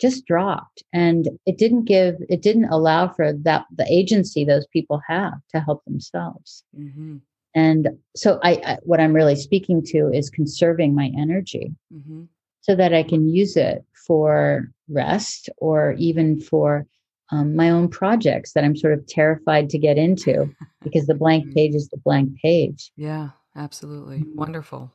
just 0.00 0.26
dropped. 0.26 0.82
And 0.92 1.28
it 1.46 1.58
didn't 1.58 1.84
give, 1.84 2.16
it 2.28 2.42
didn't 2.42 2.66
allow 2.66 3.08
for 3.08 3.32
that, 3.32 3.64
the 3.74 3.86
agency 3.90 4.44
those 4.44 4.66
people 4.66 5.00
have 5.08 5.40
to 5.50 5.60
help 5.60 5.84
themselves. 5.84 6.62
Mm-hmm. 6.78 7.16
And 7.54 7.88
so 8.14 8.38
I, 8.44 8.60
I, 8.64 8.78
what 8.82 9.00
I'm 9.00 9.14
really 9.14 9.36
speaking 9.36 9.82
to 9.86 10.10
is 10.12 10.28
conserving 10.28 10.94
my 10.94 11.10
energy 11.18 11.74
mm-hmm. 11.92 12.24
so 12.60 12.76
that 12.76 12.92
I 12.92 13.02
can 13.02 13.30
use 13.30 13.56
it 13.56 13.82
for 14.06 14.70
rest 14.88 15.48
or 15.56 15.94
even 15.94 16.38
for 16.38 16.86
um, 17.32 17.56
my 17.56 17.70
own 17.70 17.88
projects 17.88 18.52
that 18.52 18.62
I'm 18.62 18.76
sort 18.76 18.92
of 18.92 19.06
terrified 19.06 19.70
to 19.70 19.78
get 19.78 19.96
into 19.96 20.54
because 20.84 21.06
the 21.06 21.14
blank 21.14 21.54
page 21.54 21.74
is 21.74 21.88
the 21.88 21.96
blank 21.96 22.36
page. 22.42 22.92
Yeah, 22.94 23.30
absolutely. 23.56 24.18
Mm-hmm. 24.18 24.36
Wonderful. 24.36 24.92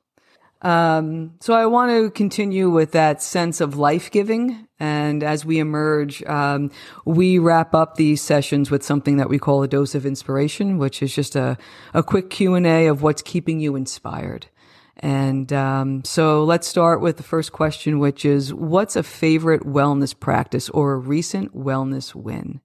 Um, 0.62 1.34
so 1.40 1.54
I 1.54 1.66
want 1.66 1.92
to 1.92 2.12
continue 2.12 2.70
with 2.70 2.92
that 2.92 3.22
sense 3.22 3.62
of 3.62 3.78
life 3.78 4.12
giving. 4.12 4.68
And 4.80 5.24
as 5.24 5.44
we 5.44 5.60
emerge, 5.60 6.24
um, 6.24 6.72
we 7.06 7.40
wrap 7.40 7.74
up 7.74 7.96
these 7.96 8.22
sessions 8.22 8.70
with 8.70 8.84
something 8.84 9.18
that 9.18 9.30
we 9.30 9.40
call 9.40 9.64
a 9.64 9.68
dose 9.68 9.96
of 9.96 10.06
inspiration, 10.06 10.78
which 10.78 11.02
is 11.02 11.14
just 11.16 11.36
a, 11.36 11.58
a 11.94 12.04
quick 12.04 12.30
Q 12.30 12.54
and 12.56 12.68
A 12.68 12.88
of 12.88 13.02
what's 13.02 13.22
keeping 13.22 13.60
you 13.60 13.76
inspired. 13.76 14.48
And 14.98 15.52
um, 15.52 16.04
so 16.04 16.44
let's 16.44 16.68
start 16.68 17.02
with 17.02 17.18
the 17.18 17.24
first 17.24 17.52
question, 17.52 17.98
which 17.98 18.24
is 18.24 18.54
what's 18.54 18.96
a 18.96 19.04
favorite 19.04 19.64
wellness 19.64 20.18
practice 20.18 20.70
or 20.70 20.94
a 20.94 20.98
recent 20.98 21.56
wellness 21.56 22.14
win? 22.14 22.62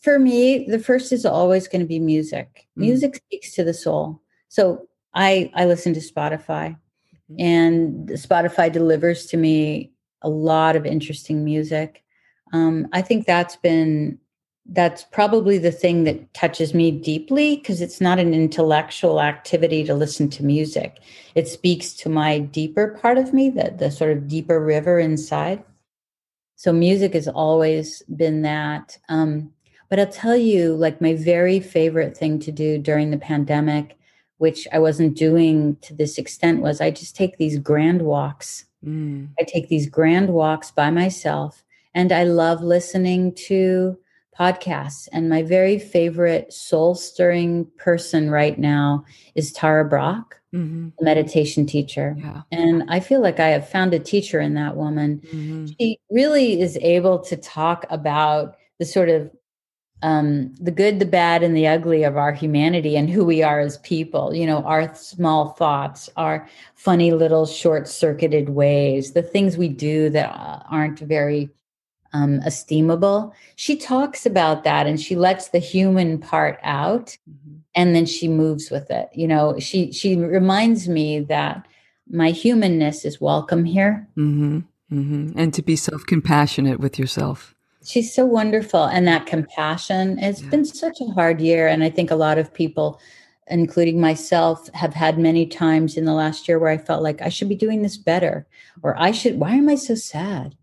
For 0.00 0.18
me, 0.18 0.66
the 0.68 0.78
first 0.78 1.12
is 1.12 1.26
always 1.26 1.66
going 1.66 1.80
to 1.80 1.88
be 1.88 1.98
music. 1.98 2.68
Mm. 2.78 2.82
Music 2.82 3.16
speaks 3.16 3.54
to 3.54 3.64
the 3.64 3.74
soul. 3.74 4.20
So 4.48 4.86
I 5.12 5.50
I 5.54 5.64
listen 5.64 5.94
to 5.94 6.00
Spotify. 6.00 6.76
Mm-hmm. 7.30 7.40
and 7.40 8.08
Spotify 8.10 8.70
delivers 8.70 9.24
to 9.26 9.38
me 9.38 9.90
a 10.20 10.28
lot 10.28 10.76
of 10.76 10.84
interesting 10.84 11.42
music. 11.42 12.04
Um, 12.52 12.86
I 12.92 13.00
think 13.00 13.26
that's 13.26 13.56
been 13.56 14.18
that's 14.66 15.04
probably 15.04 15.56
the 15.56 15.72
thing 15.72 16.04
that 16.04 16.34
touches 16.34 16.74
me 16.74 16.90
deeply 16.90 17.56
because 17.56 17.80
it's 17.80 18.00
not 18.00 18.18
an 18.18 18.34
intellectual 18.34 19.20
activity 19.22 19.84
to 19.84 19.94
listen 19.94 20.28
to 20.30 20.44
music. 20.44 20.98
It 21.34 21.48
speaks 21.48 21.94
to 21.94 22.08
my 22.10 22.40
deeper 22.40 22.98
part 23.00 23.16
of 23.16 23.32
me, 23.32 23.48
the 23.48 23.74
the 23.74 23.90
sort 23.90 24.12
of 24.12 24.28
deeper 24.28 24.60
river 24.60 24.98
inside. 24.98 25.64
So 26.56 26.74
music 26.74 27.14
has 27.14 27.26
always 27.26 28.02
been 28.02 28.42
that. 28.42 28.98
Um, 29.08 29.50
but 29.88 29.98
I'll 29.98 30.06
tell 30.06 30.36
you, 30.36 30.74
like 30.74 31.00
my 31.00 31.14
very 31.14 31.58
favorite 31.58 32.16
thing 32.16 32.38
to 32.40 32.52
do 32.52 32.76
during 32.76 33.10
the 33.10 33.18
pandemic 33.18 33.96
which 34.38 34.66
I 34.72 34.78
wasn't 34.78 35.16
doing 35.16 35.76
to 35.82 35.94
this 35.94 36.18
extent, 36.18 36.60
was 36.60 36.80
I 36.80 36.90
just 36.90 37.16
take 37.16 37.36
these 37.38 37.58
grand 37.58 38.02
walks. 38.02 38.64
Mm. 38.84 39.28
I 39.40 39.44
take 39.44 39.68
these 39.68 39.88
grand 39.88 40.30
walks 40.30 40.70
by 40.70 40.90
myself, 40.90 41.64
and 41.94 42.12
I 42.12 42.24
love 42.24 42.62
listening 42.62 43.34
to 43.46 43.96
podcasts. 44.38 45.08
And 45.12 45.28
my 45.28 45.42
very 45.42 45.78
favorite 45.78 46.52
soul 46.52 46.94
stirring 46.94 47.66
person 47.78 48.30
right 48.30 48.58
now 48.58 49.04
is 49.34 49.52
Tara 49.52 49.84
Brach, 49.84 50.34
mm-hmm. 50.52 50.88
meditation 51.00 51.66
teacher. 51.66 52.16
Yeah. 52.18 52.42
And 52.50 52.84
I 52.88 53.00
feel 53.00 53.20
like 53.20 53.40
I 53.40 53.48
have 53.48 53.68
found 53.68 53.94
a 53.94 53.98
teacher 53.98 54.40
in 54.40 54.54
that 54.54 54.76
woman. 54.76 55.20
Mm-hmm. 55.26 55.66
She 55.78 55.98
really 56.10 56.60
is 56.60 56.76
able 56.80 57.20
to 57.20 57.36
talk 57.36 57.86
about 57.90 58.56
the 58.78 58.84
sort 58.84 59.08
of 59.08 59.30
um, 60.04 60.54
the 60.60 60.70
good, 60.70 60.98
the 60.98 61.06
bad, 61.06 61.42
and 61.42 61.56
the 61.56 61.66
ugly 61.66 62.02
of 62.02 62.18
our 62.18 62.30
humanity 62.30 62.94
and 62.94 63.08
who 63.08 63.24
we 63.24 63.42
are 63.42 63.58
as 63.60 63.78
people. 63.78 64.34
You 64.34 64.46
know, 64.46 64.62
our 64.64 64.94
small 64.94 65.52
thoughts, 65.52 66.10
our 66.16 66.46
funny 66.74 67.12
little 67.12 67.46
short 67.46 67.88
circuited 67.88 68.50
ways, 68.50 69.12
the 69.12 69.22
things 69.22 69.56
we 69.56 69.68
do 69.68 70.10
that 70.10 70.28
uh, 70.28 70.62
aren't 70.70 70.98
very 70.98 71.48
um, 72.12 72.40
esteemable. 72.40 73.32
She 73.56 73.76
talks 73.76 74.26
about 74.26 74.62
that 74.64 74.86
and 74.86 75.00
she 75.00 75.16
lets 75.16 75.48
the 75.48 75.58
human 75.58 76.18
part 76.18 76.60
out 76.62 77.16
mm-hmm. 77.28 77.56
and 77.74 77.96
then 77.96 78.04
she 78.04 78.28
moves 78.28 78.70
with 78.70 78.90
it. 78.90 79.08
You 79.14 79.26
know, 79.26 79.58
she 79.58 79.90
she 79.90 80.16
reminds 80.16 80.86
me 80.86 81.20
that 81.20 81.66
my 82.10 82.30
humanness 82.30 83.06
is 83.06 83.22
welcome 83.22 83.64
here. 83.64 84.06
Mm-hmm. 84.18 84.58
Mm-hmm. 84.92 85.38
And 85.38 85.54
to 85.54 85.62
be 85.62 85.76
self 85.76 86.04
compassionate 86.04 86.78
with 86.78 86.98
yourself. 86.98 87.53
She's 87.84 88.14
so 88.14 88.24
wonderful. 88.24 88.84
And 88.84 89.06
that 89.06 89.26
compassion, 89.26 90.18
it's 90.18 90.42
yeah. 90.42 90.48
been 90.48 90.64
such 90.64 91.00
a 91.00 91.12
hard 91.12 91.40
year. 91.40 91.68
And 91.68 91.84
I 91.84 91.90
think 91.90 92.10
a 92.10 92.16
lot 92.16 92.38
of 92.38 92.52
people, 92.52 93.00
including 93.46 94.00
myself, 94.00 94.68
have 94.72 94.94
had 94.94 95.18
many 95.18 95.46
times 95.46 95.96
in 95.96 96.04
the 96.04 96.14
last 96.14 96.48
year 96.48 96.58
where 96.58 96.70
I 96.70 96.78
felt 96.78 97.02
like 97.02 97.20
I 97.20 97.28
should 97.28 97.48
be 97.48 97.54
doing 97.54 97.82
this 97.82 97.96
better. 97.96 98.46
Or 98.82 98.98
I 98.98 99.10
should, 99.10 99.38
why 99.38 99.52
am 99.52 99.68
I 99.68 99.74
so 99.74 99.94
sad? 99.94 100.56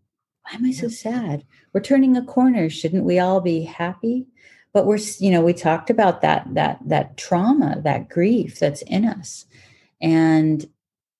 Why 0.43 0.55
am 0.55 0.65
I 0.65 0.71
so 0.71 0.87
sad? 0.87 1.45
We're 1.73 1.81
turning 1.81 2.17
a 2.17 2.25
corner. 2.25 2.69
Shouldn't 2.69 3.05
we 3.05 3.19
all 3.19 3.39
be 3.39 3.63
happy? 3.63 4.27
But 4.73 4.85
we're, 4.85 4.99
you 5.19 5.31
know, 5.31 5.41
we 5.41 5.53
talked 5.53 5.89
about 5.89 6.21
that, 6.21 6.47
that, 6.53 6.79
that 6.87 7.17
trauma, 7.17 7.81
that 7.83 8.09
grief 8.09 8.57
that's 8.57 8.81
in 8.83 9.05
us. 9.05 9.45
And 10.01 10.65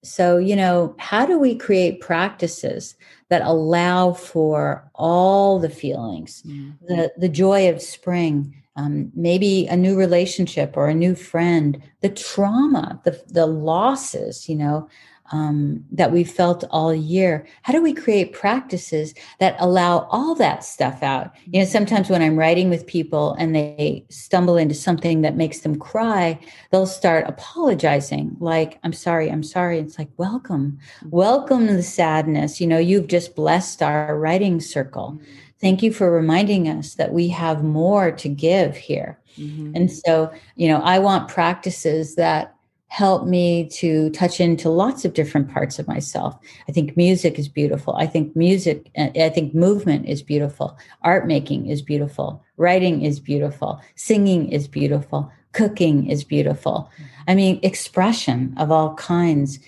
so, 0.04 0.38
you 0.38 0.56
know, 0.56 0.96
how 0.98 1.26
do 1.26 1.38
we 1.38 1.56
create 1.56 2.02
practices 2.02 2.96
that 3.30 3.44
allow 3.44 4.14
for 4.14 4.90
all 4.96 5.60
the 5.60 5.70
feelings, 5.70 6.42
mm-hmm. 6.46 6.72
the, 6.88 7.12
the 7.18 7.30
joy 7.30 7.70
of 7.70 7.82
spring, 7.82 8.56
um, 8.76 9.12
maybe 9.14 9.68
a 9.68 9.78
new 9.78 9.96
relationship 9.96 10.76
or 10.76 10.88
a 10.88 10.96
new 10.96 11.14
friend, 11.14 11.82
the 12.02 12.10
trauma, 12.10 13.00
the, 13.04 13.22
the 13.28 13.46
losses, 13.46 14.50
you 14.50 14.56
know, 14.56 14.90
um, 15.32 15.84
that 15.92 16.12
we 16.12 16.24
felt 16.24 16.64
all 16.72 16.94
year 16.94 17.46
how 17.64 17.74
do 17.74 17.82
we 17.82 17.94
create 17.94 18.34
practices 18.34 19.14
that 19.40 19.56
allow 19.60 20.08
all 20.12 20.36
that 20.36 20.64
stuff 20.64 21.02
out? 21.04 21.34
You 21.46 21.60
know 21.60 21.66
sometimes 21.66 22.10
when 22.10 22.22
i'm 22.22 22.38
writing 22.38 22.70
with 22.70 22.88
people 22.88 23.34
and 23.40 23.56
they 23.56 24.06
stumble 24.10 24.58
into 24.58 24.76
something 24.76 25.22
that 25.22 25.36
makes 25.36 25.60
them 25.60 25.78
cry 25.78 26.40
they'll 26.72 26.86
start 26.86 27.28
apologizing 27.28 28.36
like 28.40 28.80
i'm 28.84 28.94
sorry 28.94 29.30
i'm 29.30 29.44
sorry. 29.44 29.80
It's 29.80 29.98
like 29.98 30.10
welcome. 30.18 30.80
Welcome 31.10 31.68
the 31.68 31.84
sadness. 31.84 32.62
You 32.62 32.68
know 32.68 32.78
you've 32.78 33.08
just 33.08 33.36
blessed 33.36 33.82
our 33.82 34.18
writing 34.18 34.60
circle. 34.60 35.20
Thank 35.60 35.84
you 35.84 35.94
for 35.94 36.12
reminding 36.12 36.68
us 36.68 36.96
that 36.96 37.14
we 37.14 37.28
have 37.30 37.64
more 37.64 38.12
to 38.12 38.30
give 38.30 38.76
here. 38.76 39.18
Mm-hmm. 39.38 39.76
and 39.78 39.90
so 39.90 40.30
you 40.58 40.68
know 40.68 40.82
i 40.82 41.00
want 41.00 41.30
practices 41.30 42.16
that 42.16 42.54
help 42.92 43.26
me 43.26 43.70
to 43.70 44.10
touch 44.10 44.42
into 44.42 44.70
lots 44.70 45.06
of 45.06 45.14
different 45.14 45.50
parts 45.50 45.80
of 45.80 45.88
myself. 45.88 46.38
I 46.68 46.74
think 46.74 46.98
music 46.98 47.40
is 47.40 47.48
beautiful. 47.48 47.96
I 47.96 48.06
think 48.06 48.36
music, 48.36 48.92
I 48.98 49.30
think 49.30 49.56
movement 49.56 50.10
is 50.10 50.22
beautiful. 50.22 50.78
Art 51.02 51.26
making 51.26 51.68
is 51.68 51.82
beautiful. 51.82 52.44
Writing 52.58 53.02
is 53.04 53.18
beautiful. 53.18 53.80
Singing 53.96 54.52
is 54.52 54.68
beautiful. 54.68 55.32
Cooking 55.54 56.10
is 56.10 56.26
beautiful. 56.26 56.92
I 57.30 57.34
mean, 57.34 57.62
expression 57.64 58.54
of 58.58 58.72
all 58.72 58.94
kinds. 58.96 59.60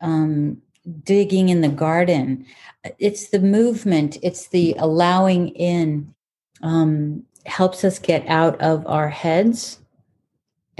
Um, 0.00 0.60
digging 1.04 1.50
in 1.50 1.60
the 1.60 1.68
garden. 1.68 2.44
It's 2.98 3.28
the 3.28 3.38
movement, 3.38 4.18
it's 4.20 4.48
the 4.48 4.74
allowing 4.76 5.50
in, 5.50 6.12
um, 6.62 7.22
helps 7.46 7.84
us 7.84 8.00
get 8.00 8.26
out 8.26 8.60
of 8.60 8.84
our 8.88 9.08
heads 9.08 9.78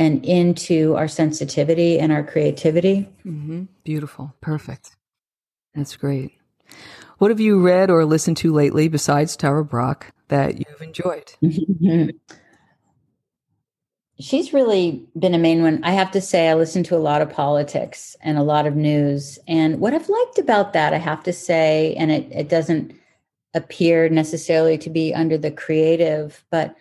and 0.03 0.25
into 0.25 0.97
our 0.97 1.07
sensitivity 1.07 2.01
and 2.01 2.11
our 2.11 2.25
creativity. 2.25 3.09
Mm-hmm. 3.25 3.65
Beautiful. 3.85 4.35
Perfect. 4.41 4.97
That's 5.77 5.97
great. 5.97 6.33
What 7.19 7.31
have 7.31 7.39
you 7.39 7.61
read 7.61 7.89
or 7.89 8.05
listened 8.05 8.37
to 8.39 8.53
lately 8.53 8.89
besides 8.89 9.37
Tara 9.37 9.65
Brach 9.65 10.07
that 10.27 10.59
you've 10.59 10.83
enjoyed? 10.83 11.33
She's 14.19 14.53
really 14.53 15.07
been 15.17 15.35
a 15.35 15.39
main 15.39 15.63
one. 15.63 15.85
I 15.85 15.93
have 15.93 16.11
to 16.13 16.21
say, 16.21 16.49
I 16.49 16.55
listen 16.55 16.83
to 16.85 16.97
a 16.97 16.99
lot 16.99 17.23
of 17.23 17.31
politics 17.31 18.17
and 18.23 18.37
a 18.37 18.43
lot 18.43 18.67
of 18.67 18.75
news. 18.75 19.39
And 19.47 19.79
what 19.79 19.95
I've 19.95 20.09
liked 20.09 20.39
about 20.39 20.73
that, 20.73 20.93
I 20.93 20.99
have 20.99 21.23
to 21.25 21.33
say, 21.33 21.95
and 21.95 22.11
it, 22.11 22.27
it 22.33 22.49
doesn't 22.49 22.93
appear 23.55 24.09
necessarily 24.09 24.79
to 24.79 24.91
be 24.91 25.15
under 25.15 25.39
the 25.39 25.53
creative, 25.53 26.45
but 26.51 26.77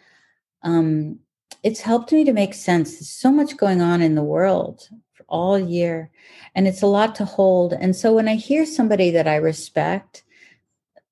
um, 0.64 1.20
it's 1.64 1.82
helped 1.82 2.12
me 2.12 2.24
to 2.24 2.34
make 2.34 2.54
sense. 2.54 2.94
There's 2.94 3.10
so 3.10 3.32
much 3.32 3.58
going 3.58 3.82
on 3.82 4.02
in 4.02 4.16
the 4.16 4.24
world 4.24 4.90
for 5.14 5.26
all 5.30 5.60
year, 5.60 6.12
and 6.56 6.68
it's 6.68 6.82
a 6.82 6.88
lot 6.88 7.16
to 7.16 7.26
hold. 7.26 7.74
And 7.74 7.96
so 7.96 8.14
when 8.14 8.28
I 8.28 8.36
hear 8.36 8.66
somebody 8.66 9.12
that 9.12 9.28
I 9.28 9.36
respect 9.36 10.24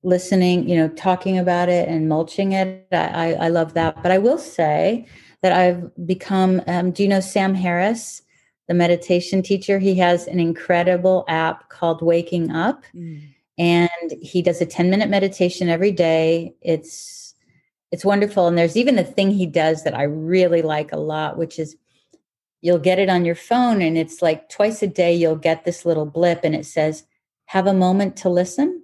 listening, 0.02 0.68
you 0.68 0.78
know, 0.78 0.88
talking 0.90 1.38
about 1.38 1.70
it 1.70 1.90
and 1.90 2.08
mulching 2.08 2.54
it, 2.54 2.88
I, 2.92 3.34
I 3.34 3.48
love 3.50 3.74
that. 3.74 4.02
But 4.02 4.12
I 4.12 4.18
will 4.18 4.38
say 4.38 5.06
that 5.42 5.52
I've 5.52 5.92
become, 6.06 6.62
um, 6.68 6.92
do 6.92 7.04
you 7.04 7.10
know 7.10 7.20
Sam 7.20 7.54
Harris? 7.54 8.22
the 8.70 8.76
meditation 8.76 9.42
teacher. 9.42 9.80
He 9.80 9.96
has 9.96 10.28
an 10.28 10.40
incredible 10.40 11.26
app 11.28 11.70
called 11.70 12.04
Waking 12.04 12.52
Up. 12.52 12.84
Mm. 12.96 13.24
And 13.58 14.14
he 14.22 14.42
does 14.42 14.62
a 14.62 14.66
10 14.66 14.90
minute 14.90 15.10
meditation 15.10 15.68
every 15.68 15.92
day. 15.92 16.54
It's 16.62 17.19
it's 17.92 18.06
wonderful. 18.06 18.48
And 18.48 18.58
there's 18.58 18.78
even 18.78 19.00
a 19.00 19.04
thing 19.04 19.32
he 19.32 19.46
does 19.46 19.84
that 19.84 19.96
I 19.96 20.04
really 20.04 20.62
like 20.62 20.92
a 20.92 20.98
lot, 20.98 21.38
which 21.38 21.60
is 21.60 21.76
you'll 22.62 22.80
get 22.80 23.00
it 23.00 23.10
on 23.10 23.26
your 23.26 23.36
phone 23.36 23.82
and 23.82 23.98
it's 23.98 24.22
like 24.22 24.50
twice 24.50 24.82
a 24.84 24.88
day 24.88 25.14
you'll 25.14 25.36
get 25.36 25.64
this 25.64 25.86
little 25.86 26.06
blip 26.06 26.42
and 26.44 26.56
it 26.56 26.66
says, 26.66 27.06
have 27.46 27.68
a 27.68 27.74
moment 27.74 28.16
to 28.18 28.30
listen. 28.30 28.84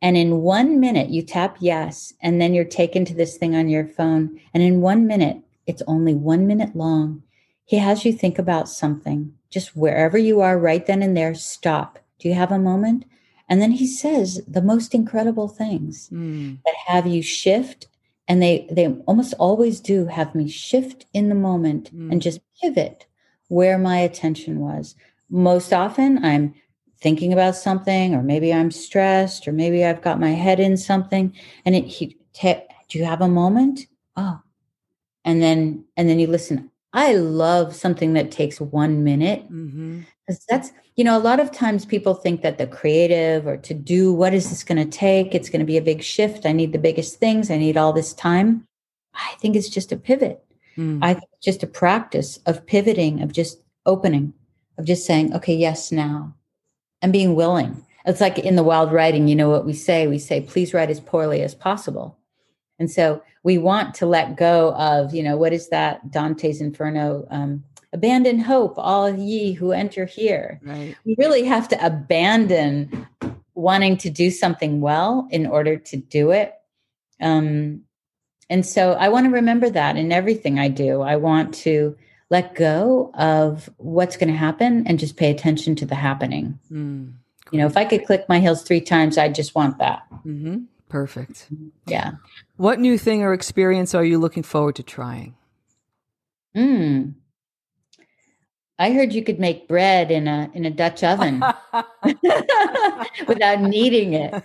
And 0.00 0.16
in 0.16 0.38
one 0.38 0.80
minute, 0.80 1.10
you 1.10 1.22
tap 1.22 1.58
yes, 1.60 2.12
and 2.20 2.40
then 2.40 2.54
you're 2.54 2.64
taken 2.64 3.04
to 3.04 3.14
this 3.14 3.36
thing 3.36 3.54
on 3.54 3.68
your 3.68 3.86
phone. 3.86 4.40
And 4.52 4.60
in 4.62 4.80
one 4.80 5.06
minute, 5.06 5.36
it's 5.66 5.82
only 5.86 6.14
one 6.14 6.48
minute 6.48 6.74
long. 6.74 7.22
He 7.64 7.78
has 7.78 8.04
you 8.04 8.12
think 8.12 8.38
about 8.38 8.68
something, 8.68 9.32
just 9.48 9.76
wherever 9.76 10.18
you 10.18 10.40
are, 10.40 10.58
right 10.58 10.84
then 10.84 11.02
and 11.02 11.16
there, 11.16 11.34
stop. 11.34 12.00
Do 12.18 12.28
you 12.28 12.34
have 12.34 12.50
a 12.50 12.58
moment? 12.58 13.04
And 13.48 13.62
then 13.62 13.72
he 13.72 13.86
says 13.86 14.40
the 14.48 14.62
most 14.62 14.94
incredible 14.94 15.46
things 15.46 16.08
mm. 16.12 16.58
that 16.64 16.74
have 16.86 17.06
you 17.06 17.22
shift 17.22 17.86
and 18.28 18.42
they 18.42 18.66
they 18.70 18.88
almost 19.06 19.34
always 19.38 19.80
do 19.80 20.06
have 20.06 20.34
me 20.34 20.48
shift 20.48 21.06
in 21.12 21.28
the 21.28 21.34
moment 21.34 21.94
mm. 21.94 22.10
and 22.10 22.22
just 22.22 22.40
pivot 22.60 23.06
where 23.48 23.78
my 23.78 23.98
attention 23.98 24.60
was. 24.60 24.94
Most 25.30 25.72
often 25.72 26.24
i'm 26.24 26.54
thinking 27.00 27.32
about 27.32 27.56
something 27.56 28.14
or 28.14 28.22
maybe 28.22 28.54
i'm 28.54 28.70
stressed 28.70 29.48
or 29.48 29.52
maybe 29.52 29.84
i've 29.84 30.02
got 30.02 30.20
my 30.20 30.30
head 30.30 30.60
in 30.60 30.76
something 30.76 31.34
and 31.64 31.74
it 31.74 31.84
he 31.84 32.16
te- 32.32 32.62
do 32.92 32.98
you 32.98 33.04
have 33.06 33.22
a 33.22 33.28
moment? 33.28 33.86
Oh. 34.16 34.40
And 35.24 35.42
then 35.42 35.86
and 35.96 36.08
then 36.08 36.18
you 36.18 36.26
listen 36.26 36.70
i 36.92 37.14
love 37.14 37.74
something 37.74 38.12
that 38.12 38.30
takes 38.30 38.60
one 38.60 39.02
minute 39.04 39.44
mm-hmm. 39.50 40.00
that's 40.48 40.72
you 40.96 41.04
know, 41.04 41.16
a 41.16 41.20
lot 41.20 41.40
of 41.40 41.50
times 41.50 41.86
people 41.86 42.14
think 42.14 42.42
that 42.42 42.58
the 42.58 42.66
creative 42.66 43.46
or 43.46 43.56
to 43.56 43.74
do 43.74 44.12
what 44.12 44.34
is 44.34 44.50
this 44.50 44.62
going 44.62 44.78
to 44.78 44.98
take? 44.98 45.34
It's 45.34 45.48
going 45.48 45.60
to 45.60 45.66
be 45.66 45.78
a 45.78 45.82
big 45.82 46.02
shift. 46.02 46.44
I 46.44 46.52
need 46.52 46.72
the 46.72 46.78
biggest 46.78 47.18
things. 47.18 47.50
I 47.50 47.56
need 47.56 47.76
all 47.76 47.92
this 47.92 48.12
time. 48.12 48.66
I 49.14 49.34
think 49.40 49.56
it's 49.56 49.70
just 49.70 49.92
a 49.92 49.96
pivot. 49.96 50.44
Mm. 50.76 50.98
I 51.02 51.14
think 51.14 51.28
it's 51.32 51.44
just 51.44 51.62
a 51.62 51.66
practice 51.66 52.38
of 52.46 52.66
pivoting, 52.66 53.22
of 53.22 53.32
just 53.32 53.62
opening, 53.86 54.34
of 54.78 54.84
just 54.84 55.06
saying, 55.06 55.34
okay, 55.34 55.54
yes, 55.54 55.92
now, 55.92 56.34
and 57.00 57.12
being 57.12 57.34
willing. 57.34 57.84
It's 58.04 58.20
like 58.20 58.38
in 58.38 58.56
the 58.56 58.62
wild 58.62 58.92
writing, 58.92 59.28
you 59.28 59.36
know 59.36 59.48
what 59.48 59.64
we 59.64 59.74
say? 59.74 60.06
We 60.06 60.18
say, 60.18 60.40
please 60.40 60.74
write 60.74 60.90
as 60.90 61.00
poorly 61.00 61.42
as 61.42 61.54
possible. 61.54 62.18
And 62.82 62.90
so 62.90 63.22
we 63.44 63.58
want 63.58 63.94
to 63.94 64.06
let 64.06 64.36
go 64.36 64.74
of, 64.74 65.14
you 65.14 65.22
know, 65.22 65.36
what 65.36 65.52
is 65.52 65.68
that 65.68 66.10
Dante's 66.10 66.60
Inferno? 66.60 67.28
Um, 67.30 67.62
abandon 67.92 68.40
hope, 68.40 68.74
all 68.76 69.08
ye 69.08 69.52
who 69.52 69.70
enter 69.70 70.04
here. 70.04 70.58
Right. 70.64 70.96
You 71.04 71.14
really 71.16 71.44
have 71.44 71.68
to 71.68 71.86
abandon 71.86 73.06
wanting 73.54 73.98
to 73.98 74.10
do 74.10 74.32
something 74.32 74.80
well 74.80 75.28
in 75.30 75.46
order 75.46 75.76
to 75.76 75.96
do 75.96 76.32
it. 76.32 76.54
Um, 77.20 77.82
and 78.50 78.66
so 78.66 78.94
I 78.94 79.10
want 79.10 79.26
to 79.26 79.30
remember 79.30 79.70
that 79.70 79.96
in 79.96 80.10
everything 80.10 80.58
I 80.58 80.66
do. 80.66 81.02
I 81.02 81.14
want 81.14 81.54
to 81.62 81.96
let 82.30 82.56
go 82.56 83.12
of 83.14 83.70
what's 83.76 84.16
going 84.16 84.32
to 84.32 84.36
happen 84.36 84.88
and 84.88 84.98
just 84.98 85.16
pay 85.16 85.30
attention 85.30 85.76
to 85.76 85.86
the 85.86 85.94
happening. 85.94 86.58
Mm, 86.68 87.12
you 87.52 87.58
know, 87.60 87.66
if 87.66 87.76
I 87.76 87.84
could 87.84 88.06
click 88.06 88.28
my 88.28 88.40
heels 88.40 88.64
three 88.64 88.80
times, 88.80 89.18
I 89.18 89.28
just 89.28 89.54
want 89.54 89.78
that. 89.78 90.02
Mm-hmm. 90.26 90.62
Perfect. 90.88 91.48
Yeah. 91.86 92.12
What 92.56 92.78
new 92.78 92.98
thing 92.98 93.22
or 93.22 93.32
experience 93.32 93.94
are 93.94 94.04
you 94.04 94.18
looking 94.18 94.42
forward 94.42 94.76
to 94.76 94.82
trying? 94.82 95.34
Mm. 96.56 97.14
I 98.78 98.92
heard 98.92 99.12
you 99.12 99.22
could 99.22 99.38
make 99.38 99.68
bread 99.68 100.10
in 100.10 100.26
a 100.26 100.50
in 100.54 100.64
a 100.64 100.70
Dutch 100.70 101.04
oven 101.04 101.42
without 103.28 103.60
kneading 103.60 104.14
it. 104.14 104.42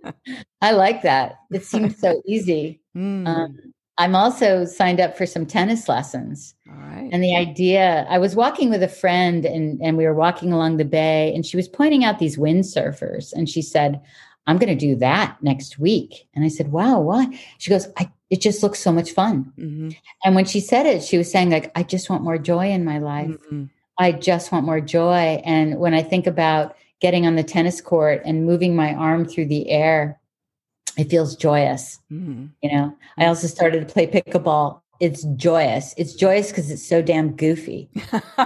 I 0.62 0.72
like 0.72 1.02
that. 1.02 1.40
It 1.50 1.64
seems 1.64 1.98
so 1.98 2.22
easy. 2.26 2.80
Mm. 2.96 3.26
Um, 3.26 3.58
I'm 3.98 4.14
also 4.14 4.64
signed 4.64 5.00
up 5.00 5.18
for 5.18 5.26
some 5.26 5.44
tennis 5.44 5.88
lessons. 5.88 6.54
All 6.68 6.76
right. 6.76 7.10
And 7.12 7.22
the 7.22 7.34
idea, 7.34 8.06
I 8.08 8.18
was 8.18 8.36
walking 8.36 8.70
with 8.70 8.82
a 8.82 8.88
friend 8.88 9.44
and, 9.44 9.80
and 9.82 9.96
we 9.96 10.06
were 10.06 10.14
walking 10.14 10.52
along 10.52 10.76
the 10.76 10.84
bay, 10.84 11.34
and 11.34 11.44
she 11.44 11.56
was 11.56 11.68
pointing 11.68 12.04
out 12.04 12.20
these 12.20 12.38
windsurfers. 12.38 13.32
And 13.32 13.48
she 13.48 13.60
said, 13.60 14.00
I'm 14.48 14.56
going 14.56 14.76
to 14.76 14.86
do 14.86 14.96
that 14.96 15.36
next 15.42 15.78
week. 15.78 16.26
And 16.34 16.44
I 16.44 16.48
said, 16.48 16.72
Wow, 16.72 17.00
why? 17.00 17.38
She 17.58 17.70
goes, 17.70 17.86
I, 17.98 18.10
It 18.30 18.40
just 18.40 18.62
looks 18.62 18.80
so 18.80 18.90
much 18.90 19.12
fun. 19.12 19.52
Mm-hmm. 19.58 19.90
And 20.24 20.34
when 20.34 20.46
she 20.46 20.58
said 20.58 20.86
it, 20.86 21.04
she 21.04 21.18
was 21.18 21.30
saying, 21.30 21.50
like, 21.50 21.70
I 21.76 21.82
just 21.82 22.10
want 22.10 22.24
more 22.24 22.38
joy 22.38 22.70
in 22.70 22.84
my 22.84 22.98
life. 22.98 23.28
Mm-hmm. 23.28 23.64
I 23.98 24.12
just 24.12 24.50
want 24.50 24.64
more 24.64 24.80
joy. 24.80 25.40
And 25.44 25.78
when 25.78 25.92
I 25.92 26.02
think 26.02 26.26
about 26.26 26.76
getting 27.00 27.26
on 27.26 27.36
the 27.36 27.44
tennis 27.44 27.80
court 27.80 28.22
and 28.24 28.46
moving 28.46 28.74
my 28.74 28.94
arm 28.94 29.26
through 29.26 29.46
the 29.46 29.68
air, 29.70 30.18
it 30.96 31.10
feels 31.10 31.36
joyous. 31.36 31.98
Mm-hmm. 32.10 32.46
You 32.62 32.72
know, 32.72 32.96
I 33.18 33.26
also 33.26 33.48
started 33.48 33.86
to 33.86 33.92
play 33.92 34.06
pickleball. 34.06 34.80
It's 34.98 35.24
joyous. 35.36 35.94
It's 35.96 36.14
joyous 36.14 36.48
because 36.48 36.70
it's 36.70 36.86
so 36.86 37.02
damn 37.02 37.36
goofy, 37.36 37.88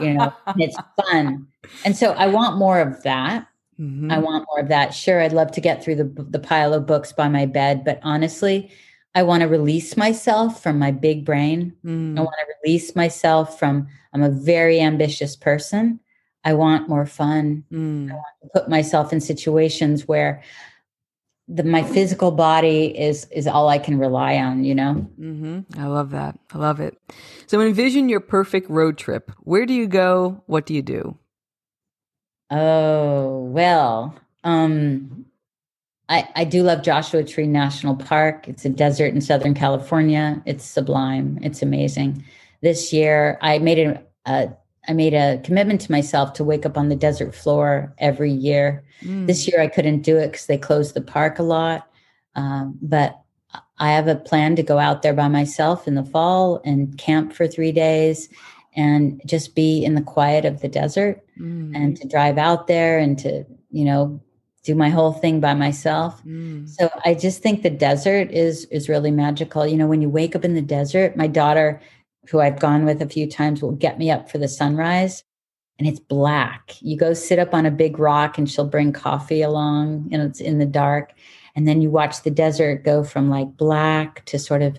you 0.01 0.15
know, 0.15 0.35
it's 0.57 0.77
fun. 1.01 1.47
And 1.85 1.97
so 1.97 2.13
I 2.13 2.27
want 2.27 2.59
more 2.59 2.81
of 2.81 3.03
that. 3.05 3.47
Mm-hmm. 3.83 4.13
I 4.13 4.19
want 4.19 4.47
more 4.49 4.61
of 4.61 4.69
that. 4.69 4.95
Sure, 4.95 5.21
I'd 5.21 5.33
love 5.33 5.51
to 5.53 5.61
get 5.61 5.83
through 5.83 5.97
the 5.97 6.05
the 6.05 6.39
pile 6.39 6.73
of 6.73 6.87
books 6.87 7.13
by 7.13 7.29
my 7.29 7.47
bed, 7.47 7.85
but 7.85 7.99
honestly, 8.03 8.71
I 9.15 9.25
want 9.25 9.41
to 9.41 9.49
release 9.49 9.97
myself 9.97 10.63
from 10.63 10.79
my 10.79 10.93
big 10.93 11.25
brain. 11.25 11.75
Mm. 11.85 12.17
I 12.17 12.23
want 12.23 12.37
to 12.41 12.55
release 12.65 12.95
myself 12.95 13.59
from 13.59 13.89
I'm 14.13 14.23
a 14.23 14.31
very 14.31 14.81
ambitious 14.81 15.35
person. 15.35 15.99
I 16.45 16.55
want 16.55 16.89
more 16.89 17.07
fun. 17.07 17.65
Mm. 17.73 18.11
I 18.11 18.15
want 18.15 18.27
to 18.43 18.49
put 18.55 18.69
myself 18.69 19.13
in 19.13 19.21
situations 19.21 20.07
where 20.07 20.43
the, 21.49 21.65
my 21.65 21.83
physical 21.83 22.31
body 22.31 22.97
is 22.99 23.27
is 23.33 23.47
all 23.47 23.69
I 23.69 23.79
can 23.79 23.99
rely 23.99 24.37
on, 24.37 24.65
you 24.65 24.75
know. 24.75 25.11
Mm-hmm. 25.21 25.81
I 25.81 25.87
love 25.87 26.11
that. 26.11 26.39
I 26.55 26.59
love 26.59 26.79
it. 26.79 26.97
So 27.47 27.61
envision 27.61 28.09
your 28.09 28.21
perfect 28.21 28.71
road 28.71 28.97
trip. 28.97 29.33
Where 29.41 29.67
do 29.67 29.75
you 29.75 29.89
go? 29.89 30.43
What 30.47 30.67
do 30.67 30.75
you 30.75 30.83
do? 30.83 31.19
Oh, 32.53 33.45
well, 33.45 34.15
um, 34.45 35.25
I, 36.11 36.29
I 36.37 36.45
do 36.45 36.63
love 36.63 36.83
Joshua 36.83 37.25
Tree 37.25 37.47
National 37.47 37.97
Park. 37.97 38.47
It's 38.47 38.67
a 38.67 38.69
desert 38.69 39.15
in 39.15 39.23
Southern 39.23 39.55
California. 39.55 40.43
It's 40.45 40.63
sublime. 40.63 41.39
It's 41.41 41.63
amazing. 41.63 42.23
This 42.61 42.93
year, 42.93 43.39
I 43.41 43.59
made 43.59 43.79
a, 43.79 44.03
a 44.27 44.51
I 44.87 44.93
made 44.93 45.15
a 45.15 45.41
commitment 45.43 45.81
to 45.83 45.93
myself 45.93 46.35
to 46.35 46.45
wake 46.45 46.67
up 46.67 46.77
on 46.77 46.91
the 46.91 46.97
desert 46.97 47.35
floor 47.35 47.95
every 47.99 48.33
year. 48.33 48.85
Mm. 49.01 49.27
This 49.27 49.49
year, 49.49 49.61
I 49.61 49.69
couldn't 49.69 50.03
do 50.03 50.19
it 50.19 50.33
because 50.33 50.47
they 50.47 50.59
closed 50.59 50.93
the 50.93 51.01
park 51.01 51.39
a 51.39 51.45
lot. 51.45 51.89
Um, 52.35 52.79
but 52.83 53.19
I 53.79 53.93
have 53.93 54.09
a 54.09 54.17
plan 54.17 54.57
to 54.57 54.63
go 54.63 54.79
out 54.79 55.01
there 55.01 55.15
by 55.15 55.29
myself 55.29 55.89
in 55.89 55.95
the 55.95 56.05
fall 56.05 56.61
and 56.65 56.99
camp 56.99 57.33
for 57.33 57.49
three 57.49 57.73
days 57.73 58.29
and 58.75 59.21
just 59.27 59.55
be 59.55 59.85
in 59.85 59.95
the 59.95 60.03
quiet 60.03 60.45
of 60.45 60.61
the 60.61 60.69
desert 60.69 61.23
Mm. 61.41 61.75
and 61.75 61.97
to 61.97 62.07
drive 62.07 62.37
out 62.39 62.67
there 62.67 62.99
and 62.99 63.19
to 63.21 63.45
you 63.71 63.85
know 63.85 64.21
do 64.65 64.75
my 64.75 64.91
whole 64.91 65.13
thing 65.13 65.41
by 65.41 65.55
myself 65.55 66.23
Mm. 66.25 66.69
so 66.69 66.91
i 67.05 67.15
just 67.15 67.43
think 67.43 67.63
the 67.63 67.71
desert 67.71 68.31
is 68.31 68.67
is 68.67 68.89
really 68.89 69.11
magical 69.11 69.67
you 69.67 69.77
know 69.77 69.87
when 69.87 70.03
you 70.03 70.09
wake 70.11 70.37
up 70.37 70.45
in 70.45 70.55
the 70.55 70.63
desert 70.63 71.17
my 71.17 71.27
daughter 71.27 71.81
who 72.29 72.41
i've 72.41 72.61
gone 72.61 72.85
with 72.85 73.01
a 73.03 73.09
few 73.09 73.27
times 73.29 73.63
will 73.63 73.73
get 73.73 73.99
me 73.99 74.11
up 74.11 74.31
for 74.31 74.39
the 74.39 74.47
sunrise 74.49 75.25
and 75.79 75.89
it's 75.89 75.99
black 76.01 76.75
you 76.81 76.97
go 76.97 77.15
sit 77.15 77.39
up 77.39 77.55
on 77.55 77.65
a 77.67 77.71
big 77.71 77.99
rock 77.99 78.37
and 78.39 78.51
she'll 78.51 78.67
bring 78.67 78.93
coffee 78.93 79.43
along 79.43 80.09
and 80.13 80.23
it's 80.23 80.41
in 80.41 80.59
the 80.59 80.67
dark 80.67 81.13
and 81.57 81.67
then 81.67 81.81
you 81.83 81.91
watch 81.91 82.23
the 82.23 82.31
desert 82.31 82.85
go 82.85 83.03
from 83.03 83.29
like 83.31 83.57
black 83.57 84.25
to 84.27 84.39
sort 84.39 84.63
of 84.63 84.79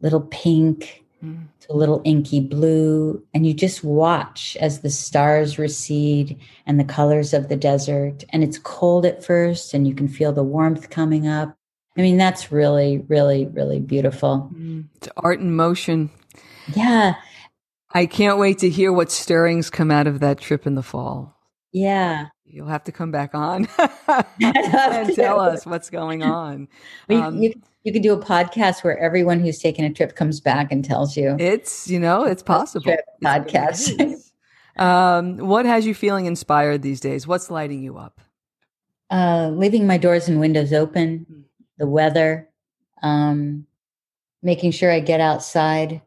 little 0.00 0.20
pink 0.20 1.00
Mm. 1.24 1.46
To 1.66 1.72
a 1.72 1.76
little 1.76 2.02
inky 2.04 2.40
blue, 2.40 3.22
and 3.32 3.46
you 3.46 3.54
just 3.54 3.84
watch 3.84 4.56
as 4.60 4.80
the 4.80 4.90
stars 4.90 5.58
recede 5.58 6.38
and 6.66 6.78
the 6.78 6.84
colors 6.84 7.34
of 7.34 7.48
the 7.48 7.56
desert. 7.56 8.24
And 8.30 8.42
it's 8.42 8.58
cold 8.58 9.06
at 9.06 9.24
first, 9.24 9.74
and 9.74 9.86
you 9.86 9.94
can 9.94 10.08
feel 10.08 10.32
the 10.32 10.42
warmth 10.42 10.90
coming 10.90 11.26
up. 11.26 11.56
I 11.96 12.02
mean, 12.02 12.16
that's 12.16 12.50
really, 12.50 12.98
really, 13.08 13.46
really 13.46 13.80
beautiful. 13.80 14.50
Mm. 14.54 14.86
It's 14.96 15.08
art 15.16 15.40
in 15.40 15.54
motion. 15.54 16.10
Yeah. 16.74 17.14
I 17.92 18.06
can't 18.06 18.38
wait 18.38 18.58
to 18.58 18.68
hear 18.68 18.92
what 18.92 19.12
stirrings 19.12 19.70
come 19.70 19.90
out 19.90 20.08
of 20.08 20.20
that 20.20 20.38
trip 20.38 20.66
in 20.66 20.74
the 20.74 20.82
fall. 20.82 21.38
Yeah. 21.72 22.26
You'll 22.54 22.68
have 22.68 22.84
to 22.84 22.92
come 22.92 23.10
back 23.10 23.34
on 23.34 23.66
and 24.40 25.12
tell 25.16 25.40
us 25.40 25.66
what's 25.66 25.90
going 25.90 26.22
on. 26.22 26.68
We- 27.08 27.16
Um, 27.16 27.42
you, 27.42 27.52
you 27.82 27.92
could 27.92 28.02
do 28.02 28.12
a 28.12 28.18
podcast 28.18 28.84
where 28.84 28.96
everyone 28.96 29.40
who's 29.40 29.58
taken 29.58 29.84
a 29.84 29.92
trip 29.92 30.14
comes 30.14 30.38
back 30.40 30.70
and 30.70 30.84
tells 30.84 31.16
you. 31.16 31.34
It's 31.40 31.90
you 31.90 31.98
know 31.98 32.22
it's 32.22 32.44
possible. 32.44 32.84
Trip 32.84 33.00
podcast. 33.24 34.00
is. 34.00 34.32
um, 34.76 35.38
what 35.38 35.66
has 35.66 35.84
you 35.84 35.94
feeling 35.94 36.26
inspired 36.26 36.82
these 36.82 37.00
days? 37.00 37.26
What's 37.26 37.50
lighting 37.50 37.82
you 37.82 37.98
up? 37.98 38.20
uh, 39.10 39.50
leaving 39.52 39.86
my 39.86 39.98
doors 39.98 40.28
and 40.28 40.38
windows 40.38 40.72
open, 40.72 41.44
the 41.78 41.86
weather, 41.88 42.48
um, 43.02 43.66
making 44.42 44.70
sure 44.70 44.90
I 44.92 45.00
get 45.00 45.20
outside, 45.20 46.00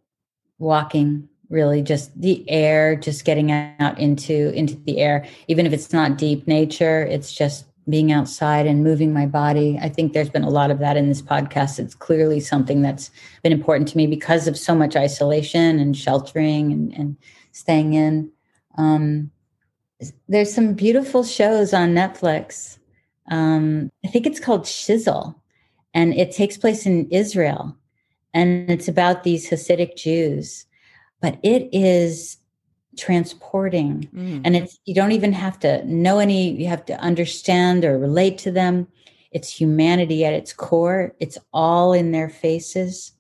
walking, 0.60 1.28
really 1.50 1.82
just 1.82 2.20
the 2.20 2.48
air, 2.50 2.96
just 2.96 3.26
getting 3.26 3.52
out 3.52 3.98
into 4.00 4.52
into 4.54 4.76
the 4.76 5.00
air, 5.00 5.26
even 5.48 5.66
if 5.66 5.74
it's 5.74 5.94
not 5.94 6.18
deep 6.18 6.48
nature, 6.48 7.04
it's 7.04 7.34
just 7.34 7.66
being 7.90 8.12
outside 8.12 8.68
and 8.68 8.84
moving 8.84 9.14
my 9.14 9.26
body. 9.26 9.80
I 9.82 9.90
think 9.90 10.12
there's 10.12 10.30
been 10.30 10.44
a 10.44 10.50
lot 10.50 10.72
of 10.72 10.80
that 10.80 10.98
in 10.98 11.08
this 11.08 11.22
podcast. 11.22 11.80
It's 11.80 11.96
clearly 11.96 12.40
something 12.40 12.82
that's 12.82 13.10
been 13.44 13.54
important 13.54 13.88
to 13.90 13.98
me 13.98 14.08
because 14.08 14.48
of 14.48 14.58
so 14.58 14.76
much 14.76 14.96
isolation 14.96 15.80
and 15.80 15.96
sheltering 15.96 16.72
and, 16.74 16.94
and 16.94 17.18
staying 17.54 17.94
in. 17.94 18.30
Um, 18.78 19.32
there's 20.28 20.54
some 20.54 20.74
beautiful 20.74 21.24
shows 21.24 21.74
on 21.74 21.96
Netflix. 21.96 22.78
Um, 23.32 23.90
I 24.06 24.10
think 24.10 24.26
it's 24.26 24.40
called 24.40 24.64
Shtisel, 24.64 25.36
and 25.94 26.14
it 26.14 26.32
takes 26.32 26.58
place 26.58 26.86
in 26.86 27.10
Israel, 27.10 27.76
and 28.34 28.70
it's 28.70 28.88
about 28.88 29.24
these 29.24 29.50
Hasidic 29.50 29.96
Jews. 29.96 30.67
But 31.22 31.40
it 31.44 31.70
is 31.72 32.38
transporting, 32.98 34.10
Mm. 34.14 34.42
and 34.46 34.56
it's 34.56 34.80
you 34.86 34.94
don't 34.94 35.12
even 35.12 35.34
have 35.34 35.60
to 35.60 35.84
know 35.86 36.20
any. 36.20 36.52
You 36.52 36.68
have 36.68 36.86
to 36.86 37.00
understand 37.00 37.86
or 37.86 37.98
relate 37.98 38.38
to 38.40 38.52
them. 38.52 38.88
It's 39.32 39.50
humanity 39.50 40.26
at 40.26 40.34
its 40.34 40.54
core. 40.54 41.14
It's 41.20 41.38
all 41.54 41.94
in 41.94 42.12
their 42.12 42.30
faces. 42.30 43.12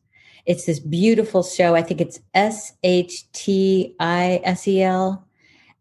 It's 0.45 0.65
this 0.65 0.79
beautiful 0.79 1.43
show. 1.43 1.75
I 1.75 1.81
think 1.81 2.01
it's 2.01 2.19
S 2.33 2.73
H 2.83 3.31
T 3.33 3.95
I 3.99 4.41
S 4.43 4.67
E 4.67 4.81
L 4.81 5.27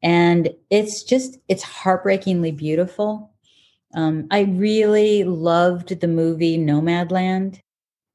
and 0.02 0.50
it's 0.70 1.02
just 1.02 1.38
it's 1.48 1.62
heartbreakingly 1.62 2.52
beautiful 2.52 3.32
um, 3.94 4.26
i 4.30 4.40
really 4.42 5.24
loved 5.24 6.00
the 6.00 6.06
movie 6.08 6.58
nomadland 6.58 7.60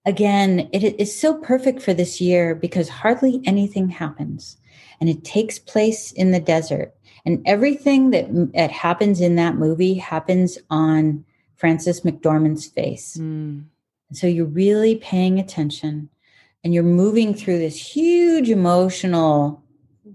again 0.05 0.69
it 0.71 0.99
is 0.99 1.17
so 1.17 1.35
perfect 1.35 1.81
for 1.81 1.93
this 1.93 2.19
year 2.19 2.55
because 2.55 2.89
hardly 2.89 3.41
anything 3.45 3.89
happens 3.89 4.57
and 4.99 5.09
it 5.09 5.23
takes 5.23 5.59
place 5.59 6.11
in 6.13 6.31
the 6.31 6.39
desert 6.39 6.93
and 7.25 7.41
everything 7.45 8.09
that, 8.11 8.27
that 8.53 8.71
happens 8.71 9.21
in 9.21 9.35
that 9.35 9.55
movie 9.55 9.93
happens 9.93 10.57
on 10.69 11.23
Frances 11.55 12.01
McDormand's 12.01 12.65
face 12.67 13.17
Mm. 13.17 13.65
so 14.11 14.27
you're 14.27 14.45
really 14.45 14.95
paying 14.95 15.39
attention 15.39 16.09
and 16.63 16.73
you're 16.73 16.83
moving 16.83 17.33
through 17.33 17.57
this 17.57 17.75
huge 17.75 18.49
emotional, 18.49 19.63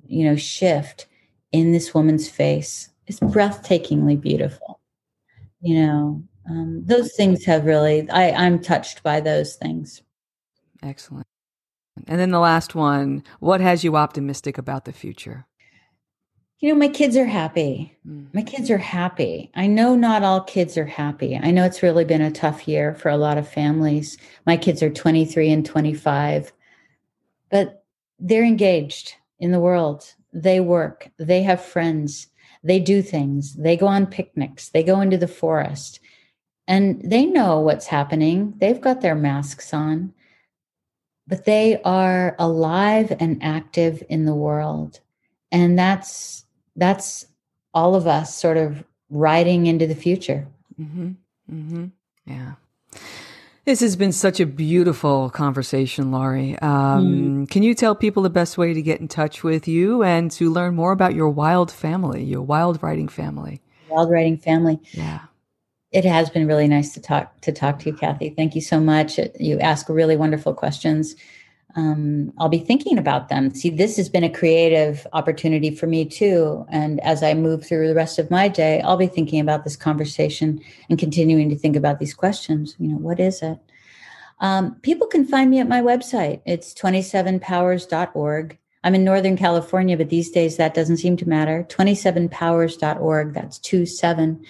you 0.06 0.24
know, 0.24 0.36
shift 0.36 1.06
in 1.52 1.72
this 1.72 1.92
woman's 1.94 2.28
face. 2.28 2.90
It's 3.06 3.20
breathtakingly 3.20 4.20
beautiful. 4.20 4.80
You 5.60 5.74
know, 5.82 6.22
um, 6.48 6.82
those 6.84 7.14
things 7.14 7.44
have 7.44 7.64
really, 7.64 8.08
I, 8.10 8.30
I'm 8.30 8.60
touched 8.60 9.02
by 9.02 9.20
those 9.20 9.56
things. 9.56 10.02
Excellent. 10.82 11.26
And 12.06 12.20
then 12.20 12.30
the 12.30 12.38
last 12.38 12.74
one. 12.74 13.24
What 13.40 13.60
has 13.60 13.82
you 13.82 13.96
optimistic 13.96 14.58
about 14.58 14.84
the 14.84 14.92
future? 14.92 15.46
You 16.58 16.70
know, 16.70 16.78
my 16.78 16.88
kids 16.88 17.16
are 17.16 17.26
happy. 17.26 17.96
Mm. 18.06 18.32
My 18.32 18.42
kids 18.42 18.70
are 18.70 18.78
happy. 18.78 19.50
I 19.54 19.66
know 19.66 19.94
not 19.94 20.22
all 20.22 20.40
kids 20.40 20.78
are 20.78 20.86
happy. 20.86 21.36
I 21.36 21.50
know 21.50 21.64
it's 21.64 21.82
really 21.82 22.04
been 22.04 22.22
a 22.22 22.30
tough 22.30 22.66
year 22.66 22.94
for 22.94 23.10
a 23.10 23.18
lot 23.18 23.38
of 23.38 23.48
families. 23.48 24.16
My 24.46 24.56
kids 24.56 24.82
are 24.82 24.90
23 24.90 25.50
and 25.50 25.66
25, 25.66 26.52
but 27.50 27.84
they're 28.18 28.44
engaged 28.44 29.14
in 29.38 29.52
the 29.52 29.60
world. 29.60 30.14
They 30.32 30.60
work, 30.60 31.10
they 31.18 31.42
have 31.42 31.62
friends, 31.62 32.28
they 32.62 32.80
do 32.80 33.02
things, 33.02 33.54
they 33.54 33.76
go 33.76 33.86
on 33.86 34.06
picnics, 34.06 34.70
they 34.70 34.82
go 34.82 35.00
into 35.00 35.18
the 35.18 35.28
forest. 35.28 36.00
And 36.68 37.00
they 37.02 37.26
know 37.26 37.60
what's 37.60 37.86
happening. 37.86 38.54
They've 38.58 38.80
got 38.80 39.00
their 39.00 39.14
masks 39.14 39.72
on, 39.72 40.12
but 41.26 41.44
they 41.44 41.80
are 41.82 42.34
alive 42.38 43.12
and 43.18 43.42
active 43.42 44.02
in 44.08 44.24
the 44.24 44.34
world. 44.34 45.00
And 45.52 45.78
that's 45.78 46.44
that's 46.74 47.26
all 47.72 47.94
of 47.94 48.06
us 48.06 48.34
sort 48.34 48.56
of 48.56 48.84
riding 49.10 49.66
into 49.66 49.86
the 49.86 49.94
future. 49.94 50.46
Mm-hmm. 50.80 51.10
Mm-hmm. 51.52 51.86
Yeah. 52.26 52.52
This 53.64 53.80
has 53.80 53.96
been 53.96 54.12
such 54.12 54.38
a 54.38 54.46
beautiful 54.46 55.28
conversation, 55.30 56.12
Laurie. 56.12 56.56
Um, 56.60 57.46
mm. 57.46 57.50
Can 57.50 57.64
you 57.64 57.74
tell 57.74 57.96
people 57.96 58.22
the 58.22 58.30
best 58.30 58.56
way 58.56 58.72
to 58.72 58.80
get 58.80 59.00
in 59.00 59.08
touch 59.08 59.42
with 59.42 59.66
you 59.66 60.04
and 60.04 60.30
to 60.32 60.50
learn 60.50 60.76
more 60.76 60.92
about 60.92 61.16
your 61.16 61.28
wild 61.28 61.72
family, 61.72 62.22
your 62.22 62.42
wild 62.42 62.80
writing 62.80 63.08
family? 63.08 63.60
Wild 63.88 64.10
writing 64.10 64.38
family. 64.38 64.78
Yeah. 64.92 65.20
It 65.92 66.04
has 66.04 66.30
been 66.30 66.46
really 66.46 66.68
nice 66.68 66.92
to 66.94 67.00
talk 67.00 67.40
to 67.42 67.52
talk 67.52 67.78
to 67.80 67.90
you, 67.90 67.96
Kathy. 67.96 68.30
Thank 68.30 68.54
you 68.54 68.60
so 68.60 68.80
much. 68.80 69.18
You 69.38 69.58
ask 69.60 69.88
really 69.88 70.16
wonderful 70.16 70.52
questions. 70.52 71.14
Um, 71.76 72.32
I'll 72.38 72.48
be 72.48 72.58
thinking 72.58 72.98
about 72.98 73.28
them. 73.28 73.54
See, 73.54 73.68
this 73.68 73.96
has 73.98 74.08
been 74.08 74.24
a 74.24 74.32
creative 74.32 75.06
opportunity 75.12 75.70
for 75.70 75.86
me 75.86 76.06
too. 76.06 76.64
And 76.70 77.00
as 77.00 77.22
I 77.22 77.34
move 77.34 77.66
through 77.66 77.88
the 77.88 77.94
rest 77.94 78.18
of 78.18 78.30
my 78.30 78.48
day, 78.48 78.80
I'll 78.80 78.96
be 78.96 79.06
thinking 79.06 79.40
about 79.40 79.62
this 79.62 79.76
conversation 79.76 80.60
and 80.88 80.98
continuing 80.98 81.50
to 81.50 81.56
think 81.56 81.76
about 81.76 81.98
these 81.98 82.14
questions. 82.14 82.76
You 82.78 82.88
know, 82.88 82.96
what 82.96 83.20
is 83.20 83.42
it? 83.42 83.58
Um, 84.40 84.76
people 84.76 85.06
can 85.06 85.26
find 85.26 85.50
me 85.50 85.60
at 85.60 85.68
my 85.68 85.82
website. 85.82 86.40
It's 86.46 86.72
27powers.org. 86.74 88.58
I'm 88.84 88.94
in 88.94 89.04
Northern 89.04 89.36
California, 89.36 89.96
but 89.96 90.10
these 90.10 90.30
days 90.30 90.56
that 90.56 90.74
doesn't 90.74 90.98
seem 90.98 91.16
to 91.18 91.28
matter. 91.28 91.66
27powers.org. 91.68 93.34
That's 93.34 93.58
two 93.58 93.84
seven. 93.84 94.44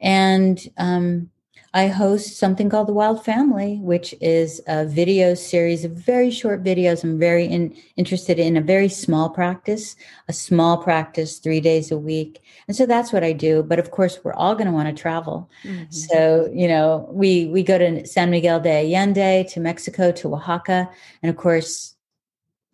And 0.00 0.60
um, 0.76 1.30
I 1.74 1.88
host 1.88 2.38
something 2.38 2.70
called 2.70 2.88
The 2.88 2.94
Wild 2.94 3.22
Family, 3.22 3.80
which 3.82 4.14
is 4.20 4.62
a 4.66 4.86
video 4.86 5.34
series 5.34 5.84
of 5.84 5.92
very 5.92 6.30
short 6.30 6.64
videos. 6.64 7.04
I'm 7.04 7.18
very 7.18 7.44
in, 7.44 7.76
interested 7.96 8.38
in 8.38 8.56
a 8.56 8.62
very 8.62 8.88
small 8.88 9.28
practice, 9.28 9.94
a 10.28 10.32
small 10.32 10.78
practice 10.78 11.38
three 11.38 11.60
days 11.60 11.90
a 11.90 11.98
week. 11.98 12.42
And 12.66 12.76
so 12.76 12.86
that's 12.86 13.12
what 13.12 13.24
I 13.24 13.32
do. 13.32 13.62
But 13.62 13.78
of 13.78 13.90
course, 13.90 14.18
we're 14.22 14.32
all 14.34 14.54
going 14.54 14.68
to 14.68 14.72
want 14.72 14.88
to 14.88 15.02
travel. 15.02 15.50
Mm-hmm. 15.64 15.90
So, 15.90 16.50
you 16.52 16.68
know, 16.68 17.08
we, 17.10 17.46
we 17.46 17.62
go 17.62 17.76
to 17.76 18.06
San 18.06 18.30
Miguel 18.30 18.60
de 18.60 18.70
Allende, 18.70 19.46
to 19.50 19.60
Mexico, 19.60 20.12
to 20.12 20.34
Oaxaca. 20.34 20.88
And 21.22 21.30
of 21.30 21.36
course, 21.36 21.95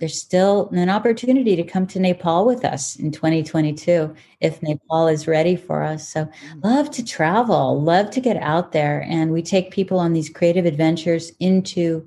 there's 0.03 0.21
still 0.21 0.69
an 0.73 0.91
opportunity 0.91 1.55
to 1.55 1.63
come 1.63 1.87
to 1.87 2.01
Nepal 2.01 2.45
with 2.45 2.65
us 2.65 2.97
in 2.97 3.13
2022 3.13 4.13
if 4.41 4.61
Nepal 4.61 5.07
is 5.07 5.29
ready 5.29 5.55
for 5.55 5.85
us. 5.85 6.09
So, 6.09 6.25
mm. 6.25 6.65
love 6.65 6.91
to 6.91 7.05
travel, 7.05 7.81
love 7.81 8.11
to 8.11 8.21
get 8.21 8.37
out 8.39 8.73
there. 8.73 9.07
And 9.09 9.31
we 9.31 9.43
take 9.43 9.71
people 9.71 10.01
on 10.01 10.13
these 10.13 10.29
creative 10.29 10.67
adventures 10.67 11.31
into 11.39 12.05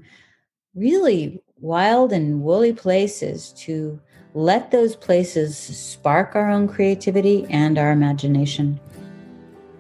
really 0.75 1.41
wild 1.61 2.11
and 2.11 2.41
woolly 2.41 2.73
places 2.73 3.53
to 3.59 3.97
let 4.33 4.71
those 4.71 4.97
places 4.97 5.57
spark 5.57 6.35
our 6.35 6.49
own 6.49 6.67
creativity 6.67 7.47
and 7.49 7.77
our 7.77 7.93
imagination. 7.93 8.77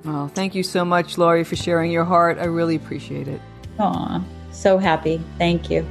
Well, 0.05 0.29
thank 0.29 0.55
you 0.55 0.63
so 0.63 0.85
much, 0.85 1.17
Laurie, 1.17 1.43
for 1.43 1.57
sharing 1.57 1.91
your 1.91 2.05
heart. 2.05 2.37
I 2.39 2.45
really 2.45 2.77
appreciate 2.77 3.27
it. 3.27 3.41
Aw, 3.79 4.23
so 4.53 4.77
happy. 4.77 5.21
Thank 5.37 5.69
you. 5.69 5.85